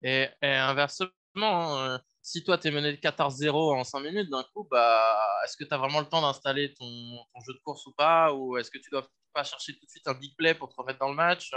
Et, 0.05 0.29
inversement, 0.41 1.11
hein, 1.37 2.01
si 2.23 2.45
toi, 2.45 2.57
tu 2.57 2.69
es 2.69 2.71
mené 2.71 2.93
de 2.93 2.99
14-0 2.99 3.77
en 3.77 3.83
5 3.83 3.99
minutes, 3.99 4.31
d'un 4.31 4.45
coup, 4.55 4.65
bah, 4.71 5.19
est-ce 5.45 5.57
que 5.57 5.65
tu 5.65 5.75
as 5.75 5.77
vraiment 5.77 5.99
le 5.99 6.07
temps 6.07 6.23
d'installer 6.23 6.73
ton, 6.75 6.87
ton 6.87 7.41
jeu 7.41 7.53
de 7.53 7.61
course 7.65 7.85
ou 7.87 7.93
pas? 7.93 8.33
Ou 8.33 8.59
est-ce 8.59 8.71
que 8.71 8.79
tu 8.79 8.91
dois 8.91 9.09
pas 9.33 9.43
chercher 9.43 9.73
tout 9.73 9.85
de 9.85 9.91
suite 9.91 10.07
un 10.07 10.15
big 10.15 10.37
play 10.37 10.55
pour 10.55 10.69
te 10.69 10.77
remettre 10.77 11.01
dans 11.01 11.09
le 11.09 11.17
match? 11.17 11.51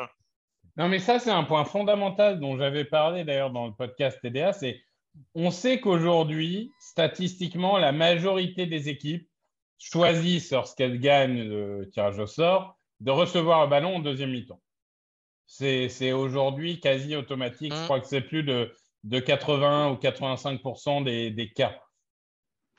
Non, 0.76 0.88
mais 0.88 0.98
ça, 0.98 1.20
c'est 1.20 1.30
un 1.30 1.44
point 1.44 1.66
fondamental 1.66 2.40
dont 2.40 2.58
j'avais 2.58 2.86
parlé 2.86 3.24
d'ailleurs 3.24 3.52
dans 3.52 3.68
le 3.68 3.76
podcast 3.76 4.18
TDA. 4.24 4.54
C'est 4.54 4.82
on 5.36 5.52
sait 5.52 5.80
qu'aujourd'hui, 5.80 6.72
statistiquement, 6.80 7.78
la 7.78 7.92
majorité 7.92 8.66
des 8.66 8.90
équipes 8.90 9.28
choisissent, 9.78 10.52
lorsqu'elles 10.52 11.00
gagnent 11.00 11.44
le 11.44 11.90
tirage 11.92 12.20
au 12.20 12.28
sort, 12.28 12.78
de 13.00 13.12
recevoir 13.12 13.64
le 13.64 13.70
ballon 13.70 13.98
en 13.98 14.00
deuxième 14.00 14.32
mi-temps. 14.32 14.62
C'est 15.46 16.12
aujourd'hui 16.12 16.80
quasi 16.80 17.16
automatique. 17.16 17.74
Je 17.74 17.80
Mm. 17.82 17.84
crois 17.86 18.00
que 18.02 18.08
c'est 18.08 18.22
plus 18.22 18.44
de, 18.44 18.74
de 19.04 19.20
80 19.20 19.92
ou 19.92 19.98
85 19.98 20.62
des, 21.06 21.32
des 21.32 21.52
cas. 21.52 21.80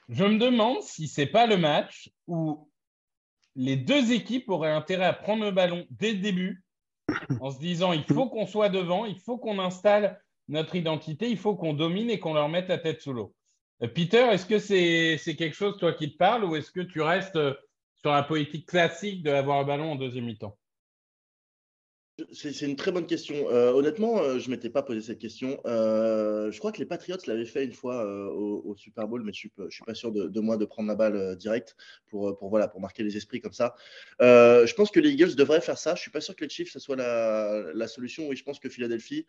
Je 0.09 0.25
me 0.25 0.39
demande 0.39 0.83
si 0.83 1.07
c'est 1.09 1.27
pas 1.27 1.47
le 1.47 1.57
match 1.57 2.11
où 2.27 2.71
les 3.55 3.77
deux 3.77 4.13
équipes 4.13 4.49
auraient 4.49 4.73
intérêt 4.73 5.07
à 5.07 5.13
prendre 5.13 5.45
le 5.45 5.51
ballon 5.51 5.87
dès 5.91 6.13
le 6.13 6.19
début 6.19 6.65
en 7.41 7.51
se 7.51 7.59
disant 7.59 7.93
il 7.93 8.05
faut 8.05 8.29
qu'on 8.29 8.47
soit 8.47 8.69
devant, 8.69 9.05
il 9.07 9.19
faut 9.19 9.39
qu'on 9.39 9.59
installe 9.59 10.23
notre 10.49 10.77
identité, 10.77 11.29
il 11.31 11.37
faut 11.39 11.57
qu'on 11.57 11.75
domine 11.75 12.11
et 12.11 12.19
qu'on 12.19 12.35
leur 12.35 12.49
mette 12.49 12.69
la 12.69 12.79
tête 12.79 13.01
sous 13.03 13.13
l'eau. 13.13 13.35
Euh, 13.83 13.89
Peter, 13.89 14.27
est-ce 14.33 14.47
que 14.47 14.59
c'est 14.59 15.37
quelque 15.37 15.55
chose, 15.55 15.77
toi, 15.79 15.93
qui 15.93 16.13
te 16.13 16.17
parle 16.17 16.45
ou 16.45 16.57
est-ce 16.57 16.71
que 16.71 16.81
tu 16.81 17.01
restes 17.01 17.37
euh, 17.37 17.55
sur 17.95 18.11
la 18.11 18.23
politique 18.23 18.67
classique 18.67 19.23
de 19.23 19.31
avoir 19.31 19.61
le 19.61 19.67
ballon 19.67 19.93
en 19.93 19.97
deuxième 19.97 20.25
mi-temps? 20.25 20.57
C'est 22.33 22.63
une 22.63 22.75
très 22.75 22.91
bonne 22.91 23.07
question. 23.07 23.49
Euh, 23.49 23.71
honnêtement, 23.71 24.41
je 24.41 24.51
ne 24.51 24.51
m'étais 24.51 24.71
pas 24.71 24.83
posé 24.83 25.01
cette 25.01 25.21
question. 25.21 25.61
Je 25.65 26.59
crois 26.59 26.73
que 26.73 26.81
les 26.81 26.85
Patriots 26.85 27.17
l'avaient 27.29 27.45
fait 27.45 27.65
une 27.65 27.73
fois 27.73 28.05
au, 28.05 28.75
Super 28.75 29.07
Bowl, 29.07 29.23
mais 29.23 29.33
je 29.33 29.47
ne 29.57 29.71
suis, 29.71 29.85
pas- 29.85 29.95
sûr 29.95 30.11
de, 30.11 30.41
moi 30.41 30.57
de 30.57 30.65
prendre 30.65 30.89
la 30.89 30.97
balle 30.97 31.15
euh, 31.15 31.37
direct 31.37 31.77
pour, 32.09 32.37
pour, 32.37 32.51
voilà, 32.51 32.67
pour 32.67 32.81
marquer 32.81 33.05
les 33.05 33.17
esprits 33.17 33.41
comme 33.41 33.53
ça. 33.53 33.77
Je 34.19 34.75
pense 34.75 34.91
que 34.91 34.99
les 34.99 35.11
Eagles 35.11 35.37
devraient 35.37 35.61
faire 35.61 35.79
ça. 35.79 35.91
Je 35.91 36.01
ne 36.01 36.03
suis 36.03 36.11
pas 36.11 36.21
sûr 36.21 36.35
que 36.35 36.45
les 36.45 36.51
Chiefs, 36.51 36.73
ce 36.73 36.81
soit 36.81 36.97
la, 36.97 37.63
la 37.73 37.87
solution. 37.87 38.27
Oui, 38.27 38.35
je 38.35 38.43
pense 38.43 38.59
que 38.59 38.69
Philadelphie, 38.69 39.25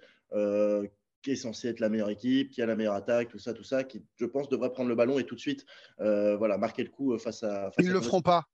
qui 1.22 1.32
est 1.32 1.36
censée 1.36 1.70
être 1.70 1.80
la 1.80 1.90
meilleure 1.90 2.10
équipe, 2.10 2.52
qui 2.52 2.62
a 2.62 2.66
la 2.66 2.76
meilleure 2.76 2.94
attaque, 2.96 3.30
tout 3.30 3.40
ça, 3.40 3.54
tout 3.54 3.64
ça, 3.64 3.84
qui, 3.84 4.04
je 4.18 4.26
pense, 4.26 4.50
devrait 4.50 4.72
prendre 4.72 4.90
le 4.90 4.96
ballon 4.96 5.20
et 5.20 5.26
tout 5.26 5.36
de 5.36 5.40
suite 5.40 5.66
euh, 6.00 6.38
voilà, 6.38 6.58
marquer 6.58 6.84
le 6.84 6.90
coup 6.90 7.14
euh, 7.14 7.18
face 7.18 7.44
à. 7.44 7.72
Face 7.72 7.86
Ils 7.86 7.90
à 7.90 7.94
le 7.94 8.02
feront 8.02 8.22
pas. 8.22 8.46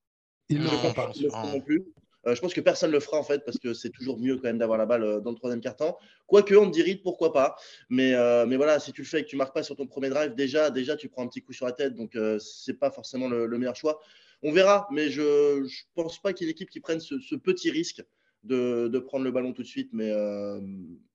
Ils 0.49 0.59
le 0.59 0.65
Non, 0.65 0.69
feront 0.71 0.93
pas. 0.93 1.11
ils 1.15 1.23
le 1.23 1.29
feront 1.29 1.51
non 1.51 1.61
plus. 1.61 1.85
Euh, 2.27 2.33
je 2.33 2.41
pense 2.41 2.53
que 2.55 2.61
personne 2.61 2.89
ne 2.89 2.95
le 2.95 2.99
fera 2.99 3.17
en 3.19 3.23
fait 3.23 3.45
parce 3.45 3.59
que 3.59 3.73
c'est 3.73 3.91
toujours 3.91 4.19
mieux 4.19 4.35
quand 4.37 4.47
même 4.47 4.57
d'avoir 4.57 4.79
la 4.79 4.87
balle 4.87 5.03
euh, 5.03 5.19
dans 5.19 5.29
le 5.29 5.35
troisième 5.35 5.61
quart-temps. 5.61 5.97
Quoique 6.25 6.55
on 6.55 6.69
te 6.71 6.81
dit 6.81 6.95
pourquoi 6.95 7.31
pas. 7.31 7.55
Mais, 7.89 8.15
euh, 8.15 8.45
mais 8.47 8.55
voilà, 8.55 8.79
si 8.79 8.91
tu 8.93 9.01
le 9.01 9.07
fais 9.07 9.19
et 9.19 9.23
que 9.23 9.29
tu 9.29 9.35
marques 9.35 9.53
pas 9.53 9.61
sur 9.63 9.75
ton 9.75 9.85
premier 9.85 10.09
drive, 10.09 10.33
déjà, 10.33 10.71
déjà 10.71 10.95
tu 10.95 11.07
prends 11.07 11.23
un 11.23 11.27
petit 11.27 11.41
coup 11.43 11.53
sur 11.53 11.67
la 11.67 11.71
tête, 11.71 11.93
donc 11.93 12.17
c'est 12.39 12.79
pas 12.79 12.89
forcément 12.89 13.27
le, 13.27 13.45
le 13.45 13.57
meilleur 13.59 13.75
choix. 13.75 13.99
On 14.41 14.51
verra, 14.51 14.87
mais 14.91 15.09
je 15.09 15.21
ne 15.61 15.67
pense 15.93 16.19
pas 16.19 16.33
qu'il 16.33 16.45
y 16.45 16.49
ait 16.49 16.51
une 16.51 16.55
équipe 16.55 16.69
qui 16.69 16.79
prenne 16.79 16.99
ce, 16.99 17.19
ce 17.19 17.35
petit 17.35 17.69
risque 17.69 18.03
de, 18.43 18.87
de 18.87 18.99
prendre 18.99 19.23
le 19.23 19.31
ballon 19.31 19.53
tout 19.53 19.61
de 19.61 19.67
suite, 19.67 19.89
mais, 19.93 20.11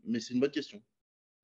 mais 0.04 0.20
c'est 0.20 0.34
une 0.34 0.40
bonne 0.40 0.50
question. 0.50 0.80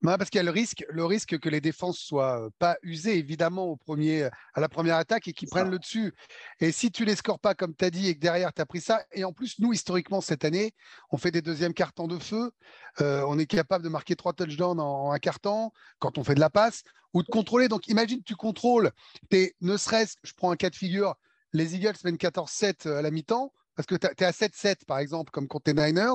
Parce 0.02 0.30
qu'il 0.30 0.38
y 0.38 0.40
a 0.40 0.44
le 0.44 0.50
risque, 0.50 0.84
le 0.88 1.04
risque 1.04 1.38
que 1.38 1.48
les 1.48 1.60
défenses 1.60 1.98
soient 1.98 2.40
euh, 2.46 2.50
pas 2.58 2.76
usées, 2.82 3.16
évidemment, 3.18 3.64
au 3.64 3.76
premier, 3.76 4.24
à 4.54 4.60
la 4.60 4.68
première 4.68 4.96
attaque 4.96 5.26
et 5.26 5.32
qu'ils 5.32 5.48
prennent 5.48 5.70
le 5.70 5.78
dessus. 5.78 6.12
Et 6.60 6.70
si 6.70 6.90
tu 6.92 7.04
les 7.04 7.16
scores 7.16 7.40
pas 7.40 7.54
comme 7.54 7.74
tu 7.74 7.84
as 7.84 7.90
dit 7.90 8.08
et 8.08 8.14
que 8.14 8.20
derrière 8.20 8.52
tu 8.52 8.60
as 8.60 8.66
pris 8.66 8.80
ça, 8.80 9.02
et 9.12 9.24
en 9.24 9.32
plus, 9.32 9.58
nous, 9.58 9.72
historiquement, 9.72 10.20
cette 10.20 10.44
année, 10.44 10.74
on 11.10 11.16
fait 11.16 11.30
des 11.30 11.42
deuxièmes 11.42 11.74
cartons 11.74 12.06
de 12.06 12.18
feu. 12.18 12.52
euh, 13.00 13.24
on 13.26 13.38
est 13.38 13.46
capable 13.46 13.82
de 13.84 13.88
marquer 13.88 14.16
trois 14.16 14.32
touchdowns 14.32 14.80
en, 14.80 15.06
en 15.06 15.12
un 15.12 15.18
carton 15.18 15.70
quand 15.98 16.18
on 16.18 16.24
fait 16.24 16.34
de 16.34 16.40
la 16.40 16.50
passe 16.50 16.82
ou 17.14 17.22
de 17.22 17.28
contrôler. 17.28 17.68
Donc, 17.68 17.88
imagine, 17.88 18.22
tu 18.22 18.36
contrôles, 18.36 18.90
t'es, 19.30 19.54
ne 19.60 19.76
serait-ce, 19.76 20.16
je 20.22 20.32
prends 20.36 20.50
un 20.50 20.56
cas 20.56 20.70
de 20.70 20.76
figure, 20.76 21.14
les 21.52 21.74
Eagles 21.74 21.94
mènent 22.04 22.16
14-7 22.18 22.86
à 22.86 23.02
la 23.02 23.10
mi-temps. 23.10 23.52
Parce 23.74 23.86
que 23.86 23.94
tu 23.94 24.06
es 24.06 24.24
à 24.24 24.30
7-7, 24.32 24.86
par 24.86 24.98
exemple, 25.00 25.30
comme 25.32 25.48
contre 25.48 25.70
les 25.70 25.74
Niners. 25.74 26.14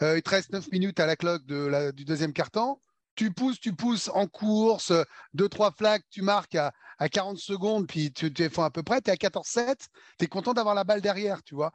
Euh, 0.00 0.16
il 0.16 0.22
te 0.22 0.30
reste 0.30 0.50
9 0.54 0.70
minutes 0.72 1.00
à 1.00 1.04
la 1.06 1.16
cloque 1.16 1.44
de 1.44 1.56
la- 1.66 1.92
du 1.92 2.06
deuxième 2.06 2.32
carton 2.32 2.78
tu 3.14 3.32
pousses, 3.32 3.60
tu 3.60 3.72
pousses 3.72 4.08
en 4.08 4.26
course, 4.26 4.90
euh, 4.90 5.04
deux, 5.32 5.48
trois 5.48 5.72
flags, 5.72 6.02
tu 6.10 6.22
marques 6.22 6.54
à, 6.54 6.72
à 6.98 7.08
40 7.08 7.38
secondes, 7.38 7.86
puis 7.86 8.12
tu 8.12 8.26
es 8.26 8.60
à 8.60 8.70
peu 8.70 8.82
près, 8.82 9.00
tu 9.00 9.10
es 9.10 9.12
à 9.12 9.16
14-7, 9.16 9.76
tu 10.18 10.24
es 10.24 10.28
content 10.28 10.52
d'avoir 10.52 10.74
la 10.74 10.84
balle 10.84 11.00
derrière, 11.00 11.42
tu 11.42 11.54
vois. 11.54 11.72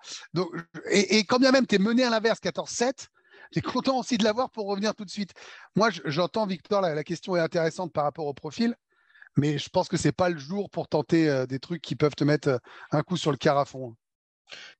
Et, 0.91 1.23
quand 1.25 1.39
bien 1.39 1.52
même 1.52 1.67
tu 1.67 1.75
es 1.75 1.80
mené 1.80 2.04
à 2.04 2.10
l'inverse 2.10 2.39
14-7, 2.39 3.08
tu 3.52 3.60
es 3.60 3.62
content 3.62 3.99
aussi 3.99 4.17
de 4.17 4.23
l'avoir 4.23 4.49
pour 4.49 4.67
revenir 4.67 4.93
tout 4.93 5.06
de 5.06 5.10
suite. 5.10 5.32
Moi, 5.75 5.89
je- 5.89 6.02
j'entends, 6.06 6.45
Victor, 6.45 6.82
la, 6.82 7.04
question 7.04 7.36
est 7.36 7.39
intéressante 7.39 7.91
par 7.93 8.04
rapport 8.04 8.25
au 8.25 8.34
profil, 8.34 8.75
mais 9.38 9.58
je 9.58 9.69
pense 9.69 9.88
que 9.88 9.97
c'est 9.97 10.12
pas 10.12 10.30
le 10.30 10.38
jour 10.38 10.69
pour 10.69 10.88
tenter 10.88 11.30
euh, 11.30 11.45
des 11.45 11.60
trucs 11.60 11.82
qui 11.82 11.95
peuvent 11.95 12.15
te 12.15 12.23
mettre 12.23 12.49
euh, 12.49 12.58
un 12.91 13.02
coup 13.02 13.17
sur 13.17 13.32
le 13.32 13.38
carafon. 13.38 13.95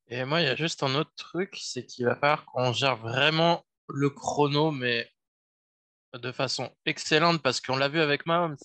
Et 0.08 0.24
moi, 0.24 0.40
il 0.40 0.44
y 0.44 0.48
a 0.48 0.56
juste 0.56 0.82
un 0.82 0.94
autre 0.94 1.12
truc, 1.16 1.56
c'est 1.60 1.86
qu'il 1.86 2.06
va 2.06 2.16
falloir 2.16 2.44
qu'on 2.46 2.72
gère 2.72 2.96
vraiment 2.96 3.64
le 3.88 4.10
chrono, 4.10 4.70
mais 4.70 5.08
de 6.14 6.32
façon 6.32 6.70
excellente, 6.86 7.42
parce 7.42 7.60
qu'on 7.60 7.76
l'a 7.76 7.88
vu 7.88 8.00
avec 8.00 8.26
Mahomes. 8.26 8.56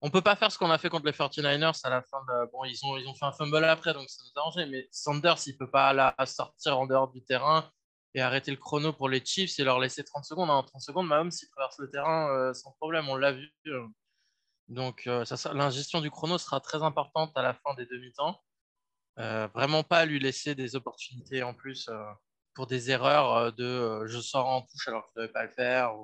On 0.00 0.10
peut 0.10 0.20
pas 0.22 0.36
faire 0.36 0.52
ce 0.52 0.58
qu'on 0.58 0.70
a 0.70 0.76
fait 0.78 0.90
contre 0.90 1.06
les 1.06 1.12
49ers 1.12 1.80
à 1.84 1.90
la 1.90 2.02
fin 2.02 2.20
de... 2.28 2.50
Bon, 2.52 2.64
ils 2.64 2.78
ont, 2.84 2.96
ils 2.98 3.06
ont 3.08 3.14
fait 3.14 3.24
un 3.24 3.32
fumble 3.32 3.64
après, 3.64 3.94
donc 3.94 4.08
ça 4.10 4.22
nous 4.22 4.30
a 4.36 4.40
arrangé, 4.40 4.66
mais 4.66 4.86
Sanders, 4.92 5.38
il 5.46 5.56
peut 5.56 5.70
pas 5.70 5.92
la 5.94 6.14
sortir 6.26 6.78
en 6.78 6.86
dehors 6.86 7.10
du 7.10 7.24
terrain 7.24 7.70
et 8.12 8.20
arrêter 8.20 8.50
le 8.50 8.58
chrono 8.58 8.92
pour 8.92 9.08
les 9.08 9.24
Chiefs 9.24 9.58
et 9.58 9.64
leur 9.64 9.78
laisser 9.80 10.04
30 10.04 10.24
secondes. 10.24 10.50
En 10.50 10.62
30 10.62 10.80
secondes, 10.82 11.06
Mahomes, 11.08 11.30
il 11.32 11.48
traverse 11.50 11.78
le 11.78 11.90
terrain 11.90 12.28
euh, 12.30 12.52
sans 12.52 12.72
problème, 12.72 13.08
on 13.08 13.16
l'a 13.16 13.32
vu. 13.32 13.50
euh. 13.66 13.86
Donc, 14.68 15.06
euh, 15.06 15.24
ça, 15.24 15.36
ça- 15.36 15.54
la 15.54 15.70
gestion 15.70 16.00
du 16.00 16.10
chrono 16.10 16.36
sera 16.38 16.60
très 16.60 16.82
importante 16.82 17.32
à 17.36 17.42
la 17.42 17.54
fin 17.54 17.74
des 17.74 17.86
demi-temps. 17.86 18.40
Vraiment 19.16 19.84
pas 19.84 20.04
lui 20.04 20.18
laisser 20.18 20.54
des 20.54 20.74
opportunités 20.76 21.42
en 21.42 21.54
plus 21.54 21.88
pour 22.52 22.66
des 22.66 22.90
erreurs 22.90 23.52
de 23.52 24.04
je 24.06 24.20
sors 24.20 24.46
en 24.48 24.62
touche 24.62 24.88
alors 24.88 25.04
que 25.04 25.10
je 25.16 25.20
ne 25.20 25.22
devais 25.26 25.32
pas 25.32 25.44
le 25.44 25.50
faire 25.50 25.94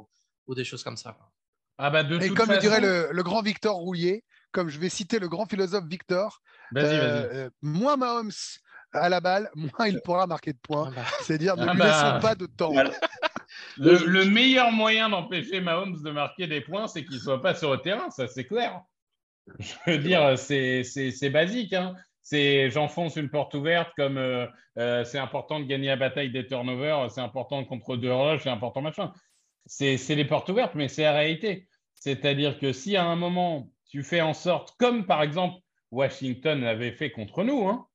ou 0.50 0.54
des 0.54 0.64
choses 0.64 0.82
comme 0.82 0.96
ça. 0.96 1.16
Ah 1.78 1.88
bah 1.90 2.02
de 2.02 2.16
Et 2.20 2.28
toute 2.28 2.36
comme 2.36 2.46
façon- 2.48 2.60
dirait 2.60 2.80
le, 2.80 3.08
le 3.12 3.22
grand 3.22 3.40
Victor 3.40 3.76
Rouillet, 3.76 4.24
comme 4.52 4.68
je 4.68 4.78
vais 4.78 4.88
citer 4.90 5.18
le 5.18 5.28
grand 5.28 5.46
philosophe 5.46 5.84
Victor, 5.86 6.42
Vas-y, 6.72 6.84
vas-y. 6.98 6.98
Euh, 7.00 7.50
moins 7.62 7.96
Mahomes 7.96 8.30
à 8.92 9.08
la 9.08 9.20
balle, 9.20 9.48
moins 9.54 9.86
il 9.86 10.00
pourra 10.02 10.26
marquer 10.26 10.52
de 10.52 10.58
points. 10.58 10.90
Ah 10.92 11.00
bah, 11.00 11.06
C'est-dire 11.22 11.56
ne 11.56 11.66
Ah 11.66 11.72
lui 11.72 11.78
bah. 11.78 11.86
laissons 11.86 12.20
pas 12.20 12.34
de 12.34 12.46
temps. 12.46 12.72
Voilà. 12.72 12.90
Le, 13.76 13.96
le 14.06 14.24
meilleur 14.26 14.70
moyen 14.70 15.08
d'empêcher 15.08 15.60
Mahomes 15.60 16.00
de 16.02 16.10
marquer 16.12 16.46
des 16.46 16.60
points, 16.60 16.86
c'est 16.86 17.04
qu'il 17.04 17.16
ne 17.16 17.20
soit 17.20 17.42
pas 17.42 17.54
sur 17.54 17.72
le 17.72 17.78
terrain, 17.78 18.08
ça 18.10 18.28
c'est 18.28 18.44
clair. 18.44 18.80
Je 19.58 19.72
veux 19.86 19.98
dire, 19.98 20.38
c'est 20.38 20.84
c'est- 20.84 21.10
c'est 21.10 21.30
basique. 21.30 21.72
Hein. 21.72 21.94
C'est 22.22 22.70
j'enfonce 22.70 23.16
une 23.16 23.28
porte 23.28 23.54
ouverte 23.54 23.90
comme 23.96 24.18
euh, 24.18 24.46
euh, 24.78 25.02
c'est 25.04 25.18
important 25.18 25.58
de 25.58 25.64
gagner 25.64 25.88
la 25.88 25.96
bataille 25.96 26.30
des 26.30 26.46
turnovers, 26.46 27.10
c'est 27.10 27.20
important 27.20 27.64
contre 27.64 27.96
deux 27.96 28.08
horloges, 28.08 28.42
c'est 28.44 28.50
important 28.50 28.82
machin. 28.82 29.12
C'est 29.66 29.96
les 30.08 30.24
portes 30.24 30.48
ouvertes, 30.48 30.74
mais 30.74 30.88
c'est 30.88 31.02
la 31.02 31.12
réalité. 31.12 31.68
C'est-à-dire 31.94 32.58
que 32.58 32.72
si 32.72 32.96
à 32.96 33.04
un 33.04 33.16
moment 33.16 33.70
tu 33.88 34.02
fais 34.02 34.20
en 34.20 34.34
sorte, 34.34 34.74
comme 34.78 35.06
par 35.06 35.22
exemple 35.22 35.60
Washington 35.90 36.60
l'avait 36.60 36.92
fait 36.92 37.10
contre 37.10 37.44
nous, 37.44 37.66
hein, 37.68 37.86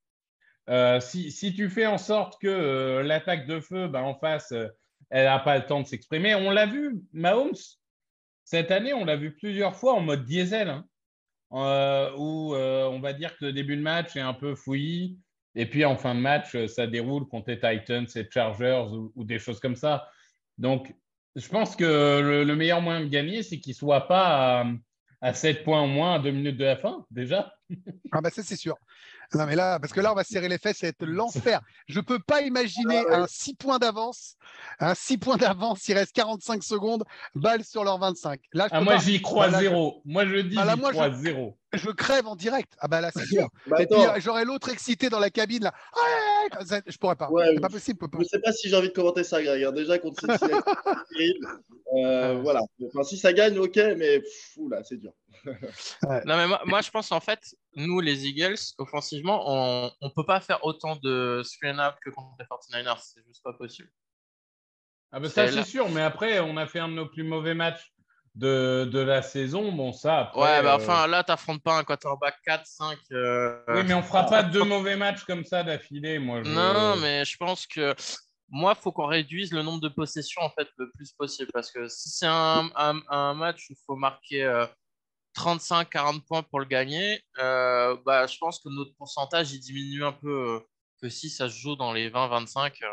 euh, 0.70 1.00
si, 1.00 1.54
tu 1.56 1.70
fais 1.70 1.86
en 1.86 1.98
sorte 1.98 2.42
que 2.42 2.48
euh, 2.48 3.04
l'attaque 3.04 3.46
de 3.46 3.60
feu, 3.60 3.88
ben, 3.88 4.02
en 4.02 4.16
face, 4.16 4.52
euh, 4.52 4.68
elle 5.10 5.26
n'a 5.26 5.40
pas 5.40 5.58
le 5.58 5.66
temps 5.66 5.82
de 5.82 5.88
s'exprimer. 5.88 6.34
On 6.36 6.50
l'a 6.50 6.66
vu, 6.66 7.02
Mahomes, 7.14 7.56
cette 8.44 8.72
année, 8.72 8.94
on 8.94 9.06
l'a 9.06 9.16
vu 9.16 9.36
plusieurs 9.36 9.76
fois 9.76 9.94
en 9.94 10.02
mode 10.02 10.26
diesel, 10.26 10.70
hein, 10.70 10.86
où 12.18 12.56
on 12.56 13.00
va 13.00 13.14
dire 13.14 13.38
que 13.38 13.46
le 13.46 13.54
début 13.54 13.78
de 13.78 13.82
match 13.82 14.16
est 14.16 14.22
un 14.22 14.34
peu 14.34 14.56
fouillis, 14.56 15.20
et 15.54 15.68
puis 15.68 15.86
en 15.86 15.96
fin 15.96 16.16
de 16.16 16.20
match, 16.20 16.58
ça 16.68 16.88
déroule 16.88 17.28
contre 17.28 17.52
les 17.52 17.60
Titans 17.60 18.08
et 18.16 18.28
Chargers 18.30 18.86
ou, 18.92 19.12
ou 19.16 19.24
des 19.24 19.40
choses 19.40 19.60
comme 19.60 19.76
ça. 19.76 20.10
Donc, 20.58 20.94
je 21.36 21.48
pense 21.50 21.76
que 21.76 21.84
le, 21.84 22.44
le 22.44 22.56
meilleur 22.56 22.82
moyen 22.82 23.02
de 23.02 23.10
gagner, 23.10 23.44
c'est 23.44 23.60
qu'il 23.60 23.72
ne 23.72 23.76
soit 23.76 24.08
pas 24.08 24.62
à, 24.62 24.66
à 25.22 25.34
7 25.34 25.64
points 25.64 25.82
au 25.84 25.88
moins 25.88 26.16
à 26.16 26.20
2 26.20 26.32
minutes 26.32 26.58
de 26.58 26.66
la 26.66 26.78
fin, 26.78 27.06
déjà. 27.12 27.54
Ah 28.12 28.22
bah 28.22 28.30
ça 28.30 28.44
c'est 28.44 28.56
sûr. 28.56 28.78
Non 29.34 29.46
mais 29.46 29.56
là, 29.56 29.80
parce 29.80 29.92
que 29.94 30.00
là 30.02 30.12
on 30.12 30.16
va 30.16 30.24
serrer 30.24 30.48
les 30.50 30.58
fesses, 30.58 30.78
ça 30.78 30.88
va 30.88 30.90
être 30.90 31.06
l'enfer. 31.06 31.62
Je 31.88 32.00
peux 32.00 32.20
pas 32.20 32.42
imaginer 32.42 32.98
Ah 33.08 33.10
ouais. 33.10 33.16
un 33.16 33.28
6 33.28 33.56
points 33.56 33.80
d'avance, 33.80 34.36
un 34.80 34.94
6 34.96 35.18
points 35.18 35.38
d'avance, 35.38 35.88
il 35.88 35.94
reste 35.94 36.14
45 36.14 36.64
secondes, 36.64 37.04
balle 37.34 37.64
sur 37.64 37.84
leur 37.84 37.98
25. 37.98 38.40
Là, 38.54 38.68
je 38.70 38.76
Ah, 38.76 38.82
moi, 38.82 38.98
j'y 38.98 39.22
crois 39.22 39.48
Bah, 39.48 39.54
là, 39.54 39.60
zéro. 39.60 40.02
Moi, 40.06 40.26
je 40.26 40.38
dis 40.38 40.56
Bah, 40.56 40.66
là, 40.66 40.74
j'y 40.76 40.80
moi, 40.82 40.92
crois 40.92 41.10
je- 41.12 41.16
zéro. 41.18 41.58
Je 41.74 41.90
crève 41.90 42.26
en 42.26 42.38
direct. 42.38 42.72
Ah 42.80 42.88
bah 42.88 43.02
là 43.02 43.12
c'est 43.14 43.26
sûr. 43.26 43.50
Bah, 43.68 43.82
Et 43.82 43.86
puis 43.86 43.96
attends, 44.00 44.16
euh, 44.16 44.20
j'aurais 44.22 44.46
l'autre 44.46 44.70
excité 44.70 45.10
dans 45.10 45.20
la 45.20 45.30
cabine 45.30 45.64
là. 45.64 45.74
Ouais, 45.98 46.66
ça, 46.66 46.80
je 46.88 46.98
pourrais 46.98 47.18
pas. 47.18 47.30
Ouais, 47.30 47.48
c'est 47.54 47.60
pas 47.60 47.68
possible. 47.68 48.00
je 48.02 48.06
je 48.14 48.18
pas. 48.18 48.24
sais 48.24 48.40
pas 48.40 48.52
si 48.54 48.70
j'ai 48.70 48.76
envie 48.78 48.88
de 48.88 48.94
commenter 48.94 49.26
ça, 49.26 49.44
Greg. 49.44 49.62
hein. 49.62 49.74
Déjà 49.74 50.00
contre 50.00 50.22
c'est 50.30 50.38
terrible. 50.38 51.48
Euh, 51.98 52.36
Ouais. 52.36 52.42
voilà. 52.44 52.62
Enfin, 52.88 53.04
si 53.04 53.18
ça 53.18 53.34
gagne, 53.34 53.58
ok, 53.60 53.76
mais 53.98 54.20
pff, 54.22 54.54
oula, 54.58 54.84
c'est 54.86 54.96
dur. 54.98 55.12
Non, 56.26 56.38
mais 56.38 56.48
moi, 56.48 56.62
moi, 56.66 56.82
je 56.82 56.90
pense 56.92 57.12
en 57.12 57.20
fait, 57.20 57.56
nous, 57.76 58.00
les 58.00 58.26
Eagles, 58.28 58.56
offensivement, 58.78 59.44
on 59.48 59.92
ne 60.02 60.10
peut 60.10 60.26
pas 60.26 60.40
faire 60.42 60.64
autant 60.66 60.96
de 60.98 61.42
screen 61.44 61.80
up 61.80 61.96
que 62.04 62.10
contre 62.10 62.36
les 62.40 62.46
49ers. 62.46 63.00
C'est 63.02 63.24
juste 63.26 63.44
pas 63.44 63.54
possible. 63.54 63.90
Ah 65.12 65.20
bah 65.20 65.30
ça 65.30 65.48
C'est 65.52 65.64
sûr, 65.64 65.88
mais 65.90 66.02
après 66.02 66.40
on 66.40 66.58
a 66.58 66.66
fait 66.68 66.80
un 66.80 66.90
de 66.90 66.94
nos 66.94 67.06
plus 67.08 67.24
mauvais 67.24 67.54
matchs 67.54 67.94
de, 68.34 68.84
de 68.92 69.00
la 69.00 69.22
saison. 69.22 69.72
Bon 69.72 69.94
ça 69.94 70.20
après. 70.20 70.42
Ouais, 70.42 70.62
bah 70.62 70.74
euh, 70.74 70.76
enfin, 70.78 71.08
là, 71.08 71.24
t'affrontes 71.24 71.64
pas 71.64 71.78
un 71.78 71.84
quarterback 71.86 72.36
4, 72.46 72.66
5. 72.66 72.98
euh, 73.14 73.58
Oui, 73.70 73.84
mais 73.86 73.94
on 73.94 74.04
fera 74.04 74.26
pas 74.26 74.44
deux 74.44 74.64
mauvais 74.66 74.98
matchs 74.98 75.24
comme 75.24 75.46
ça 75.46 75.64
d'affilée. 75.64 76.20
Moi. 76.20 76.44
Je... 76.44 76.50
Non, 76.50 76.98
mais 76.98 77.24
je 77.24 77.38
pense 77.38 77.66
que 77.66 77.96
moi, 78.50 78.74
il 78.78 78.82
faut 78.82 78.92
qu'on 78.92 79.06
réduise 79.08 79.54
le 79.54 79.62
nombre 79.62 79.80
de 79.80 79.88
possessions 79.90 80.42
en 80.42 80.50
fait 80.50 80.68
le 80.78 80.92
plus 80.92 81.14
possible. 81.14 81.50
Parce 81.54 81.72
que 81.72 81.88
si 81.88 82.10
c'est 82.10 82.28
un, 82.28 82.70
un- 82.76 83.02
un 83.08 83.34
match 83.36 83.70
où 83.70 83.74
il 83.74 83.80
faut 83.86 83.96
marquer 83.96 84.44
35-40 85.36 86.22
points 86.26 86.44
pour 86.44 86.60
le 86.60 86.66
gagner, 86.66 87.22
euh, 87.40 87.96
bah, 88.06 88.26
je 88.28 88.38
pense 88.38 88.60
que 88.60 88.70
notre 88.70 88.94
pourcentage 88.96 89.52
il 89.54 89.60
diminue 89.60 90.04
un 90.04 90.14
peu. 90.14 90.56
euh, 90.56 90.60
que 91.02 91.10
si 91.10 91.30
ça 91.30 91.50
se 91.50 91.58
joue 91.58 91.76
dans 91.76 91.92
les 91.92 92.10
20-25. 92.10 92.72
euh, 92.84 92.88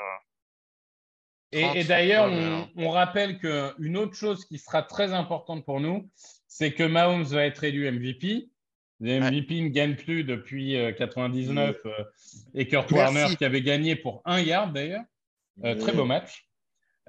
Et, 1.53 1.63
30, 1.63 1.77
et 1.77 1.85
d'ailleurs, 1.85 2.27
on, 2.33 2.69
on 2.77 2.91
rappelle 2.91 3.39
qu'une 3.39 3.97
autre 3.97 4.15
chose 4.15 4.45
qui 4.45 4.59
sera 4.59 4.83
très 4.83 5.13
importante 5.13 5.65
pour 5.65 5.81
nous, 5.81 6.11
c'est 6.49 6.73
que 6.75 6.83
Mahomes 6.83 7.23
va 7.25 7.45
être 7.47 7.63
élu 7.65 7.91
MVP. 7.91 8.49
Les 9.01 9.21
Ouais. 9.21 9.31
MVP 9.31 9.61
ne 9.61 9.69
gagnent 9.69 9.97
plus 9.97 10.25
depuis 10.25 10.77
euh, 10.77 10.93
99 10.93 11.77
euh, 11.87 12.05
et 12.55 12.67
Kurt 12.69 12.91
Merci. 12.91 13.15
Warner 13.17 13.37
qui 13.37 13.45
avait 13.45 13.63
gagné 13.63 13.97
pour 13.97 14.21
un 14.25 14.41
yard 14.41 14.73
d'ailleurs. 14.73 15.05
Euh, 15.65 15.75
très 15.77 15.93
beau 15.93 16.05
match. 16.05 16.49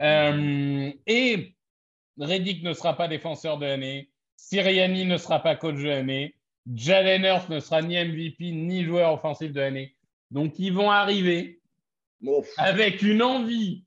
Euh, 0.01 0.91
et 1.07 1.55
Reddick 2.19 2.63
ne 2.63 2.73
sera 2.73 2.95
pas 2.97 3.07
défenseur 3.07 3.57
de 3.57 3.65
l'année. 3.65 4.09
Siriani 4.43 5.05
ne 5.05 5.15
sera 5.17 5.41
pas 5.41 5.55
coach 5.55 5.77
de 5.77 5.87
l'année. 5.87 6.35
Jalen 6.73 7.23
Hurts 7.23 7.49
ne 7.49 7.59
sera 7.61 7.81
ni 7.81 7.95
MVP 7.95 8.51
ni 8.51 8.83
joueur 8.83 9.13
offensif 9.13 9.53
de 9.53 9.59
l'année. 9.61 9.95
Donc, 10.31 10.59
ils 10.59 10.73
vont 10.73 10.91
arriver 10.91 11.61
Bon, 12.19 12.43
avec 12.57 13.01
une 13.01 13.21
envie 13.21 13.85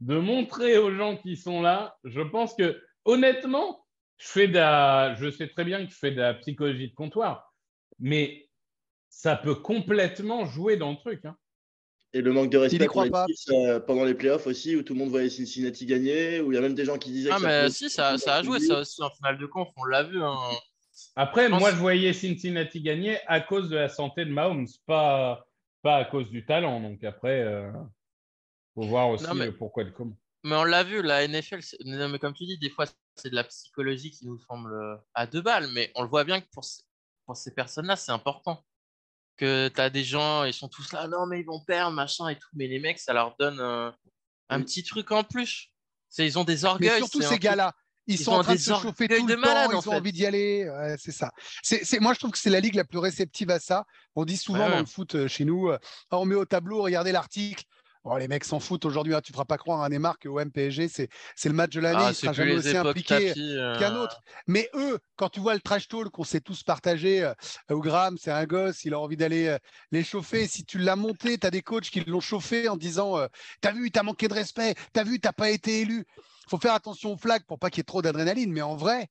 de 0.00 0.18
montrer 0.18 0.76
aux 0.76 0.92
gens 0.92 1.16
qui 1.16 1.36
sont 1.36 1.62
là. 1.62 1.96
Je 2.04 2.20
pense 2.20 2.54
que, 2.54 2.82
honnêtement, 3.04 3.86
je, 4.18 4.26
fais 4.26 4.48
de 4.48 4.54
la- 4.54 5.14
je 5.14 5.30
sais 5.30 5.46
très 5.48 5.64
bien 5.64 5.84
que 5.86 5.92
je 5.92 5.96
fais 5.96 6.10
de 6.10 6.20
la 6.20 6.34
psychologie 6.34 6.88
de 6.88 6.94
comptoir, 6.94 7.54
mais 8.00 8.48
ça 9.08 9.36
peut 9.36 9.54
complètement 9.54 10.46
jouer 10.46 10.76
dans 10.76 10.90
le 10.90 10.96
truc. 10.96 11.24
hein. 11.24 11.36
Et 12.16 12.22
le 12.22 12.32
manque 12.32 12.48
de 12.50 12.56
Il 12.56 12.60
respect 12.62 12.78
pour 12.86 12.88
croit 12.88 13.04
les 13.04 13.10
pas. 13.10 13.26
Chiefs 13.26 13.50
euh, 13.50 13.78
pendant 13.78 14.04
les 14.04 14.14
playoffs 14.14 14.46
aussi, 14.46 14.74
où 14.74 14.82
tout 14.82 14.94
le 14.94 15.00
monde 15.00 15.10
voyait 15.10 15.28
Cincinnati 15.28 15.84
gagner, 15.84 16.40
où 16.40 16.50
il 16.50 16.54
y 16.54 16.58
a 16.58 16.62
même 16.62 16.74
des 16.74 16.86
gens 16.86 16.96
qui 16.96 17.10
disaient 17.10 17.28
Ah, 17.30 17.36
que 17.36 17.42
ça 17.42 17.48
mais 17.48 17.70
si, 17.70 17.90
ça, 17.90 18.16
ça 18.16 18.36
a 18.36 18.42
joué 18.42 18.58
ça 18.60 18.80
aussi 18.80 19.02
en 19.02 19.10
finale 19.10 19.36
de 19.36 19.44
conf, 19.44 19.68
on 19.76 19.84
l'a 19.84 20.02
vu. 20.02 20.22
hein. 20.22 20.34
Après, 21.14 21.44
Je 21.44 21.50
pense- 21.50 21.60
moi, 21.60 21.70
je 21.72 21.76
voyais 21.76 22.14
Cincinnati 22.14 22.80
gagner 22.80 23.18
à 23.26 23.40
cause 23.40 23.68
de 23.68 23.76
la 23.76 23.90
santé 23.90 24.24
de 24.24 24.30
Mahomes, 24.30 24.66
pas, 24.86 25.46
pas 25.82 25.96
à 25.98 26.04
cause 26.06 26.30
du 26.30 26.46
talent. 26.46 26.80
Donc 26.80 27.04
après, 27.04 27.40
il 27.42 27.72
faut 28.74 28.86
voir 28.88 29.10
aussi 29.10 29.24
Non, 29.24 29.34
mais- 29.34 29.46
le 29.46 29.54
pourquoi 29.56 29.82
et 29.82 29.86
le 29.86 29.92
comment. 29.92 30.16
Mais 30.42 30.54
on 30.56 30.64
l'a 30.64 30.84
vu, 30.84 31.02
la 31.02 31.22
NFL, 31.26 31.60
non, 31.84 32.08
mais 32.08 32.18
comme 32.18 32.32
tu 32.32 32.44
dis, 32.46 32.56
des 32.56 32.70
fois, 32.70 32.86
c'est 33.16 33.28
de 33.30 33.34
la 33.34 33.44
psychologie 33.44 34.10
qui 34.10 34.26
nous 34.26 34.38
semble 34.38 34.72
euh, 34.72 34.96
à 35.12 35.26
deux 35.26 35.42
balles, 35.42 35.68
mais 35.74 35.90
on 35.96 36.02
le 36.02 36.08
voit 36.08 36.24
bien 36.24 36.40
que 36.40 36.46
pour, 36.52 36.64
ces- 36.64 36.82
pour 37.26 37.36
ces 37.36 37.52
personnes-là, 37.52 37.96
c'est 37.96 38.12
important. 38.12 38.62
Que 39.36 39.68
tu 39.68 39.80
as 39.80 39.90
des 39.90 40.02
gens, 40.04 40.44
ils 40.44 40.54
sont 40.54 40.68
tous 40.68 40.92
là, 40.92 41.08
non, 41.08 41.26
mais 41.26 41.40
ils 41.40 41.44
vont 41.46 41.60
perdre, 41.60 41.92
machin 41.92 42.28
et 42.28 42.36
tout, 42.36 42.48
mais 42.54 42.66
les 42.68 42.78
mecs, 42.78 42.98
ça 42.98 43.12
leur 43.12 43.36
donne 43.38 43.60
euh, 43.60 43.90
un 44.48 44.58
Oui. 44.58 44.64
petit 44.64 44.82
truc 44.82 45.10
en 45.12 45.24
plus. 45.24 45.68
C'est, 46.08 46.24
ils 46.26 46.38
ont 46.38 46.44
des 46.44 46.54
Mais 46.62 46.64
orgueils. 46.64 46.98
surtout 46.98 47.20
ces 47.20 47.38
gars-là. 47.38 47.74
Ils, 48.06 48.14
ils 48.14 48.18
sont 48.24 48.32
ont 48.32 48.36
en 48.36 48.42
train 48.44 48.54
de 48.54 48.60
se 48.60 48.72
chauffer 48.72 49.08
tout 49.08 49.26
de 49.26 49.32
le 49.34 49.36
malade, 49.38 49.70
temps, 49.72 49.76
en 49.78 49.80
ils 49.82 49.88
ont 49.88 49.92
envie 49.94 50.12
d'y 50.12 50.24
aller. 50.24 50.66
Ouais, 50.70 50.94
c'est 50.98 51.10
ça. 51.12 51.32
C'est, 51.62 51.84
c'est- 51.84 51.98
moi, 51.98 52.14
je 52.14 52.20
trouve 52.20 52.30
que 52.30 52.38
c'est 52.38 52.50
la 52.50 52.60
ligue 52.60 52.76
la 52.76 52.84
plus 52.84 52.98
réceptive 52.98 53.50
à 53.50 53.58
ça. 53.58 53.84
On 54.14 54.24
dit 54.24 54.36
souvent 54.36 54.64
Ouais, 54.66 54.70
dans 54.70 54.78
le 54.78 54.86
foot 54.86 55.26
chez 55.26 55.44
nous, 55.44 55.70
Ah, 55.70 55.78
on 56.12 56.24
met 56.24 56.36
au 56.36 56.44
tableau, 56.44 56.82
regardez 56.82 57.10
l'article. 57.12 57.64
Oh, 58.08 58.16
les 58.18 58.28
mecs 58.28 58.44
s'en 58.44 58.60
foutent 58.60 58.84
aujourd'hui. 58.84 59.14
hein, 59.16 59.20
tu 59.20 59.32
ne 59.32 59.34
feras 59.34 59.44
pas 59.46 59.58
croire 59.58 59.82
à 59.82 59.88
Neymar 59.88 60.20
que 60.20 60.28
OM 60.28 60.52
PSG, 60.52 60.86
c'est, 60.86 61.08
c'est 61.34 61.48
le 61.48 61.56
match 61.56 61.72
de 61.72 61.80
l'année. 61.80 61.98
Ah, 62.00 62.10
il 62.10 62.14
sera 62.14 62.32
jamais 62.32 62.54
aussi 62.54 62.76
impliqué 62.76 63.28
tapis, 63.28 63.56
euh, 63.56 63.76
qu'un 63.80 63.96
autre. 63.96 64.22
Mais 64.46 64.70
eux, 64.74 65.00
quand 65.16 65.28
tu 65.28 65.40
vois 65.40 65.54
le 65.54 65.60
trash 65.60 65.88
talk 65.88 66.10
qu'on 66.10 66.22
s'est 66.22 66.40
tous 66.40 66.62
partagé, 66.62 67.24
euh, 67.24 67.34
au 67.68 67.80
Graham, 67.80 68.16
c'est 68.16 68.30
un 68.30 68.44
gosse, 68.44 68.84
il 68.84 68.94
a 68.94 69.00
envie 69.00 69.16
d'aller 69.16 69.48
euh, 69.48 69.58
les 69.90 70.04
chauffer. 70.04 70.46
Si 70.46 70.64
tu 70.64 70.78
l'as 70.78 70.94
monté, 70.94 71.36
tu 71.36 71.46
as 71.48 71.50
des 71.50 71.62
coachs 71.62 71.90
qui 71.90 71.98
l'ont 72.04 72.20
chauffé 72.20 72.68
en 72.68 72.76
disant 72.76 73.18
euh, 73.18 73.26
T'as 73.60 73.72
vu, 73.72 73.90
t'as 73.90 74.04
manqué 74.04 74.28
de 74.28 74.34
respect, 74.34 74.76
t'as 74.92 75.02
vu, 75.02 75.18
t'as 75.18 75.32
pas 75.32 75.50
été 75.50 75.80
élu. 75.80 76.04
faut 76.48 76.58
faire 76.58 76.74
attention 76.74 77.14
aux 77.14 77.18
flags 77.18 77.42
pour 77.44 77.58
pas 77.58 77.70
qu'il 77.70 77.78
y 77.78 77.80
ait 77.80 77.84
trop 77.84 78.02
d'adrénaline. 78.02 78.52
Mais 78.52 78.62
en 78.62 78.76
vrai, 78.76 79.08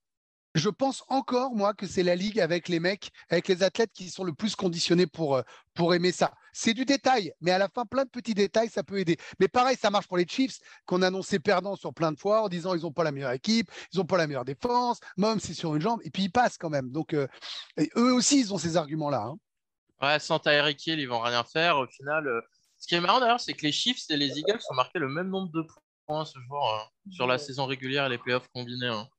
je 0.53 0.69
pense 0.69 1.03
encore, 1.09 1.53
moi, 1.53 1.73
que 1.73 1.85
c'est 1.85 2.03
la 2.03 2.15
ligue 2.15 2.39
avec 2.39 2.69
les 2.69 2.79
mecs, 2.79 3.11
avec 3.29 3.49
les 3.49 3.61
athlètes 3.61 3.91
qui 3.93 4.09
sont 4.09 4.23
le 4.23 4.31
plus 4.31 4.55
conditionnés 4.55 5.05
pour, 5.05 5.41
pour 5.73 5.93
aimer 5.93 6.13
ça. 6.13 6.31
C'est 6.57 6.73
du 6.73 6.85
détail, 6.85 7.33
mais 7.41 7.51
à 7.51 7.57
la 7.57 7.67
fin, 7.67 7.85
plein 7.85 8.05
de 8.05 8.09
petits 8.09 8.33
détails, 8.33 8.69
ça 8.69 8.81
peut 8.81 8.97
aider. 8.97 9.17
Mais 9.41 9.49
pareil, 9.49 9.75
ça 9.75 9.89
marche 9.89 10.07
pour 10.07 10.15
les 10.15 10.25
Chiefs, 10.25 10.59
qu'on 10.85 11.01
annonçait 11.01 11.37
perdants 11.39 11.75
sur 11.75 11.93
plein 11.93 12.13
de 12.13 12.17
fois 12.17 12.43
en 12.43 12.47
disant 12.47 12.73
ils 12.73 12.83
n'ont 12.83 12.93
pas 12.93 13.03
la 13.03 13.11
meilleure 13.11 13.33
équipe, 13.33 13.69
ils 13.91 13.97
n'ont 13.97 14.05
pas 14.05 14.15
la 14.15 14.25
meilleure 14.25 14.45
défense, 14.45 15.01
Mom, 15.17 15.37
c'est 15.41 15.53
sur 15.53 15.75
une 15.75 15.81
jambe, 15.81 15.99
et 16.05 16.09
puis 16.11 16.23
ils 16.23 16.31
passent 16.31 16.57
quand 16.57 16.69
même. 16.69 16.91
Donc, 16.91 17.13
euh, 17.13 17.27
et 17.75 17.91
eux 17.97 18.13
aussi, 18.13 18.39
ils 18.39 18.53
ont 18.53 18.57
ces 18.57 18.77
arguments-là. 18.77 19.23
hein. 19.23 19.37
Ouais, 20.01 20.17
sans 20.19 20.39
Tyreek 20.39 20.87
Hill, 20.87 20.99
ils 20.99 21.09
vont 21.09 21.19
rien 21.19 21.43
faire. 21.43 21.77
Au 21.77 21.87
final, 21.87 22.25
euh, 22.25 22.39
ce 22.77 22.87
qui 22.87 22.95
est 22.95 23.01
marrant 23.01 23.19
d'ailleurs, 23.19 23.41
c'est 23.41 23.53
que 23.53 23.63
les 23.65 23.73
Chiefs 23.73 24.09
et 24.09 24.15
les 24.15 24.39
Eagles 24.39 24.59
ont 24.69 24.75
marqué 24.75 24.97
le 24.97 25.09
même 25.09 25.27
nombre 25.27 25.51
de 25.51 25.61
points 26.05 26.23
ce 26.23 26.39
jour 26.39 26.73
hein, 26.73 26.87
sur 27.11 27.27
la 27.27 27.37
saison 27.37 27.65
régulière 27.65 28.05
et 28.05 28.09
les 28.09 28.17
playoffs 28.17 28.47
combinés. 28.53 28.87
hein. 28.87 29.09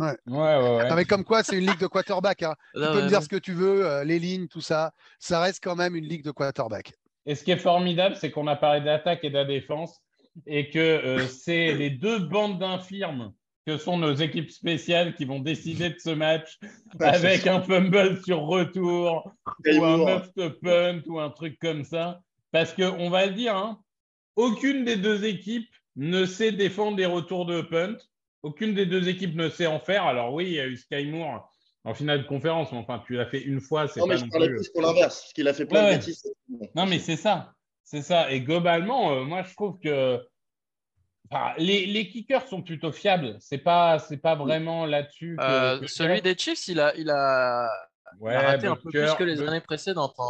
Ouais, 0.00 0.16
ouais, 0.26 0.36
ouais. 0.36 0.88
Non, 0.88 0.94
mais 0.94 1.04
comme 1.04 1.24
quoi, 1.24 1.42
c'est 1.42 1.58
une 1.58 1.66
ligue 1.66 1.78
de 1.78 1.86
quarterback. 1.86 2.42
hein. 2.42 2.54
Tu 2.74 2.80
peux 2.80 2.86
ouais, 2.86 3.02
me 3.02 3.08
dire 3.08 3.18
ouais. 3.18 3.24
ce 3.24 3.28
que 3.28 3.36
tu 3.36 3.52
veux, 3.52 3.86
euh, 3.86 4.04
les 4.04 4.18
lignes, 4.18 4.48
tout 4.48 4.60
ça. 4.60 4.92
Ça 5.18 5.40
reste 5.40 5.62
quand 5.62 5.76
même 5.76 5.94
une 5.96 6.06
ligue 6.06 6.24
de 6.24 6.30
quarterback. 6.30 6.94
Et 7.26 7.34
ce 7.34 7.44
qui 7.44 7.50
est 7.50 7.56
formidable, 7.56 8.16
c'est 8.16 8.30
qu'on 8.30 8.46
a 8.46 8.56
parlé 8.56 8.80
d'attaque 8.80 9.22
et 9.22 9.30
de 9.30 9.34
la 9.34 9.44
défense 9.44 10.00
et 10.46 10.70
que 10.70 10.78
euh, 10.78 11.26
c'est 11.26 11.74
les 11.74 11.90
deux 11.90 12.18
bandes 12.18 12.58
d'infirmes 12.58 13.32
que 13.66 13.76
sont 13.76 13.96
nos 13.96 14.14
équipes 14.14 14.50
spéciales 14.50 15.14
qui 15.14 15.24
vont 15.24 15.38
décider 15.38 15.90
de 15.90 15.98
ce 15.98 16.10
match 16.10 16.58
avec 16.98 17.46
un 17.46 17.62
fumble 17.62 18.20
sur 18.24 18.40
retour 18.40 19.30
ou 19.46 19.84
un 19.84 19.98
muffed 19.98 20.60
punt 20.60 21.02
ou 21.06 21.20
un 21.20 21.30
truc 21.30 21.58
comme 21.60 21.84
ça. 21.84 22.20
Parce 22.50 22.74
qu'on 22.74 23.08
va 23.08 23.26
le 23.26 23.34
dire, 23.34 23.54
hein, 23.54 23.78
aucune 24.36 24.84
des 24.84 24.96
deux 24.96 25.24
équipes 25.24 25.68
ne 25.96 26.24
sait 26.24 26.52
défendre 26.52 26.96
des 26.96 27.06
retours 27.06 27.46
de 27.46 27.60
punt. 27.60 27.98
Aucune 28.42 28.74
des 28.74 28.86
deux 28.86 29.08
équipes 29.08 29.34
ne 29.36 29.48
sait 29.48 29.66
en 29.66 29.78
faire. 29.80 30.04
Alors 30.04 30.32
oui, 30.34 30.46
il 30.46 30.52
y 30.54 30.60
a 30.60 30.66
eu 30.66 30.76
Sky 30.76 31.06
Moore 31.06 31.48
en 31.84 31.94
finale 31.94 32.22
de 32.22 32.26
conférence, 32.28 32.70
mais 32.72 32.78
enfin, 32.78 33.02
tu 33.06 33.14
l'as 33.14 33.26
fait 33.26 33.40
une 33.42 33.60
fois, 33.60 33.86
Non, 33.96 34.06
mais 34.06 34.14
pas 34.16 34.24
je 34.24 34.30
parlais 34.30 34.48
plus... 34.48 34.68
pour 34.70 34.82
l'inverse, 34.82 35.20
parce 35.20 35.32
qu'il 35.32 35.48
a 35.48 35.54
fait 35.54 35.66
plein 35.66 35.80
Ouais, 35.84 35.86
de 35.86 35.90
ouais. 35.92 35.98
bêtises. 35.98 36.32
Non, 36.74 36.86
mais 36.86 36.98
c'est 36.98 37.16
ça. 37.16 37.52
C'est 37.84 38.02
ça. 38.02 38.30
Et 38.30 38.40
globalement, 38.40 39.12
euh, 39.12 39.24
moi, 39.24 39.42
je 39.42 39.52
trouve 39.54 39.78
que 39.80 40.20
enfin, 41.30 41.52
les, 41.58 41.86
les 41.86 42.08
kickers 42.08 42.46
sont 42.48 42.62
plutôt 42.62 42.92
fiables. 42.92 43.36
C'est 43.40 43.58
pas, 43.58 43.98
c'est 43.98 44.16
pas 44.18 44.34
vraiment 44.34 44.86
là-dessus. 44.86 45.36
que- 45.38 45.44
Euh, 45.44 45.80
que 45.80 45.86
celui 45.86 46.20
des 46.22 46.36
Chiefs, 46.36 46.68
il 46.68 46.78
a, 46.80 46.94
il 46.96 47.10
a, 47.10 47.68
il 48.20 48.22
Ouais, 48.24 48.34
a 48.34 48.42
raté 48.42 48.66
un 48.66 48.76
peu 48.76 48.90
plus 48.90 49.14
que 49.14 49.24
les 49.24 49.40
années 49.42 49.60
précédentes. 49.60 50.14
hein. 50.18 50.24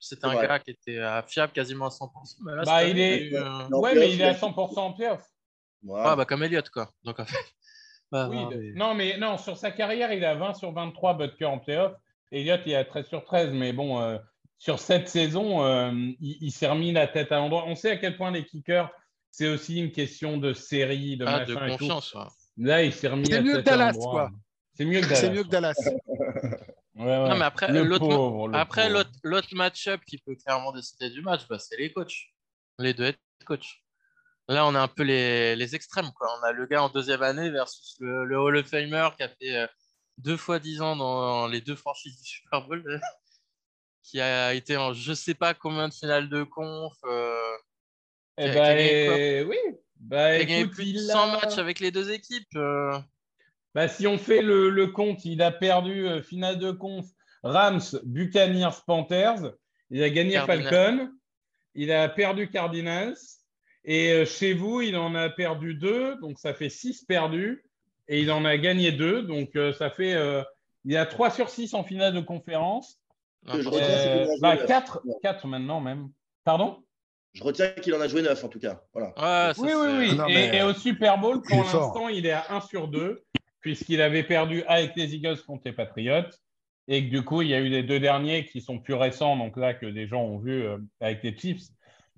C'était 0.00 0.26
un 0.26 0.36
Ouais. 0.36 0.46
gars 0.46 0.58
qui 0.58 0.72
était 0.72 0.98
euh, 0.98 1.22
fiable 1.22 1.52
quasiment 1.52 1.86
à 1.86 1.90
100%. 1.90 2.36
Mais 2.44 2.54
là, 2.56 2.62
Bah, 2.64 2.84
il 2.84 2.90
année, 2.92 3.12
est- 3.14 3.26
il 3.26 3.32
eu, 3.32 3.36
euh, 3.36 3.68
Non, 3.70 3.80
Ouais, 3.80 3.94
mais 3.94 4.08
il 4.08 4.14
il 4.14 4.20
est 4.20 4.24
a- 4.24 4.30
à 4.30 4.34
100% 4.34 4.78
en 4.86 4.92
playoff. 4.92 5.24
Voilà. 5.82 6.10
Ah, 6.12 6.16
bah, 6.16 6.24
comme 6.24 6.42
Elliott, 6.42 6.68
quoi. 6.70 6.90
Donc, 7.04 7.20
en 7.20 7.24
fait, 7.24 7.36
bah, 8.12 8.28
Oui, 8.30 8.36
non, 8.36 8.48
de- 8.50 8.56
mais- 8.56 8.72
Non, 8.74 8.94
mais 8.94 9.16
non, 9.18 9.38
sur 9.38 9.56
sa 9.56 9.70
carrière, 9.70 10.12
il 10.12 10.24
a 10.24 10.34
20 10.34 10.54
sur 10.54 10.72
23 10.72 11.14
Butker 11.14 11.44
en 11.46 11.58
playoff. 11.58 11.92
Elliott, 12.30 12.60
il 12.66 12.74
a 12.74 12.84
13 12.84 13.06
sur 13.06 13.24
13. 13.24 13.52
Mais 13.52 13.72
bon, 13.72 14.00
euh, 14.00 14.18
sur 14.58 14.78
cette 14.78 15.08
saison, 15.08 15.64
euh, 15.64 15.90
il, 16.20 16.38
il 16.40 16.50
s'est 16.50 16.68
remis 16.68 16.92
la 16.92 17.06
tête 17.06 17.32
à 17.32 17.36
l'endroit. 17.36 17.64
On 17.66 17.74
sait 17.74 17.90
à 17.92 17.96
quel 17.96 18.16
point 18.16 18.30
les 18.30 18.44
kickers, 18.44 18.90
c'est 19.30 19.48
aussi 19.48 19.78
une 19.78 19.92
question 19.92 20.36
de 20.36 20.52
série, 20.52 21.16
de 21.16 21.24
ah, 21.26 21.44
de 21.44 21.54
machin 21.54 21.66
et 21.66 21.70
tout. 21.72 21.78
confiance. 21.78 22.14
ouais. 22.14 22.22
Là, 22.66 22.82
il 22.82 22.92
s'est 22.92 23.08
remis 23.08 23.26
C'est 23.26 23.32
la 23.36 23.42
mieux 23.42 23.54
tête 23.56 23.64
que 23.64 23.70
à 23.70 23.76
Dallas, 23.76 23.92
l'endroit. 23.92 24.12
quoi. 24.28 24.30
C'est 24.74 24.84
mieux 24.84 25.00
que 25.00 25.04
Dallas. 25.06 25.16
C'est 25.20 25.30
mieux 25.30 25.42
que 25.44 25.48
Dallas. 25.48 25.74
Ouais, 25.86 25.96
ouais. 27.04 27.28
Non, 27.28 27.36
mais 27.36 27.44
après, 27.44 27.70
Le 27.72 27.84
l'autre 27.84 28.08
pauvre, 28.08 28.48
le 28.48 28.56
Après, 28.56 28.82
pauvre. 28.84 28.94
l'autre 28.94 29.10
l'autre 29.22 29.48
match-up 29.54 30.00
qui 30.06 30.18
peut 30.18 30.34
clairement 30.34 30.72
décider 30.72 31.10
du 31.10 31.20
match, 31.22 31.42
bah, 31.48 31.58
c'est 31.58 31.76
les 31.76 31.92
coachs. 31.92 32.14
Les 32.78 32.94
deux 32.94 33.04
head 33.04 33.16
coachs. 33.46 33.64
Là, 34.48 34.66
on 34.66 34.74
a 34.74 34.80
un 34.80 34.88
peu 34.88 35.02
les, 35.02 35.56
les 35.56 35.74
extrêmes. 35.74 36.10
Quoi. 36.16 36.28
On 36.40 36.42
a 36.44 36.52
le 36.52 36.66
gars 36.66 36.82
en 36.82 36.88
deuxième 36.88 37.22
année 37.22 37.50
versus 37.50 37.96
le, 38.00 38.24
le 38.24 38.38
Hall 38.38 38.56
of 38.56 38.66
Famer 38.66 39.08
qui 39.16 39.22
a 39.22 39.28
fait 39.28 39.56
euh, 39.56 39.66
deux 40.16 40.36
fois 40.38 40.58
dix 40.58 40.80
ans 40.80 40.96
dans 40.96 41.46
les 41.48 41.60
deux 41.60 41.76
franchises 41.76 42.20
du 42.20 42.26
Super 42.28 42.66
Bowl. 42.66 43.00
qui 44.02 44.20
a 44.22 44.54
été 44.54 44.76
en 44.78 44.94
je 44.94 45.12
sais 45.12 45.34
pas 45.34 45.52
combien 45.52 45.88
de 45.88 45.92
finales 45.94 46.30
de 46.30 46.42
conf. 46.44 46.94
euh, 47.04 47.36
Eh 48.38 48.44
Qui 48.44 48.54
ben, 48.54 48.54
qui 48.54 48.60
a 48.60 48.74
gagné 48.74 49.44
quoi? 49.44 49.48
oui. 49.50 49.74
Bah, 50.00 50.36
il 50.36 50.40
a 50.42 50.44
gagné 50.44 50.60
écoute, 50.62 50.74
plus 50.74 50.92
de 50.94 50.98
il 50.98 51.06
100 51.06 51.18
a- 51.20 51.40
matchs 51.40 51.58
avec 51.58 51.80
les 51.80 51.90
deux 51.90 52.10
équipes. 52.10 52.56
euh. 52.56 52.98
Bah, 53.74 53.86
si 53.88 54.06
on 54.06 54.16
fait 54.16 54.40
le, 54.40 54.70
le 54.70 54.86
compte, 54.86 55.24
il 55.26 55.42
a 55.42 55.50
perdu 55.50 56.08
euh, 56.08 56.22
finale 56.22 56.58
de 56.58 56.70
conf 56.70 57.04
Rams, 57.42 57.82
Buccaneers, 58.04 58.70
Panthers. 58.86 59.52
Il 59.90 60.02
a 60.02 60.08
gagné. 60.10 60.38
Falcon. 60.40 61.12
Il 61.74 61.92
a 61.92 62.08
perdu 62.08 62.48
Cardinals. 62.48 63.14
Et 63.90 64.12
euh, 64.12 64.24
chez 64.26 64.52
vous, 64.52 64.82
il 64.82 64.96
en 64.96 65.14
a 65.14 65.30
perdu 65.30 65.74
deux. 65.74 66.16
Donc, 66.20 66.38
ça 66.38 66.52
fait 66.52 66.68
six 66.68 67.04
perdus. 67.04 67.64
Et 68.06 68.20
il 68.20 68.30
en 68.30 68.44
a 68.44 68.56
gagné 68.58 68.92
deux. 68.92 69.22
Donc, 69.22 69.56
euh, 69.56 69.72
ça 69.72 69.88
fait. 69.90 70.12
euh, 70.14 70.42
il 70.84 70.96
a 70.96 71.06
3 71.06 71.30
sur 71.30 71.48
6 71.48 71.72
en 71.74 71.82
finale 71.82 72.14
de 72.14 72.20
conférence. 72.20 73.00
Que 73.50 73.60
je 73.62 73.68
retiens, 73.68 73.86
c'est 73.88 74.08
Euh, 74.08 74.24
qu'il 74.24 74.30
en 74.32 74.36
a 74.36 74.40
bah, 74.40 74.56
joué, 74.56 74.66
4, 74.66 75.00
ouais. 75.04 75.14
4 75.22 75.46
maintenant 75.46 75.80
même. 75.80 76.08
Pardon? 76.44 76.82
Je 77.32 77.42
retiens 77.44 77.68
qu'il 77.70 77.94
en 77.94 78.00
a 78.00 78.08
joué 78.08 78.22
neuf 78.22 78.42
en 78.44 78.48
tout 78.48 78.58
cas. 78.58 78.80
Voilà. 78.92 79.12
Ça, 79.54 79.62
Oui, 79.62 79.70
oui, 79.74 79.88
oui. 80.10 80.16
Non, 80.16 80.26
et, 80.26 80.34
mais- 80.34 80.56
et 80.58 80.62
au 80.62 80.72
Super 80.74 81.18
Bowl, 81.18 81.40
pour 81.42 81.56
l'instant, 81.58 82.08
il 82.08 82.26
est 82.26 82.30
à 82.32 82.44
1 82.50 82.60
sur 82.60 82.88
2, 82.88 83.22
puisqu'il 83.60 84.00
avait 84.02 84.22
perdu 84.22 84.62
avec 84.66 84.92
les 84.96 85.14
Eagles 85.14 85.38
contre 85.46 85.62
les 85.66 85.72
Patriots. 85.72 86.28
Et 86.88 87.04
que 87.04 87.10
du 87.10 87.22
coup, 87.22 87.42
il 87.42 87.48
y 87.48 87.54
a 87.54 87.58
eu 87.60 87.68
les 87.68 87.82
deux 87.82 88.00
derniers 88.00 88.46
qui 88.46 88.60
sont 88.62 88.78
plus 88.78 88.94
récents, 88.94 89.36
donc 89.36 89.56
là, 89.58 89.74
que 89.74 89.84
des 89.86 90.06
gens 90.08 90.22
ont 90.22 90.38
vu 90.38 90.62
euh, 90.62 90.78
avec 91.00 91.22
les 91.22 91.36
Chiefs. 91.36 91.64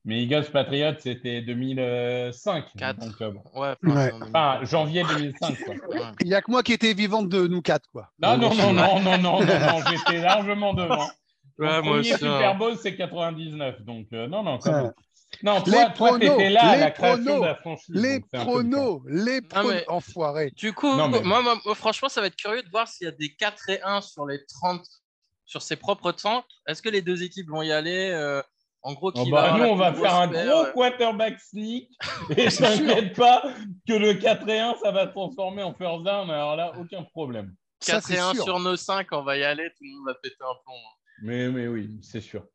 Mais 0.04 0.22
Eagles 0.22 0.46
Patriots, 0.50 0.94
c'était 0.98 1.42
2005. 1.42 2.64
Quatre. 2.78 2.98
Donc, 3.00 3.14
euh, 3.20 3.30
bon. 3.32 3.42
Ouais, 3.54 3.74
Ouais. 3.82 4.12
enfin, 4.22 4.60
janvier 4.64 5.02
2005. 5.04 5.58
Quoi. 5.64 5.74
ouais. 5.88 6.00
Il 6.20 6.28
n'y 6.28 6.34
a 6.34 6.40
que 6.42 6.50
moi 6.50 6.62
qui 6.62 6.72
étais 6.72 6.94
vivante 6.94 7.28
de 7.28 7.46
nous 7.46 7.60
quatre, 7.62 7.88
quoi. 7.92 8.08
Non, 8.20 8.36
non, 8.38 8.54
non, 8.54 8.72
non, 8.72 9.00
non, 9.00 9.18
non, 9.18 9.40
non, 9.40 9.44
non, 9.44 9.78
j'étais 9.90 10.22
largement 10.22 10.74
devant. 10.74 11.06
Moi 11.58 11.82
premier 11.82 11.98
aussi, 11.98 12.10
Super 12.12 12.50
hein. 12.50 12.54
Bowl, 12.54 12.76
c'est 12.80 12.96
99. 12.96 13.82
Donc, 13.82 14.06
euh, 14.14 14.26
non, 14.26 14.42
non, 14.42 14.58
quand 14.58 14.72
même. 14.72 14.92
Non, 15.44 15.58
Les 15.58 15.62
toi, 15.72 15.84
toi, 15.90 15.90
pronos, 16.08 16.18
t'étais 16.20 16.50
là 16.50 16.60
à 16.64 16.74
les 16.74 16.80
la 16.80 16.90
création 16.90 17.22
pronos, 17.24 17.40
de 17.42 17.46
la 17.46 17.54
franchise. 17.54 17.94
Les 17.94 18.18
différent. 18.20 18.44
pronos, 18.46 19.02
les 19.06 19.40
pronos, 19.42 19.72
mais- 19.72 19.84
enfoirés. 19.88 20.50
Du 20.56 20.72
coup, 20.72 20.96
Non, 20.96 21.08
mais- 21.08 21.20
moi, 21.22 21.42
franchement, 21.76 22.08
ça 22.08 22.20
va 22.22 22.26
être 22.28 22.36
curieux 22.36 22.62
de 22.62 22.70
voir 22.70 22.88
s'il 22.88 23.04
y 23.04 23.08
a 23.08 23.12
des 23.12 23.28
4 23.34 23.68
et 23.68 23.80
1 23.82 24.00
sur 24.00 24.26
les 24.26 24.40
30 24.46 24.84
sur 25.44 25.60
ses 25.62 25.76
propres 25.76 26.12
centres. 26.16 26.48
Est-ce 26.66 26.80
que 26.82 26.88
les 26.88 27.02
deux 27.02 27.22
équipes 27.22 27.48
vont 27.48 27.62
y 27.62 27.70
aller 27.70 28.10
euh, 28.12 28.42
En 28.82 28.94
gros, 28.94 29.12
qui 29.12 29.20
Oh 29.22 29.30
bah, 29.30 29.56
nous, 29.58 29.64
on 29.64 29.76
va 29.76 29.92
faire 29.92 30.14
un 30.14 30.28
gros 30.28 30.38
euh, 30.38 30.72
quarterback 30.72 31.38
sneak. 31.38 31.90
Et 32.36 32.48
t'inquiète 32.48 33.14
pas 33.14 33.42
que 33.86 33.92
le 33.92 34.14
4 34.14 34.48
et 34.48 34.58
1, 34.58 34.76
ça 34.82 34.90
va 34.90 35.06
se 35.06 35.10
transformer 35.12 35.62
en 35.62 35.74
first 35.74 36.02
down. 36.04 36.30
Alors 36.30 36.56
là, 36.56 36.72
aucun 36.78 37.02
problème. 37.02 37.54
Ça, 37.80 37.94
4 37.94 38.04
c'est 38.04 38.14
et 38.14 38.18
1 38.18 38.34
sûr. 38.34 38.44
sur 38.44 38.58
nos 38.58 38.76
5, 38.76 39.06
on 39.12 39.22
va 39.22 39.36
y 39.36 39.44
aller, 39.44 39.68
tout 39.76 39.84
le 39.84 39.96
monde 39.96 40.06
va 40.06 40.14
péter 40.14 40.36
un 40.40 40.54
plomb. 40.64 40.74
Mais, 41.22 41.48
mais 41.48 41.66
oui, 41.66 41.98
c'est 42.02 42.20
sûr. 42.20 42.46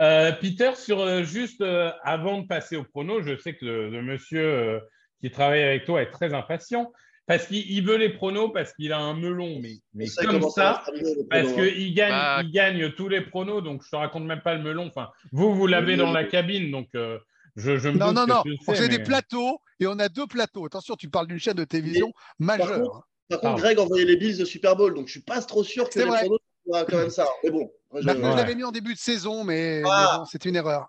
Euh, 0.00 0.32
Peter, 0.32 0.72
sur 0.74 1.00
euh, 1.00 1.22
juste 1.22 1.60
euh, 1.60 1.92
avant 2.02 2.40
de 2.40 2.46
passer 2.46 2.76
au 2.76 2.84
prono, 2.84 3.22
je 3.22 3.36
sais 3.36 3.54
que 3.54 3.64
le, 3.64 3.90
le 3.90 4.02
monsieur 4.02 4.44
euh, 4.44 4.80
qui 5.20 5.30
travaille 5.30 5.62
avec 5.62 5.84
toi 5.84 6.02
est 6.02 6.10
très 6.10 6.34
impatient 6.34 6.92
parce 7.28 7.46
qu'il 7.46 7.70
il 7.70 7.84
veut 7.84 7.96
les 7.96 8.08
pronos 8.08 8.50
parce 8.52 8.72
qu'il 8.72 8.92
a 8.92 8.98
un 8.98 9.14
melon, 9.14 9.60
mais, 9.60 9.74
mais 9.94 10.06
comme 10.08 10.50
ça, 10.50 10.82
parce 11.30 11.52
prono, 11.52 11.62
hein. 11.62 11.68
qu'il 11.74 11.94
gagne, 11.94 12.10
Bah, 12.10 12.40
il 12.42 12.50
gagne 12.50 12.90
tous 12.92 13.08
les 13.08 13.20
pronos, 13.20 13.62
donc 13.62 13.84
je 13.84 13.90
te 13.90 13.96
raconte 13.96 14.24
même 14.24 14.40
pas 14.40 14.54
le 14.54 14.62
melon. 14.62 14.86
Enfin, 14.88 15.10
vous, 15.30 15.54
vous 15.54 15.66
l'avez 15.68 15.92
Oui, 15.92 15.98
dans 15.98 16.08
oui. 16.08 16.14
la 16.14 16.24
cabine, 16.24 16.70
donc 16.72 16.88
euh, 16.96 17.18
je, 17.54 17.76
je 17.76 17.88
me 17.90 17.98
Non, 17.98 18.12
non, 18.12 18.26
non. 18.26 18.42
On 18.66 18.72
sais, 18.74 18.80
fait 18.82 18.88
mais- 18.88 18.96
des 18.98 19.04
plateaux 19.04 19.60
et 19.78 19.86
on 19.86 19.98
a 19.98 20.08
deux 20.08 20.26
plateaux. 20.26 20.64
Attention, 20.66 20.96
tu 20.96 21.08
parles 21.08 21.26
d'une 21.28 21.38
chaîne 21.38 21.54
de 21.54 21.64
télévision 21.64 22.12
majeure. 22.38 22.82
contre. 22.82 23.08
Par 23.28 23.40
contre, 23.40 23.56
Greg 23.60 23.78
envoyait 23.78 24.06
les 24.06 24.16
Bills 24.16 24.38
de 24.38 24.44
Super 24.46 24.74
Bowl, 24.74 24.94
donc 24.94 25.06
je 25.06 25.12
suis 25.12 25.20
pas 25.22 25.40
trop 25.42 25.62
sûr 25.62 25.84
que 25.88 25.92
C'est 25.92 26.00
les 26.00 26.06
vrai. 26.06 26.20
pronos 26.20 26.38
soient 26.66 26.84
quand 26.86 26.96
même 26.96 27.10
ça. 27.10 27.26
Mais 27.44 27.50
bon, 27.50 27.70
je- 27.94 28.06
Bah, 28.06 28.14
l'avais 28.14 28.54
mis 28.54 28.64
en 28.64 28.72
début 28.72 28.94
de 28.94 28.98
saison, 28.98 29.44
mais, 29.44 29.82
mais 29.82 29.88
Ah. 29.90 30.16
bon, 30.20 30.24
c'est 30.24 30.46
une 30.46 30.56
erreur. 30.56 30.86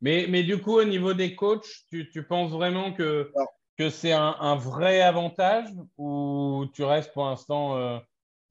Mais, 0.00 0.26
mais 0.30 0.42
du 0.44 0.56
coup, 0.58 0.78
au 0.78 0.84
niveau 0.84 1.12
des 1.12 1.34
coachs, 1.36 1.66
tu, 1.90 2.08
tu 2.10 2.22
penses 2.22 2.50
vraiment 2.52 2.92
que. 2.94 3.30
Que 3.76 3.90
c'est 3.90 4.12
un, 4.12 4.56
vrai 4.56 5.00
avantage 5.00 5.68
ou 5.98 6.66
tu 6.72 6.84
restes 6.84 7.12
pour 7.12 7.26
l'instant 7.26 7.76
euh, 7.76 7.98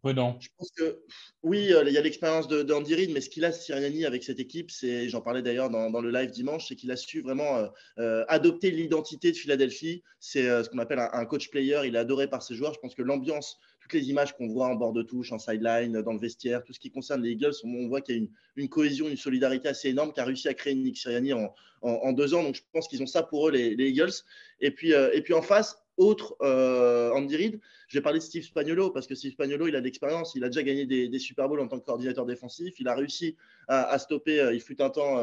prudent? 0.02 0.38
Je 0.40 0.50
pense 0.58 0.70
que 0.72 1.02
oui, 1.44 1.74
euh, 1.74 1.84
il 1.88 1.94
y 1.94 1.98
a 1.98 2.02
l'expérience 2.02 2.48
de, 2.48 2.62
de 2.62 2.74
Andy 2.74 2.96
Reid, 2.96 3.12
mais 3.12 3.22
ce 3.22 3.30
qu'il 3.30 3.46
a 3.46 3.52
Siriani 3.52 4.06
avec 4.06 4.24
cette 4.24 4.40
équipe, 4.40 4.70
c'est, 4.70 5.10
j'en 5.10 5.22
parlais 5.22 5.42
d'ailleurs 5.42 5.70
dans, 5.70 6.02
le 6.02 6.12
live 6.12 6.32
dimanche, 6.32 6.68
c'est 6.68 6.76
qu'il 6.76 6.92
a 6.92 6.98
su 6.98 7.22
vraiment 7.22 7.70
euh, 8.00 8.26
adopter 8.28 8.72
l'identité 8.72 9.32
de 9.32 9.38
Philadelphie. 9.38 10.04
C'est 10.20 10.44
ce 10.64 10.70
qu'on 10.70 10.80
appelle 10.80 11.00
un, 11.00 11.10
un 11.14 11.26
coach 11.26 11.50
player. 11.50 11.82
Il 11.86 11.96
est 11.96 12.00
adoré 12.00 12.28
par 12.28 12.44
ses 12.44 12.56
joueurs. 12.56 12.74
Je 12.74 12.80
pense 12.80 12.96
que 12.96 13.04
l'ambiance, 13.04 13.60
toutes 13.84 13.94
les 13.94 14.10
images 14.10 14.34
qu'on 14.36 14.48
voit 14.48 14.68
en 14.68 14.76
bord 14.76 14.94
de 14.94 15.04
touche, 15.04 15.34
en 15.34 15.40
sideline, 15.40 16.02
dans 16.02 16.14
le 16.14 16.20
vestiaire, 16.20 16.64
tout 16.64 16.72
ce 16.72 16.80
qui 16.80 16.90
concerne 16.90 17.22
les 17.22 17.32
Eagles, 17.32 17.52
on, 17.66 17.88
voit 17.90 18.00
qu'il 18.00 18.16
y 18.16 18.20
a 18.20 18.28
une, 18.56 18.70
cohésion, 18.70 19.10
une 19.10 19.18
solidarité 19.18 19.68
assez 19.68 19.90
énorme 19.90 20.14
qu'a 20.14 20.24
réussi 20.24 20.48
à 20.48 20.54
créer 20.54 20.74
Nick 20.74 20.98
Siriani 20.98 21.34
en, 21.34 22.14
deux 22.14 22.34
ans. 22.34 22.44
Donc 22.44 22.56
je 22.56 22.62
pense 22.72 22.88
qu'ils 22.88 23.04
ont 23.04 23.08
ça 23.08 23.24
pour 23.24 23.50
eux, 23.50 23.52
les, 23.52 23.76
les 23.76 23.90
Eagles. 23.90 24.14
Et 24.62 24.72
puis, 24.72 24.94
euh, 24.94 25.12
et 25.14 25.22
puis 25.22 25.34
en 25.34 25.42
face, 25.42 25.83
autre 25.98 26.36
euh, 26.42 27.12
Andy 27.12 27.36
Reid, 27.36 27.60
je 27.88 27.98
vais 27.98 28.02
parler 28.02 28.20
de 28.20 28.24
Steve 28.24 28.44
Spagnuolo 28.44 28.90
parce 28.90 29.06
que 29.06 29.14
Steve 29.14 29.34
Spagnuolo, 29.34 29.68
il 29.68 29.76
a 29.76 29.80
de 29.80 29.86
l'expérience, 29.86 30.34
il 30.36 30.44
a 30.44 30.48
déjà 30.48 30.64
gagné 30.64 30.86
des, 30.86 31.20
Super 31.20 31.48
Bowls 31.48 31.60
en 31.60 31.68
tant 31.68 31.80
que 31.80 31.86
coordinateur 31.86 32.26
défensif, 32.26 32.80
il 32.80 32.88
a 32.88 32.96
réussi 32.96 33.38
à, 33.68 33.98
stopper, 34.00 34.42
euh, 34.42 34.54
il 34.54 34.62
fut 34.62 34.82
un 34.82 34.90
temps, 34.90 35.20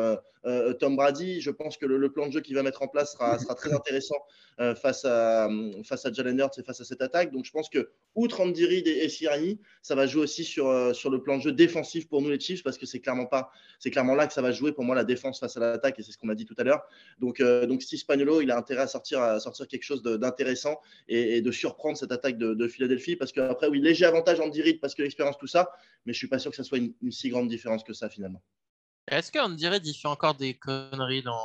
euh, 0.46 0.72
Tom 0.74 0.96
Brady. 0.96 1.40
Je 1.40 1.50
pense 1.50 1.76
que 1.76 1.84
le, 1.84 2.12
plan 2.12 2.28
de 2.28 2.32
jeu 2.32 2.40
qu'il 2.40 2.54
va 2.54 2.62
mettre 2.62 2.82
en 2.82 2.88
place 2.88 3.12
sera, 3.12 3.36
très 3.54 3.72
intéressant 3.72 4.16
face, 4.76 5.04
à, 5.04 5.48
face 5.84 6.06
à 6.06 6.12
Jalen 6.12 6.38
Hurts 6.38 6.58
et 6.58 6.62
face 6.62 6.80
à 6.80 6.84
cette 6.84 7.02
attaque. 7.02 7.32
Donc 7.32 7.44
je 7.44 7.50
pense 7.50 7.68
que, 7.68 7.90
outre 8.14 8.40
Andy 8.40 8.64
Reid 8.64 8.86
et, 8.86 9.04
et 9.04 9.58
ça 9.82 9.94
va 9.94 10.06
jouer 10.06 10.22
aussi 10.22 10.44
sur, 10.44 10.94
sur 10.94 11.10
le 11.10 11.22
plan 11.22 11.38
de 11.38 11.42
jeu 11.42 11.52
défensif 11.52 12.08
pour 12.08 12.22
nous 12.22 12.30
les 12.30 12.38
Chiefs 12.40 12.62
parce 12.62 12.78
que 12.78 12.86
c'est 12.86 13.00
clairement, 13.00 13.28
clairement 13.84 14.14
là 14.14 14.26
que 14.26 14.32
ça 14.32 14.42
va 14.42 14.52
jouer 14.52 14.72
pour 14.72 14.84
moi 14.84 14.94
la 14.94 15.04
défense 15.04 15.40
face 15.40 15.56
à 15.56 15.60
l'attaque 15.60 15.98
et 15.98 16.02
c'est 16.02 16.12
ce 16.12 16.18
qu'on 16.18 16.28
a 16.28 16.34
dit 16.34 16.46
tout 16.46 16.56
à 16.56 16.64
l'heure. 16.64 16.82
Donc, 17.18 17.42
donc 17.42 17.82
Steve 17.82 17.98
Spagnuolo, 17.98 18.40
il 18.40 18.50
a 18.50 18.56
intérêt 18.56 18.82
à 18.82 18.86
sortir, 18.86 19.20
à 19.20 19.40
sortir 19.40 19.66
quelque 19.66 19.82
chose 19.82 20.02
de- 20.02 20.16
et, 21.08 21.36
et 21.36 21.42
de 21.42 21.50
surprendre 21.50 21.96
cette 21.96 22.12
attaque 22.12 22.38
de, 22.38 22.54
de 22.54 22.68
Philadelphie 22.68 23.16
parce 23.16 23.32
qu'après, 23.32 23.68
oui, 23.68 23.80
léger 23.80 24.04
avantage 24.04 24.40
Andy 24.40 24.62
Reid 24.62 24.80
parce 24.80 24.94
que 24.94 25.02
l'expérience, 25.02 25.36
tout 25.38 25.46
ça, 25.46 25.70
mais 26.06 26.12
je 26.12 26.18
suis 26.18 26.28
pas 26.28 26.38
sûr 26.38 26.50
que 26.50 26.56
ça 26.56 26.64
soit 26.64 26.78
une, 26.78 26.92
une 27.02 27.12
si 27.12 27.28
grande 27.28 27.48
différence 27.48 27.82
que 27.84 27.92
ça 27.92 28.08
finalement. 28.08 28.42
Est-ce 29.08 29.32
qu'on 29.32 29.48
dirait 29.50 29.80
qu'il 29.80 29.94
fait 29.94 30.08
encore 30.08 30.34
des 30.36 30.54
conneries 30.54 31.22
dans 31.22 31.40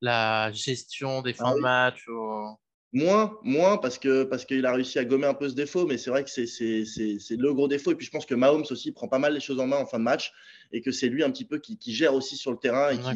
la 0.00 0.50
gestion 0.52 1.22
des 1.22 1.32
fins 1.34 1.44
Ah 1.46 1.50
de 1.50 1.56
oui. 1.56 1.62
match 1.62 2.08
ou- 2.08 2.56
Moins, 2.94 3.38
moins 3.42 3.78
parce 3.78 3.98
que 3.98 4.24
parce 4.24 4.44
qu'il 4.44 4.66
a 4.66 4.72
réussi 4.74 4.98
à 4.98 5.06
gommer 5.06 5.26
un 5.26 5.32
peu 5.32 5.48
ce 5.48 5.54
défaut, 5.54 5.86
mais 5.86 5.96
c'est 5.96 6.10
vrai 6.10 6.24
que 6.24 6.28
c'est 6.30 6.46
le 6.46 7.54
gros 7.54 7.66
défaut. 7.66 7.90
Et 7.90 7.94
puis 7.94 8.04
je 8.04 8.10
pense 8.10 8.26
que 8.26 8.34
Mahomes 8.34 8.66
aussi 8.68 8.92
prend 8.92 9.08
pas 9.08 9.18
mal 9.18 9.32
les 9.32 9.40
choses 9.40 9.58
en 9.60 9.66
main 9.66 9.78
en 9.78 9.86
fin 9.86 9.98
de 9.98 10.04
match 10.04 10.30
et 10.72 10.82
que 10.82 10.92
c'est 10.92 11.08
lui 11.08 11.22
un 11.24 11.30
petit 11.30 11.46
peu 11.46 11.58
qui, 11.58 11.78
qui 11.78 11.94
gère 11.94 12.12
aussi 12.12 12.36
sur 12.36 12.50
le 12.50 12.58
terrain 12.58 12.90
et 12.90 12.98
qui, 12.98 13.14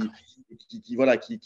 qui, 0.68 0.80
qui- 0.80 0.96
voilà 0.96 1.18
qui, 1.18 1.38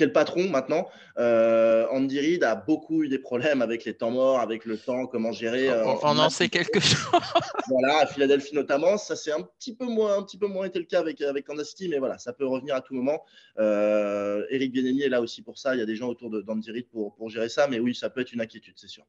le 0.00 0.12
patron 0.12 0.48
maintenant. 0.48 0.88
Euh, 1.18 1.86
Andy 1.90 2.18
Reid 2.18 2.42
a 2.42 2.56
beaucoup 2.56 3.04
eu 3.04 3.08
des 3.08 3.18
problèmes 3.18 3.62
avec 3.62 3.84
les 3.84 3.94
temps 3.94 4.10
morts, 4.10 4.40
avec 4.40 4.64
le 4.64 4.76
temps, 4.76 5.06
comment 5.06 5.30
gérer. 5.30 5.68
euh, 5.68 5.84
On, 6.02 6.18
en 6.18 6.30
sait 6.30 6.48
quelque 6.48 6.80
chose. 6.80 6.98
Voilà, 7.68 8.00
à 8.00 8.06
Philadelphie 8.06 8.54
notamment, 8.54 8.98
ça 8.98 9.16
c'est 9.16 9.32
un 9.32 9.40
petit 9.40 9.74
peu 9.74 9.86
moins, 9.86 10.18
un 10.18 10.22
petit 10.22 10.36
peu 10.36 10.46
moins 10.46 10.66
été 10.66 10.78
le 10.78 10.84
cas 10.84 11.00
avec 11.00 11.20
avec 11.22 11.46
Kansas 11.46 11.70
City, 11.70 11.88
mais 11.88 11.98
voilà, 11.98 12.18
ça 12.18 12.32
peut 12.32 12.46
revenir 12.46 12.74
à 12.74 12.82
tout 12.82 12.94
moment. 12.94 13.24
Euh, 13.58 14.44
Eric 14.50 14.72
Bieniemy 14.72 15.02
est 15.02 15.08
là 15.08 15.22
aussi 15.22 15.40
pour 15.40 15.56
ça. 15.56 15.74
Il 15.74 15.78
y 15.78 15.82
a 15.82 15.86
des 15.86 15.96
gens 15.96 16.08
autour 16.08 16.30
d'Andy 16.30 16.70
Reid 16.70 16.88
pour 16.88 17.14
pour 17.14 17.30
gérer 17.30 17.48
ça, 17.48 17.66
mais 17.68 17.78
oui, 17.78 17.94
ça 17.94 18.10
peut 18.10 18.20
être 18.20 18.32
une 18.32 18.40
inquiétude, 18.40 18.74
c'est 18.76 18.88
sûr. 18.88 19.06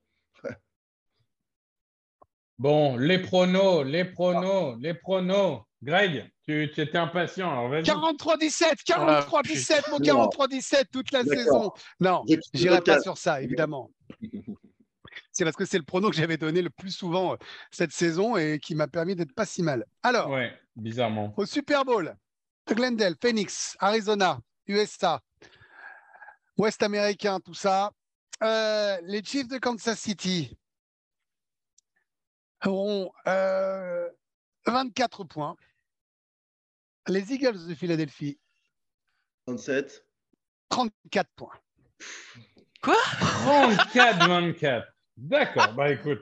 Bon, 2.58 2.96
les 2.96 3.20
pronos, 3.20 3.84
les 3.84 4.06
pronos, 4.06 4.78
les 4.80 4.94
pronos. 4.94 5.64
Greg, 5.86 6.30
tu, 6.44 6.72
tu 6.74 6.82
étais 6.82 6.98
impatient, 6.98 7.52
alors 7.52 7.70
vas-y. 7.70 7.84
43-17, 7.84 8.74
Ah, 8.94 9.22
43-17, 9.30 9.92
mon 9.92 9.98
putain. 10.00 10.14
43-17 10.48 10.86
toute 10.92 11.12
la 11.12 11.24
saison. 11.24 11.72
Non, 12.00 12.24
j'irai 12.54 12.82
pas 12.82 13.00
sur 13.02 13.18
ça, 13.18 13.42
évidemment. 13.42 13.92
C'est 15.32 15.44
parce 15.46 15.56
que 15.56 15.66
c'est 15.66 15.78
le 15.78 15.84
prono 15.84 16.10
que 16.10 16.16
j'avais 16.16 16.38
donné 16.38 16.62
le 16.62 16.70
plus 16.70 16.92
souvent 16.92 17.34
euh, 17.34 17.38
cette 17.72 17.92
saison 17.92 18.36
et 18.36 18.60
qui 18.60 18.74
m'a 18.76 18.88
permis 18.88 19.16
d'être 19.16 19.34
pas 19.34 19.46
si 19.46 19.64
mal. 19.64 19.86
Alors, 20.04 20.30
Ouais, 20.30 20.52
bizarrement. 20.76 21.34
au 21.38 21.46
Super 21.46 21.86
Bowl, 21.86 22.16
Glendale, 22.70 23.16
Phoenix, 23.22 23.78
Arizona, 23.80 24.40
USA, 24.68 25.22
Ouest 26.58 26.82
américain, 26.84 27.40
tout 27.40 27.54
ça. 27.54 27.92
Euh, 28.44 28.98
les 29.04 29.24
Chiefs 29.24 29.48
de 29.48 29.58
Kansas 29.58 30.00
City 30.00 30.58
auront 32.66 33.12
euh, 33.28 34.10
24 34.66 35.24
points. 35.26 35.56
Les 37.08 37.34
Eagles 37.34 37.68
de 37.68 37.76
Philadelphie, 37.76 38.40
27. 39.48 40.06
34 40.70 41.30
points. 41.36 41.54
34-24. 42.82 44.84
D'accord, 45.18 45.74
bah 45.74 45.92
écoute. 45.92 46.20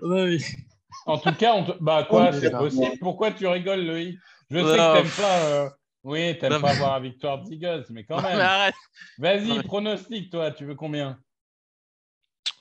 En 1.05 1.17
tout 1.17 1.33
cas, 1.35 1.53
on 1.53 1.65
te- 1.65 1.83
bah 1.83 2.05
quoi, 2.09 2.31
c'est 2.33 2.51
possible. 2.51 2.97
Pourquoi 2.99 3.31
tu 3.31 3.47
rigoles, 3.47 3.85
Loïc? 3.85 4.17
Je 4.49 4.57
sais 4.57 4.63
Non. 4.63 4.93
que 4.93 5.01
t'aimes 5.01 5.11
pas. 5.17 5.39
euh, 5.45 5.69
Oui, 6.03 6.37
t'aimes 6.37 6.53
Non, 6.53 6.61
pas 6.61 6.73
mais- 6.73 6.79
voir 6.79 6.93
la 6.93 6.99
victoire 6.99 7.41
des 7.43 7.55
Eagles, 7.55 7.85
mais 7.89 8.03
quand 8.03 8.21
Mais 8.21 8.31
même. 8.31 8.39
arrête. 8.41 8.75
Vas-y, 9.17 9.47
Non, 9.47 9.57
mais- 9.57 9.63
pronostic, 9.63 10.29
toi, 10.29 10.51
tu 10.51 10.65
veux 10.65 10.75
combien? 10.75 11.17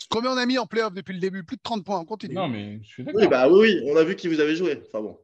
Combien 0.09 0.33
on 0.33 0.37
a 0.37 0.47
mis 0.47 0.59
en 0.59 0.67
playoff 0.67 0.93
depuis 0.95 1.13
le 1.15 1.19
début? 1.19 1.43
Plus 1.45 1.57
de 1.57 1.63
30 1.63 1.85
points, 1.85 1.99
on 1.99 2.05
continue. 2.05 2.35
Non, 2.37 2.49
mais 2.49 2.79
je 2.83 2.89
suis 2.89 3.03
d'accord. 3.05 3.21
Oui, 3.21 3.27
bah 3.29 3.49
oui, 3.49 3.81
oui, 3.83 3.91
on 3.91 3.97
a 3.97 4.05
vu 4.05 4.15
qui 4.15 4.29
vous 4.29 4.39
avez 4.41 4.55
joué. 4.55 4.81
Enfin 4.87 5.01
bon. 5.01 5.19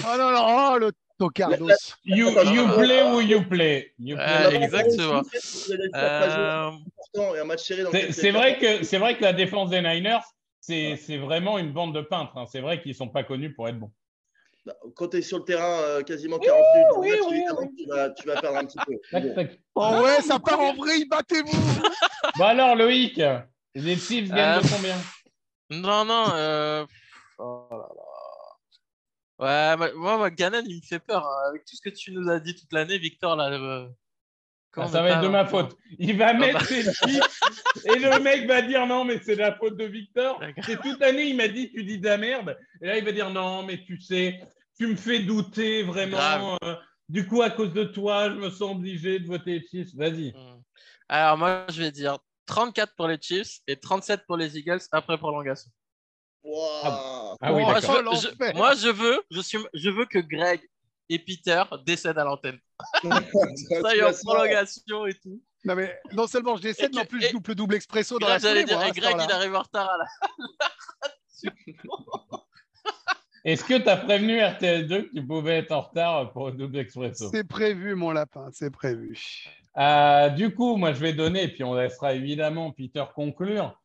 Oh 0.00 0.16
non, 0.16 0.30
non, 0.32 0.72
oh, 0.74 0.78
le 0.78 0.92
Carlos. 1.34 1.68
You, 2.04 2.28
you 2.30 2.68
play 2.76 3.02
ou 3.12 3.20
you 3.20 3.42
play. 3.48 3.92
You 3.98 4.16
Ouais, 4.16 4.46
play. 4.48 4.62
exactement. 4.62 5.22
Euh... 5.94 6.70
Euh, 7.16 8.12
C'est 8.12 8.30
vrai 8.30 8.58
que 8.58 8.84
c'est 8.84 8.98
vrai 8.98 9.16
que 9.16 9.22
la 9.22 9.32
défense 9.32 9.70
des 9.70 9.80
Niners, 9.80 10.22
c'est 10.60 10.96
c'est 10.96 11.16
vraiment 11.16 11.58
une 11.58 11.72
bande 11.72 11.94
de 11.94 12.00
peintres. 12.02 12.36
hein. 12.36 12.44
C'est 12.50 12.60
vrai 12.60 12.80
qu'ils 12.80 12.94
sont 12.94 13.08
pas 13.08 13.24
connus 13.24 13.52
pour 13.54 13.68
être 13.68 13.78
bons. 13.78 13.90
Bah, 14.66 14.74
Quand 14.94 15.08
tu 15.08 15.16
es 15.18 15.22
sur 15.22 15.38
le 15.38 15.44
terrain 15.44 15.80
euh, 15.80 16.02
quasiment 16.02 16.38
40 16.38 16.62
minutes, 17.00 17.20
oui, 17.28 17.70
tu 17.76 17.86
vas, 17.88 18.10
tu 18.10 18.26
vas 18.28 18.40
perdre 18.40 18.58
un 18.58 18.64
petit 18.66 18.78
peu. 18.86 18.92
Oh 19.74 20.00
ouais, 20.04 20.20
ça 20.22 20.38
part 20.38 20.60
en 20.60 20.74
vrille, 20.74 21.06
battez-vous 21.06 21.80
Bon 22.36 22.44
alors 22.44 22.76
Loïc, 22.76 23.20
les 23.74 23.96
Chiefs 23.96 24.28
gagnent 24.28 24.58
Euh, 24.58 24.60
de 24.60 24.68
combien? 24.68 24.96
Non, 25.70 26.04
non. 26.04 26.26
euh, 26.34 26.86
oh 27.38 27.66
là 27.70 27.76
là. 27.78 28.04
Ouais, 29.38 29.76
moi, 29.76 30.16
moi, 30.18 30.30
Gannon, 30.30 30.62
il 30.66 30.76
me 30.76 30.82
fait 30.82 30.98
peur. 30.98 31.24
hein. 31.26 31.48
Avec 31.50 31.64
tout 31.64 31.76
ce 31.76 31.80
que 31.82 31.90
tu 31.94 32.10
nous 32.12 32.28
as 32.28 32.40
dit 32.40 32.54
toute 32.54 32.72
l'année, 32.72 32.98
Victor, 32.98 33.36
là. 33.36 33.50
euh, 33.52 33.88
Ah, 34.76 34.86
Ça 34.88 35.02
va 35.02 35.10
être 35.10 35.20
de 35.22 35.28
ma 35.28 35.44
faute. 35.46 35.76
Il 35.98 36.16
va 36.18 36.32
mettre 36.34 36.58
bah. 36.60 36.64
ses 36.64 36.82
Chiefs 36.82 37.40
et 37.84 37.98
le 37.98 38.18
mec 38.20 38.46
va 38.46 38.62
dire 38.62 38.86
non 38.86 39.04
mais 39.04 39.18
c'est 39.22 39.34
la 39.34 39.54
faute 39.56 39.76
de 39.76 39.84
Victor. 39.84 40.40
C'est 40.64 40.80
toute 40.80 41.00
l'année 41.00 41.24
il 41.30 41.36
m'a 41.36 41.48
dit 41.48 41.70
tu 41.72 41.82
dis 41.84 41.98
de 41.98 42.06
la 42.06 42.16
merde 42.18 42.56
et 42.82 42.86
là 42.86 42.98
il 42.98 43.04
va 43.04 43.10
dire 43.12 43.30
non 43.30 43.62
mais 43.64 43.82
tu 43.82 43.98
sais 44.00 44.40
tu 44.78 44.86
me 44.86 44.94
fais 44.96 45.20
douter 45.20 45.82
vraiment. 45.82 46.56
euh, 46.64 46.76
du 47.08 47.26
coup 47.26 47.42
à 47.42 47.50
cause 47.50 47.72
de 47.72 47.84
toi 47.84 48.30
je 48.30 48.34
me 48.36 48.50
sens 48.50 48.72
obligé 48.76 49.18
de 49.18 49.26
voter 49.26 49.64
Chiefs. 49.68 49.94
Vas-y. 49.94 50.32
Hmm. 50.32 50.60
Alors, 51.08 51.38
moi, 51.38 51.64
je 51.70 51.82
vais 51.82 51.90
dire 51.90 52.18
34 52.46 52.94
pour 52.94 53.08
les 53.08 53.18
Chiefs 53.20 53.60
et 53.66 53.76
37 53.76 54.26
pour 54.26 54.36
les 54.36 54.58
Eagles 54.58 54.80
après 54.92 55.16
prolongation. 55.18 55.70
Wow. 56.42 57.36
Ah 57.40 57.52
oui 57.52 57.62
moi, 57.62 57.80
je, 57.80 57.86
veux- 57.86 57.98
je- 57.98 58.02
l'enfer. 58.02 58.54
moi, 58.54 58.74
je 58.74 58.88
veux, 58.88 59.20
je, 59.30 59.40
suis, 59.40 59.58
je 59.74 59.90
veux 59.90 60.06
que 60.06 60.18
Greg 60.18 60.60
et 61.08 61.18
Peter 61.18 61.62
décèdent 61.84 62.18
à 62.18 62.24
l'antenne. 62.24 62.58
Ça 63.02 63.94
y 63.94 63.98
est, 63.98 64.02
en 64.04 64.12
prolongation 64.12 65.06
et 65.06 65.14
tout. 65.14 65.42
Non, 65.64 65.74
mais 65.74 65.98
non 66.12 66.26
seulement 66.26 66.56
je 66.56 66.62
décède, 66.62 66.94
mais 66.94 67.00
en 67.00 67.04
plus 67.04 67.20
je 67.20 67.32
double 67.32 67.54
double 67.54 67.74
expresso 67.74 68.18
dans 68.18 68.28
la 68.28 68.38
j'allais 68.38 68.64
dire, 68.64 68.78
moi, 68.78 68.88
et 68.88 68.92
Greg, 68.92 69.16
il 69.18 69.32
arrive 69.32 69.54
en 69.54 69.62
retard 69.62 69.90
à 69.90 69.98
la. 69.98 70.06
Est-ce 73.44 73.64
que 73.64 73.78
tu 73.78 73.88
as 73.88 73.96
prévenu 73.96 74.40
RTL2 74.40 75.08
que 75.08 75.14
tu 75.14 75.26
pouvais 75.26 75.58
être 75.58 75.72
en 75.72 75.82
retard 75.82 76.32
pour 76.32 76.48
le 76.48 76.52
double 76.52 76.78
expresso? 76.78 77.30
C'est 77.32 77.44
prévu, 77.46 77.94
mon 77.94 78.10
lapin, 78.10 78.48
c'est 78.52 78.70
prévu. 78.70 79.16
Euh, 79.76 80.28
du 80.30 80.54
coup, 80.54 80.76
moi, 80.76 80.92
je 80.92 81.00
vais 81.00 81.12
donner, 81.12 81.44
et 81.44 81.48
puis 81.48 81.62
on 81.64 81.74
laissera 81.74 82.14
évidemment 82.14 82.72
Peter 82.72 83.04
conclure. 83.14 83.80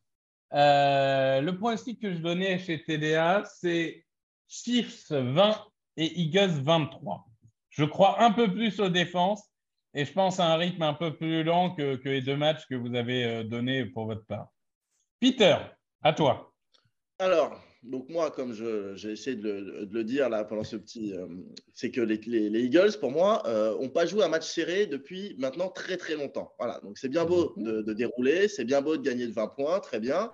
Euh, 0.52 1.40
le 1.40 1.56
pronostic 1.56 2.00
que 2.00 2.12
je 2.12 2.18
donnais 2.18 2.58
chez 2.58 2.84
TDA, 2.84 3.44
c'est 3.44 4.04
Chiefs 4.48 5.10
20 5.10 5.64
et 5.96 6.20
Eagles 6.20 6.62
23. 6.62 7.26
Je 7.70 7.84
crois 7.84 8.22
un 8.22 8.30
peu 8.30 8.52
plus 8.52 8.78
aux 8.80 8.88
défenses 8.88 9.50
et 9.94 10.04
je 10.04 10.12
pense 10.12 10.38
à 10.40 10.52
un 10.52 10.56
rythme 10.56 10.82
un 10.82 10.94
peu 10.94 11.16
plus 11.16 11.42
lent 11.42 11.74
que, 11.74 11.96
que 11.96 12.08
les 12.08 12.20
deux 12.20 12.36
matchs 12.36 12.66
que 12.66 12.74
vous 12.74 12.94
avez 12.94 13.24
euh, 13.24 13.44
donnés 13.44 13.84
pour 13.86 14.06
votre 14.06 14.24
part. 14.26 14.48
Peter, 15.20 15.56
à 16.02 16.12
toi. 16.12 16.52
Alors, 17.18 17.60
donc 17.84 18.08
moi, 18.08 18.30
comme 18.30 18.52
j'ai 18.96 19.12
essayé 19.12 19.36
de 19.36 19.42
le, 19.48 19.86
de 19.86 19.94
le 19.94 20.04
dire 20.04 20.28
là 20.28 20.44
pendant 20.44 20.64
ce 20.64 20.76
petit, 20.76 21.12
euh, 21.12 21.26
c'est 21.72 21.90
que 21.90 22.00
les, 22.00 22.16
les- 22.26 22.50
les 22.50 22.60
Eagles, 22.64 22.98
pour 22.98 23.10
moi, 23.10 23.42
n'ont 23.80 23.88
pas 23.90 24.06
joué 24.06 24.24
un 24.24 24.28
match 24.28 24.46
serré 24.46 24.86
depuis 24.86 25.34
maintenant 25.38 25.68
très 25.68 25.96
très 25.96 26.14
longtemps. 26.16 26.52
Voilà, 26.58 26.80
donc 26.82 26.98
c'est 26.98 27.08
bien 27.08 27.24
beau 27.24 27.52
de, 27.56 27.82
de 27.82 27.92
dérouler, 27.92 28.48
c'est 28.48 28.64
bien 28.64 28.80
beau 28.82 28.96
de 28.96 29.02
gagner 29.02 29.26
de 29.26 29.32
20 29.32 29.48
points, 29.48 29.80
très 29.80 30.00
bien, 30.00 30.32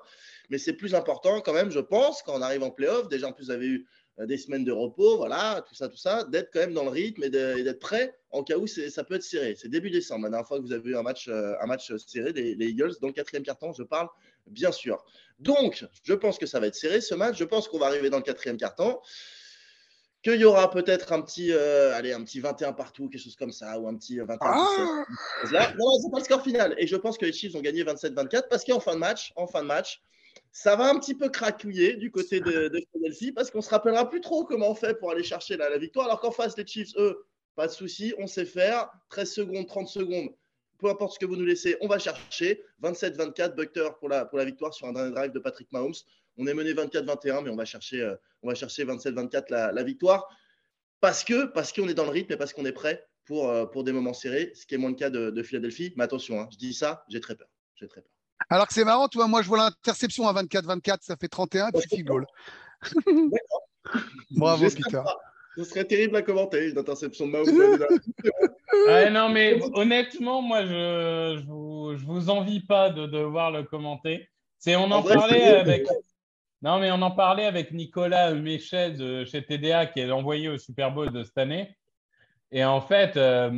mais 0.49 0.59
c'est 0.59 0.73
plus 0.75 0.95
important 0.95 1.41
quand 1.41 1.53
même, 1.53 1.71
je 1.71 1.81
pense, 1.81 2.23
quand 2.23 2.39
on 2.39 2.43
arrive 2.43 2.63
en 2.63 2.71
playoff. 2.71 3.09
Déjà, 3.09 3.29
en 3.29 3.33
plus, 3.33 3.47
vous 3.47 3.51
avez 3.51 3.67
eu 3.67 3.87
euh, 4.19 4.27
des 4.27 4.37
semaines 4.37 4.65
de 4.65 4.73
repos, 4.73 5.17
voilà, 5.17 5.65
tout 5.69 5.75
ça, 5.75 5.89
tout 5.89 5.97
ça, 5.97 6.25
d'être 6.25 6.51
quand 6.53 6.61
même 6.61 6.75
dans 6.75 6.85
le 6.85 6.91
rythme 6.91 7.23
et 7.25 7.31
d'être 7.31 7.79
prêt 7.79 8.15
en 8.33 8.43
cas 8.45 8.59
où 8.59 8.67
ça 8.67 9.03
peut 9.05 9.15
être 9.15 9.23
serré. 9.25 9.55
C'est 9.57 9.69
début 9.69 9.91
décembre, 9.91 10.25
la 10.25 10.31
dernière 10.31 10.47
fois 10.47 10.59
que 10.59 10.63
vous 10.65 10.73
avez 10.73 10.91
eu 10.91 10.97
un 10.97 11.03
match, 11.03 11.27
euh, 11.29 11.55
un 11.61 11.67
match 11.67 11.93
serré, 12.07 12.33
les, 12.33 12.55
les 12.55 12.67
Eagles, 12.69 12.93
dans 13.01 13.09
le 13.09 13.13
quatrième 13.13 13.43
quart-temps, 13.45 13.73
je 13.73 13.83
parle, 13.83 14.09
bien 14.51 14.73
sûr. 14.73 15.05
Donc, 15.39 15.87
je 16.05 16.15
pense 16.15 16.39
que 16.39 16.47
ça 16.47 16.61
va 16.61 16.67
être 16.67 16.75
serré 16.75 17.01
ce 17.01 17.15
match. 17.15 17.39
Je 17.39 17.45
pense 17.45 17.69
qu'on 17.69 17.79
va 17.79 17.87
arriver 17.87 18.11
dans 18.11 18.19
le 18.19 18.23
quatrième 18.23 18.57
quart-temps. 18.57 19.01
Qu'il 20.23 20.39
y 20.39 20.45
aura 20.45 20.71
peut-être 20.71 21.15
un 21.15 21.23
petit, 21.23 21.51
euh, 21.51 21.95
allez, 21.95 22.13
un 22.13 22.23
petit 22.23 22.41
21 22.41 22.75
partout, 22.75 23.09
quelque 23.09 23.23
chose 23.23 23.37
comme 23.37 23.53
ça, 23.53 23.81
ou 23.81 23.89
un 23.89 23.97
petit 23.97 24.19
21 24.19 24.39
Ah 24.43 25.05
Là, 25.51 25.73
non, 25.79 25.87
c'est 26.03 26.11
pas 26.11 26.19
le 26.19 26.25
score 26.25 26.43
final. 26.43 26.75
Et 26.77 26.87
je 26.87 26.97
pense 26.97 27.17
que 27.17 27.25
les 27.25 27.33
Chiefs 27.33 27.55
ont 27.55 27.63
gagné 27.63 27.85
27-24 27.85 28.49
parce 28.51 28.65
qu'en 28.65 28.81
fin 28.81 28.93
de 28.93 28.99
match, 28.99 29.33
en 29.37 29.47
fin 29.47 29.63
de 29.63 29.67
match, 29.67 30.03
ça 30.53 30.77
va 30.77 30.91
un 30.91 30.99
petit 30.99 31.15
peu 31.15 31.31
craquouiller 31.31 31.97
du 31.97 32.11
côté 32.11 32.41
de, 32.41 32.69
de 32.69 32.81
Philadelphie 32.93 33.33
parce 33.33 33.51
qu'on 33.51 33.63
se 33.63 33.71
rappellera 33.71 34.11
plus 34.11 34.21
trop 34.21 34.45
comment 34.45 34.71
on 34.71 34.75
fait 34.75 34.95
pour 34.99 35.11
aller 35.11 35.23
chercher 35.23 35.57
la, 35.57 35.71
la 35.71 35.79
victoire. 35.79 36.05
Alors 36.07 36.21
qu'en 36.21 36.33
face, 36.33 36.55
les 36.59 36.67
Chiefs, 36.67 36.93
eux, 36.97 37.25
pas 37.57 37.67
de 37.67 37.73
souci, 37.73 38.13
on 38.19 38.27
sait 38.27 38.45
faire. 38.45 38.91
13 39.09 39.33
secondes, 39.33 39.67
30 39.67 39.89
secondes, 39.89 40.29
peu 40.81 40.89
importe 40.89 41.15
ce 41.15 41.19
que 41.19 41.27
vous 41.27 41.37
nous 41.37 41.45
laissez, 41.45 41.77
on 41.81 41.89
va 41.89 41.99
chercher. 41.99 42.63
27-24, 42.83 43.55
Buckter 43.55 43.89
pour 43.99 44.09
la, 44.09 44.25
pour 44.25 44.39
la 44.39 44.45
victoire 44.45 44.75
sur 44.75 44.87
un 44.87 44.93
dernier 44.93 45.13
drive 45.13 45.33
de 45.33 45.39
Patrick 45.39 45.71
Mahomes. 45.73 45.95
On 46.37 46.47
est 46.47 46.55
mené 46.55 46.73
24-21, 46.73 47.45
mais 47.45 47.51
on 47.51 47.57
va 47.57 47.65
chercher, 47.65 48.01
euh, 48.01 48.17
on 48.43 48.49
va 48.49 48.55
chercher 48.55 48.85
27-24 48.85 49.45
la, 49.51 49.73
la 49.73 49.83
victoire 49.83 50.29
parce 51.01 51.25
que 51.25 51.47
parce 51.47 51.73
qu'on 51.73 51.89
est 51.89 51.95
dans 51.95 52.05
le 52.05 52.11
rythme 52.11 52.33
et 52.33 52.37
parce 52.37 52.53
qu'on 52.53 52.65
est 52.65 52.73
prêt 52.73 53.07
pour, 53.25 53.49
euh, 53.49 53.67
pour 53.67 53.85
des 53.85 53.93
moments 53.93 54.15
serrés, 54.15 54.53
ce 54.55 54.67
qui 54.67 54.75
est 54.75 54.79
moins 54.79 54.91
le 54.91 54.97
cas 54.97 55.11
de, 55.11 55.31
de 55.31 55.43
Philadelphie. 55.43 55.93
Mais 55.97 56.05
attention, 56.05 56.41
hein, 56.41 56.49
je 56.53 56.57
dis 56.57 56.75
ça, 56.75 57.05
j'ai 57.09 57.21
très 57.21 57.35
peur. 57.35 57.49
J'ai 57.75 57.89
très 57.89 58.01
peur. 58.01 58.11
Alors 58.49 58.67
que 58.67 58.75
c'est 58.75 58.85
marrant, 58.85 59.09
tu 59.09 59.19
vois, 59.19 59.29
moi 59.29 59.43
je 59.43 59.49
vois 59.49 59.59
l'interception 59.59 60.27
à 60.27 60.33
24-24, 60.43 60.99
ça 61.03 61.17
fait 61.17 61.29
31, 61.29 61.71
puis 61.71 61.83
field 61.89 62.07
goal. 62.07 62.27
Bravo, 64.31 64.69
Peter. 64.69 65.01
pas. 65.05 65.19
Ce 65.57 65.65
serait 65.65 65.85
terrible 65.85 66.17
à 66.17 66.23
commenter, 66.23 66.71
une 66.71 66.79
interception 66.79 67.27
de 67.27 67.33
Mahomes. 67.33 67.87
Ouais, 68.87 69.11
non, 69.11 69.29
mais 69.29 69.59
honnêtement, 69.75 70.43
moi, 70.43 70.65
je 70.65 71.39
je 71.41 71.47
vous, 71.47 71.97
je 71.97 72.05
vous 72.05 72.31
envie 72.31 72.61
pas 72.61 72.89
de 72.89 73.07
devoir 73.07 73.51
le 73.51 73.65
commenter. 73.65 74.29
C'est, 74.59 74.77
on 74.77 74.85
en, 74.85 74.93
En 74.93 75.01
vrai, 75.01 75.15
parlait 75.17 75.43
avec. 75.43 75.87
Non, 76.63 76.79
mais 76.79 76.91
on 76.93 77.03
en 77.03 77.11
parlait 77.11 77.47
avec 77.47 77.73
Nicolas 77.73 78.33
Méchet 78.35 78.93
de 78.93 79.25
chez 79.25 79.43
TDA 79.43 79.87
qui 79.87 80.01
est 80.01 80.07
l'envoyé 80.07 80.49
au 80.49 80.57
Super 80.57 80.93
Bowl 80.93 81.11
de 81.11 81.25
cette 81.25 81.39
année. 81.39 81.77
Et 82.53 82.65
en 82.65 82.81
fait, 82.81 83.17
euh, 83.17 83.51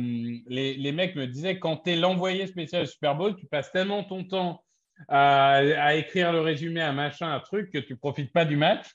les, 0.47 0.75
les 0.75 0.91
mecs 0.91 1.15
me 1.15 1.27
disaient 1.27 1.59
quand 1.59 1.77
tu 1.77 1.91
es 1.91 1.95
l'envoyé 1.95 2.47
spécial 2.47 2.83
au 2.83 2.85
Super 2.85 3.15
Bowl, 3.15 3.35
tu 3.35 3.45
passes 3.45 3.71
tellement 3.71 4.03
ton 4.03 4.23
temps 4.23 4.63
à, 5.07 5.55
à 5.55 5.95
écrire 5.95 6.31
le 6.31 6.41
résumé, 6.41 6.81
à 6.81 6.91
machin, 6.91 7.31
un 7.31 7.39
truc, 7.39 7.71
que 7.71 7.79
tu 7.79 7.97
profites 7.97 8.31
pas 8.31 8.45
du 8.45 8.55
match. 8.55 8.87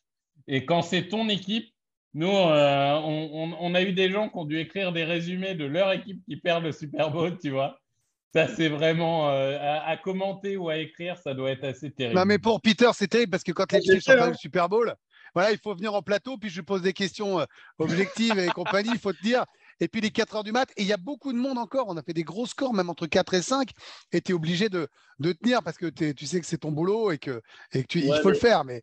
Et 0.47 0.65
quand 0.65 0.83
c'est 0.83 1.09
ton 1.09 1.29
équipe, 1.29 1.73
nous, 2.19 2.29
euh, 2.29 2.95
on, 3.05 3.31
on- 3.33 3.57
on 3.61 3.75
a 3.75 3.83
eu 3.83 3.93
des 3.93 4.11
gens 4.11 4.29
qui 4.29 4.37
ont 4.37 4.45
dû 4.45 4.59
écrire 4.59 4.93
des 4.93 5.05
résumés 5.05 5.55
de 5.55 5.65
leur 5.65 5.93
équipe 5.93 6.21
qui 6.29 6.37
perd 6.37 6.65
le 6.65 6.73
Super 6.73 7.11
Bowl, 7.11 7.39
tu 7.39 7.51
vois. 7.51 7.79
Ça, 8.35 8.49
c'est 8.49 8.69
vraiment 8.69 9.31
euh, 9.31 9.57
à, 9.61 9.89
à 9.89 9.97
commenter 9.97 10.57
ou 10.57 10.69
à 10.69 10.77
écrire, 10.79 11.17
ça 11.17 11.33
doit 11.33 11.51
être 11.51 11.65
assez 11.65 11.91
terrible. 11.91 12.19
Non, 12.19 12.27
mais 12.27 12.39
pour 12.39 12.61
Peter, 12.61 12.91
c'est 12.93 13.07
terrible 13.09 13.31
parce 13.31 13.45
que 13.45 13.53
quand 13.53 13.71
les 13.73 13.79
Chiefs 13.83 14.03
sont 14.03 14.11
pas 14.13 14.31
au 14.31 14.35
Super 14.35 14.69
Bowl, 14.69 14.95
voilà, 15.35 15.53
il 15.53 15.59
faut 15.59 15.75
venir 15.75 15.95
en 15.95 16.03
plateau, 16.03 16.37
puis 16.39 16.51
je 16.51 16.61
pose 16.61 16.83
des 16.83 16.93
questions 16.93 17.39
euh, 17.41 17.45
objectives 17.79 18.39
et 18.39 18.49
compagnie, 18.49 18.91
il 18.93 18.99
faut 18.99 19.13
te 19.13 19.23
dire. 19.23 19.45
Et 19.81 19.89
puis 19.89 20.01
les 20.01 20.11
4 20.11 20.37
heures 20.37 20.45
du 20.45 20.53
mat, 20.53 20.71
et 20.77 20.83
il 20.83 20.89
y 20.89 20.93
a 20.93 20.97
beaucoup 20.97 21.33
de 21.33 21.39
monde 21.39 21.59
encore. 21.59 21.87
On 21.89 21.97
a 21.97 22.03
fait 22.03 22.15
des 22.15 22.25
gros 22.25 22.47
scores, 22.47 22.75
même 22.75 22.91
entre 22.91 23.07
4 23.07 23.35
et 23.35 23.43
5, 23.43 23.71
et 24.13 24.21
tu 24.21 24.33
es 24.33 24.35
obligé 24.35 24.69
de, 24.69 24.89
de 25.19 25.33
tenir 25.33 25.63
parce 25.63 25.79
que 25.79 25.87
tu 25.87 26.27
sais 26.27 26.41
que 26.41 26.47
c'est 26.47 26.59
ton 26.59 26.73
boulot 26.73 27.11
et 27.13 27.19
que, 27.19 27.43
et 27.73 27.83
que 27.83 27.87
tu, 27.87 28.01
il 28.01 28.21
faut 28.23 28.31
le 28.31 28.37
faire. 28.37 28.65
Mais 28.65 28.83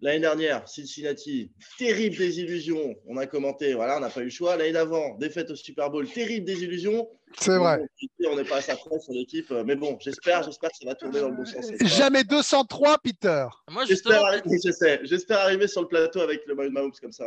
L'année 0.00 0.20
dernière, 0.20 0.66
Cincinnati, 0.68 1.52
terrible 1.78 2.16
désillusion. 2.16 2.96
On 3.06 3.16
a 3.16 3.26
commenté, 3.26 3.74
voilà, 3.74 3.98
on 3.98 4.00
n'a 4.00 4.10
pas 4.10 4.20
eu 4.20 4.24
le 4.24 4.30
choix. 4.30 4.56
L'année 4.56 4.72
d'avant, 4.72 5.16
défaite 5.18 5.50
au 5.50 5.56
Super 5.56 5.90
Bowl, 5.90 6.08
terrible 6.08 6.44
désillusion. 6.44 7.08
c'est 7.38 7.56
vrai. 7.56 7.80
On 8.26 8.36
n'est 8.36 8.44
pas 8.44 8.56
à 8.56 8.60
sa 8.60 8.76
près 8.76 8.98
sur 8.98 9.12
l'équipe, 9.12 9.50
euh, 9.52 9.62
mais 9.64 9.76
bon, 9.76 9.96
j'espère, 10.00 10.42
j'espère 10.42 10.70
que 10.70 10.76
ça 10.80 10.86
va 10.86 10.94
tourner 10.94 11.20
dans 11.20 11.28
le 11.28 11.36
bon 11.36 11.44
sens. 11.44 11.66
Jamais 11.82 12.24
203, 12.24 12.98
Peter. 12.98 13.46
Moi. 13.70 13.84
J'espère 15.04 15.38
arriver 15.38 15.68
sur 15.68 15.82
le 15.82 15.88
plateau 15.88 16.20
avec 16.20 16.44
le 16.46 16.54
Mahomes 16.54 16.92
comme 17.00 17.12
ça. 17.12 17.26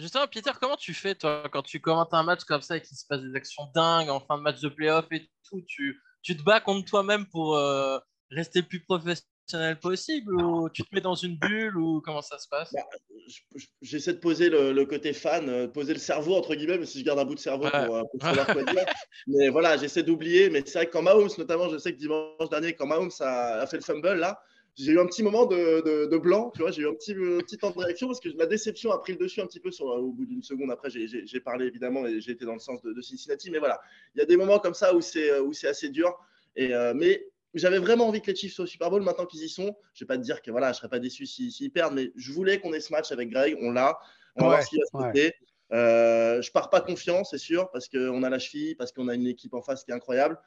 Justement, 0.00 0.26
Peter, 0.26 0.50
comment 0.60 0.76
tu 0.76 0.94
fais, 0.94 1.14
toi, 1.14 1.44
quand 1.52 1.62
tu 1.62 1.80
commentes 1.80 2.12
un 2.14 2.22
match 2.22 2.44
comme 2.44 2.62
ça 2.62 2.76
et 2.76 2.82
qu'il 2.82 2.96
se 2.96 3.06
passe 3.06 3.20
des 3.22 3.34
actions 3.34 3.64
dingues 3.74 4.08
en 4.10 4.20
fin 4.20 4.36
de 4.38 4.42
match 4.42 4.60
de 4.60 4.68
playoff 4.68 5.06
et 5.10 5.28
tout 5.48 5.62
Tu, 5.66 6.00
tu 6.22 6.36
te 6.36 6.42
bats 6.42 6.60
contre 6.60 6.88
toi-même 6.88 7.26
pour 7.26 7.56
euh, 7.56 7.98
rester 8.30 8.60
le 8.60 8.66
plus 8.66 8.80
professionnel 8.80 9.78
possible 9.80 10.34
ou 10.34 10.68
tu 10.68 10.82
te 10.82 10.94
mets 10.94 11.00
dans 11.00 11.14
une 11.14 11.36
bulle 11.38 11.76
ou 11.78 12.00
comment 12.02 12.20
ça 12.22 12.38
se 12.38 12.48
passe? 12.48 12.72
Bah, 12.72 12.80
Je- 13.28 13.40
je- 13.56 13.66
J'essaie 13.80 14.12
de 14.12 14.18
poser 14.18 14.50
le, 14.50 14.72
le 14.72 14.84
côté 14.86 15.12
fan, 15.12 15.48
euh, 15.48 15.68
poser 15.68 15.94
le 15.94 15.98
cerveau, 15.98 16.36
entre 16.36 16.54
guillemets, 16.54 16.76
même 16.78 16.86
si 16.86 17.00
je 17.00 17.04
garde 17.04 17.18
un 17.18 17.24
bout 17.24 17.34
de 17.34 17.40
cerveau 17.40 17.64
Ouais. 17.64 17.86
pour, 17.86 17.96
euh, 17.96 18.02
pour 18.12 18.22
savoir 18.22 18.46
quoi 18.46 18.62
dire. 18.64 18.84
Mais 19.26 19.48
voilà, 19.48 19.76
j'essaie 19.76 20.02
d'oublier. 20.02 20.50
Mais 20.50 20.62
c'est 20.66 20.78
vrai 20.78 20.86
que 20.86 20.92
quand 20.92 21.02
Mahomes, 21.02 21.30
notamment, 21.38 21.68
je 21.70 21.78
sais 21.78 21.92
que 21.92 21.98
dimanche 21.98 22.48
dernier, 22.50 22.74
quand 22.74 22.86
Mahomes 22.86 23.10
a, 23.20 23.60
a 23.60 23.66
fait 23.66 23.76
le 23.78 23.82
fumble, 23.82 24.14
là, 24.14 24.40
j'ai 24.78 24.92
eu 24.92 25.00
un 25.00 25.06
petit 25.06 25.22
moment 25.22 25.44
de, 25.46 25.80
de- 25.84 26.06
de 26.06 26.16
blanc, 26.18 26.50
tu 26.54 26.62
vois, 26.62 26.70
j'ai 26.70 26.82
eu 26.82 26.88
un 26.88 26.94
petit, 26.94 27.12
un 27.12 27.38
petit 27.40 27.58
temps 27.58 27.70
de 27.70 27.78
réaction 27.78 28.06
parce 28.06 28.20
que 28.20 28.28
la 28.36 28.46
déception 28.46 28.92
a 28.92 28.98
pris 28.98 29.12
le 29.12 29.18
dessus 29.18 29.40
un 29.40 29.46
petit 29.46 29.60
peu 29.60 29.70
sur, 29.70 29.86
au 29.86 30.12
bout 30.12 30.24
d'une 30.26 30.42
seconde. 30.42 30.70
Après, 30.70 30.88
j'ai- 30.90 31.40
parlé 31.40 31.66
évidemment 31.66 32.06
et 32.06 32.20
j'ai 32.20 32.32
été 32.32 32.44
dans 32.44 32.52
le 32.54 32.58
sens 32.60 32.80
de, 32.82 32.92
de 32.92 33.00
Cincinnati. 33.00 33.50
Mais 33.50 33.58
voilà, 33.58 33.80
il 34.14 34.18
y 34.18 34.22
a 34.22 34.24
des 34.26 34.36
moments 34.36 34.58
comme 34.58 34.74
ça 34.74 34.94
où 34.94 35.00
c'est 35.00 35.30
c'est 35.52 35.68
assez 35.68 35.88
dur. 35.88 36.16
Et, 36.56 36.74
euh, 36.74 36.92
mais 36.94 37.26
j'avais 37.54 37.78
vraiment 37.78 38.06
envie 38.08 38.20
que 38.20 38.30
les 38.30 38.36
Chiefs 38.36 38.52
soient 38.54 38.64
au 38.64 38.68
Super 38.68 38.90
Bowl 38.90 39.02
maintenant 39.02 39.26
qu'ils 39.26 39.42
y 39.42 39.48
sont. 39.48 39.74
Je 39.94 40.04
vais 40.04 40.06
pas 40.06 40.16
te 40.16 40.22
dire 40.22 40.42
que 40.42 40.50
voilà, 40.50 40.72
je 40.72 40.78
serais 40.78 40.88
pas 40.88 40.98
déçu 40.98 41.26
s'ils 41.26 41.50
s'ils 41.50 41.70
perdent, 41.72 41.94
mais 41.94 42.12
je 42.16 42.32
voulais 42.32 42.60
qu'on 42.60 42.72
ait 42.72 42.80
ce 42.80 42.92
match 42.92 43.10
avec 43.10 43.30
Greg. 43.30 43.56
On 43.60 43.70
l'a. 43.70 43.98
On 44.36 44.42
va 44.42 44.48
Ouais, 44.48 44.54
voir 44.54 44.62
ce 44.62 44.68
qui 44.70 44.78
va 44.94 45.12
se. 45.14 45.30
Euh, 45.70 46.40
je 46.40 46.50
pars 46.50 46.70
pas 46.70 46.80
confiant, 46.80 47.24
c'est 47.24 47.36
sûr, 47.38 47.70
parce 47.70 47.88
qu'on 47.88 48.22
a 48.22 48.30
la 48.30 48.38
cheville, 48.38 48.74
parce 48.74 48.90
qu'on 48.92 49.08
a 49.08 49.14
une 49.14 49.26
équipe 49.26 49.52
en 49.54 49.60
face 49.60 49.84
qui 49.84 49.90
est 49.90 49.94
incroyable. 49.94 50.38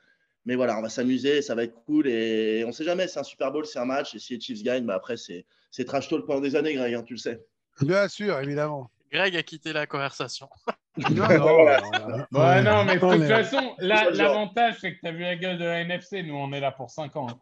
Mais 0.46 0.56
voilà, 0.56 0.78
on 0.78 0.82
va 0.82 0.90
s'amuser, 0.90 1.42
ça 1.42 1.56
va 1.56 1.64
être 1.64 1.76
cool. 1.86 2.08
Et 2.08 2.64
on 2.64 2.68
ne 2.68 2.74
sait 2.74 2.84
jamais, 2.84 3.08
c'est 3.08 3.20
un 3.20 3.24
Super 3.24 3.52
Bowl, 3.52 3.66
c'est 3.66 3.80
un 3.80 3.86
match. 3.86 4.16
Et 4.16 4.20
si 4.20 4.34
les 4.34 4.42
Chiefs 4.42 4.64
gagnent, 4.64 4.86
bah 4.86 4.96
après, 4.96 5.16
c'est 5.18 5.46
trash 5.86 6.10
talk 6.10 6.26
pendant 6.26 6.42
des 6.42 6.56
années, 6.56 6.74
Greg, 6.74 6.94
hein, 6.94 7.04
tu 7.04 7.14
le 7.14 7.20
sais. 7.20 7.46
Bien 7.82 8.08
sûr, 8.08 8.40
évidemment. 8.40 8.90
Greg 9.12 9.36
a 9.36 9.44
quitté 9.44 9.74
la 9.74 9.86
conversation. 9.86 10.50
Non, 10.98 11.26
non, 11.26 11.64
ouais, 12.34 12.62
non, 12.64 12.84
mais 12.84 12.98
de 12.98 13.00
toute 13.00 13.26
façon, 13.26 13.76
l'avantage, 13.80 14.76
c'est 14.82 14.94
que 14.94 15.00
tu 15.00 15.08
as 15.08 15.14
vu 15.14 15.22
la 15.22 15.38
gueule 15.38 15.58
de 15.58 15.64
la 15.64 15.80
NFC. 15.80 16.22
Nous, 16.22 16.36
on 16.36 16.52
est 16.52 16.60
là 16.60 16.74
pour 16.74 16.90
5 16.90 17.16
ans. 17.16 17.28
Hein. 17.30 17.40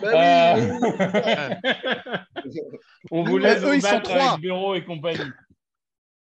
Bah 0.00 0.56
euh... 0.56 1.54
on 3.10 3.24
vous 3.24 3.38
laisse 3.38 3.60
eux, 3.64 3.74
ils 3.74 3.82
sont 3.82 4.00
trois. 4.02 4.28
avec 4.30 4.40
Bureau 4.40 4.76
et 4.76 4.84
compagnie. 4.84 5.18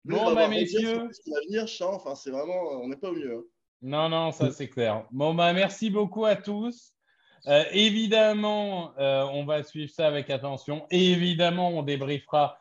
Bon, 0.06 0.34
bah, 0.34 0.48
messieurs. 0.48 1.10
Ce 1.12 1.20
qui 1.20 1.32
va 1.32 1.40
venir, 1.42 1.66
enfin, 1.82 2.16
c'est 2.16 2.32
vraiment, 2.32 2.82
on 2.82 2.88
n'est 2.88 2.96
pas 2.96 3.10
au 3.10 3.16
mieux. 3.16 3.50
Non, 3.84 4.08
non, 4.08 4.32
ça 4.32 4.50
c'est 4.50 4.70
clair. 4.70 5.04
Bon, 5.12 5.34
bah, 5.34 5.52
merci 5.52 5.90
beaucoup 5.90 6.24
à 6.26 6.38
tous. 6.38 6.94
Euh, 7.48 7.66
évidemment, 7.74 8.94
euh, 8.98 9.24
on 9.34 9.44
va 9.44 9.62
suivre 9.64 9.92
ça 9.92 10.08
avec 10.08 10.30
attention. 10.30 10.86
Et 10.90 11.12
évidemment, 11.12 11.70
on 11.70 11.84
débriefera 11.84 12.58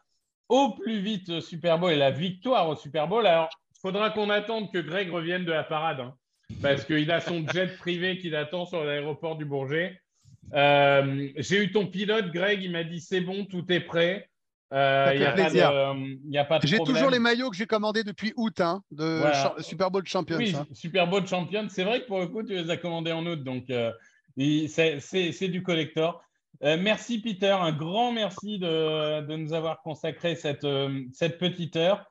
au 0.49 0.71
plus 0.71 0.99
vite 0.99 1.29
le 1.29 1.41
Super 1.41 1.79
Bowl 1.79 1.93
et 1.93 1.97
la 1.97 2.11
victoire 2.11 2.69
au 2.69 2.75
Super 2.75 3.07
Bowl. 3.07 3.25
Alors, 3.25 3.49
il 3.71 3.81
faudra 3.81 4.11
qu'on 4.11 4.31
attende 4.31 4.73
que 4.73 4.79
Greg 4.79 5.11
revienne 5.11 5.45
de 5.45 5.53
la 5.53 5.63
parade, 5.63 6.01
hein, 6.01 6.15
parce 6.61 6.85
qu'il 6.85 7.11
a 7.13 7.21
son 7.21 7.47
jet 7.49 7.69
privé 7.79 8.19
qui 8.19 8.29
l'attend 8.29 8.67
sur 8.67 8.83
l'aéroport 8.83 9.37
du 9.37 9.45
Bourget. 9.45 10.01
Euh, 10.55 11.29
j'ai 11.37 11.63
eu 11.63 11.71
ton 11.71 11.87
pilote, 11.87 12.33
Greg, 12.33 12.63
il 12.65 12.73
m'a 12.73 12.83
dit 12.83 13.01
c'est 13.01 13.21
bon, 13.21 13.45
tout 13.45 13.71
est 13.73 13.81
prêt. 13.81 14.29
Euh, 14.73 15.11
il 15.13 15.21
n'y 15.21 15.27
a, 16.39 16.45
pas 16.45 16.59
de 16.59 16.67
J'ai 16.67 16.79
toujours 16.79 17.11
les 17.11 17.19
maillots 17.19 17.51
que 17.51 17.57
j'ai 17.57 17.67
commandés 17.67 18.05
depuis 18.05 18.33
août 18.37 18.61
hein, 18.61 18.83
de 18.91 19.21
Super 19.59 19.91
Bowl 19.91 20.07
Champions. 20.07 20.39
Oui, 20.39 20.55
hein. 20.57 20.67
Super 20.73 21.07
Bowl 21.07 21.27
Champions. 21.27 21.67
C'est 21.69 21.85
vrai 21.85 22.01
que 22.01 22.07
pour 22.07 22.21
le 22.21 22.29
coup, 22.29 22.43
tu 22.43 22.55
les 22.55 22.71
as 22.71 22.79
commandés 22.79 23.13
en 23.13 23.27
août, 23.27 23.43
donc 23.45 23.69
euh, 23.71 23.93
c'est 24.37 25.49
du 25.49 25.63
collector. 25.63 26.23
Euh, 26.63 26.79
merci 26.81 27.21
Peter, 27.21 27.51
un 27.51 27.73
grand 27.73 28.13
merci 28.13 28.59
de, 28.59 29.21
de 29.27 29.37
nous 29.37 29.53
avoir 29.53 29.83
consacré 29.83 30.37
cette, 30.37 30.67
cette 31.13 31.39
petite 31.39 31.77
heure. 31.77 32.07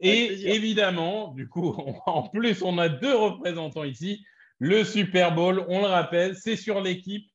Et 0.00 0.54
évidemment, 0.54 1.28
du 1.28 1.48
coup, 1.48 1.74
en 2.06 2.28
plus, 2.28 2.62
on 2.62 2.78
a 2.78 2.88
deux 2.88 3.14
représentants 3.14 3.84
ici. 3.84 4.24
Le 4.58 4.84
Super 4.84 5.34
Bowl, 5.34 5.66
on 5.68 5.80
le 5.80 5.86
rappelle, 5.86 6.34
c'est 6.34 6.56
sur 6.56 6.80
l'équipe. 6.80 7.30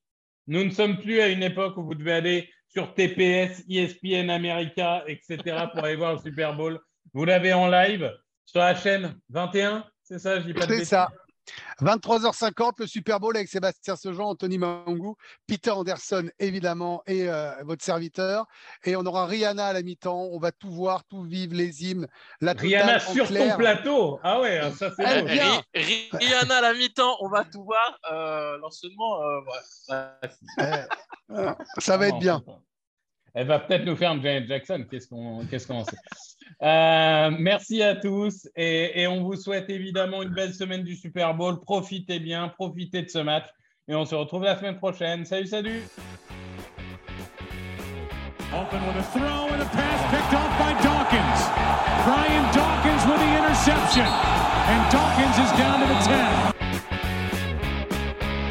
Nous 0.47 0.63
ne 0.63 0.71
sommes 0.71 0.97
plus 0.97 1.21
à 1.21 1.27
une 1.27 1.43
époque 1.43 1.77
où 1.77 1.83
vous 1.83 1.93
devez 1.93 2.13
aller 2.13 2.49
sur 2.73 2.93
TPS, 2.93 3.63
ESPN 3.69 4.29
America, 4.29 5.03
etc. 5.07 5.37
pour 5.73 5.83
aller 5.83 5.95
voir 5.95 6.13
le 6.13 6.19
Super 6.19 6.55
Bowl. 6.55 6.79
Vous 7.13 7.25
l'avez 7.25 7.53
en 7.53 7.67
live 7.67 8.11
sur 8.45 8.59
la 8.59 8.75
chaîne 8.75 9.15
21, 9.29 9.85
c'est 10.03 10.19
ça 10.19 10.39
Je 10.39 10.45
dis 10.45 10.53
pas 10.53 10.65
C'est 10.67 10.85
ça. 10.85 11.09
23h50, 11.81 12.73
le 12.79 12.87
Super 12.87 13.19
Bowl 13.19 13.35
avec 13.35 13.49
Sébastien 13.49 13.95
Sejean, 13.95 14.29
Anthony 14.29 14.57
Mangou, 14.57 15.15
Peter 15.47 15.71
Anderson, 15.71 16.29
évidemment, 16.39 17.01
et 17.07 17.27
euh, 17.27 17.51
votre 17.63 17.83
serviteur. 17.83 18.45
Et 18.83 18.95
on 18.95 19.05
aura 19.05 19.25
Rihanna 19.25 19.67
à 19.67 19.73
la 19.73 19.81
mi-temps. 19.81 20.29
On 20.31 20.39
va 20.39 20.51
tout 20.51 20.71
voir, 20.71 21.03
tout 21.05 21.23
vivre, 21.23 21.55
les 21.55 21.83
hymnes. 21.83 22.07
La 22.39 22.53
Rihanna 22.53 22.99
sur 22.99 23.27
ton 23.27 23.57
plateau. 23.57 24.19
Ah 24.23 24.41
ouais, 24.41 24.59
hein, 24.59 24.71
ça 24.77 24.91
c'est 24.95 25.03
eh, 25.73 26.09
Rihanna 26.13 26.57
à 26.57 26.61
la 26.61 26.73
mi-temps, 26.73 27.17
on 27.21 27.29
va 27.29 27.43
tout 27.45 27.63
voir. 27.63 27.99
Euh, 28.11 28.57
L'enseignement, 28.59 29.21
euh, 29.21 30.07
ça 31.79 31.97
va 31.97 32.07
être 32.07 32.19
bien. 32.19 32.43
Elle 33.33 33.47
va 33.47 33.59
peut-être 33.59 33.85
nous 33.85 33.95
faire 33.95 34.11
un 34.11 34.21
Janet 34.21 34.47
Jackson. 34.47 34.85
Qu'est-ce 34.89 35.07
qu'on 35.07 35.83
sait 35.83 35.97
euh, 36.61 37.31
Merci 37.39 37.81
à 37.81 37.95
tous 37.95 38.49
et, 38.55 39.01
et, 39.01 39.07
on 39.07 39.23
vous 39.23 39.35
souhaite 39.35 39.69
évidemment 39.69 40.21
une 40.21 40.33
belle 40.33 40.53
semaine 40.53 40.83
du 40.83 40.95
Super 40.95 41.33
Bowl. 41.33 41.59
Profitez 41.61 42.19
bien, 42.19 42.49
profitez 42.49 43.03
de 43.03 43.09
ce 43.09 43.19
match 43.19 43.45
et 43.87 43.95
on 43.95 44.05
se 44.05 44.15
retrouve 44.15 44.43
la 44.43 44.57
semaine 44.57 44.77
prochaine. 44.77 45.25
Salut, 45.25 45.47
salut 45.47 45.83
Open 48.53 48.85
with 48.85 48.97
a 48.97 49.03
throw 49.13 49.47
and 49.47 49.61
a 49.61 49.65
pass 49.65 50.01
picked 50.11 50.33
off 50.33 50.51
by 50.59 50.73
Dawkins. 50.83 51.41
Brian 52.03 52.43
Dawkins 52.53 53.05
with 53.07 53.19
the 53.19 53.31
interception. 53.37 54.03
And 54.03 54.91
Dawkins 54.91 55.37
is 55.39 55.51
down 55.57 55.79
to 55.79 55.87
the 55.87 55.99
10. 56.03 56.50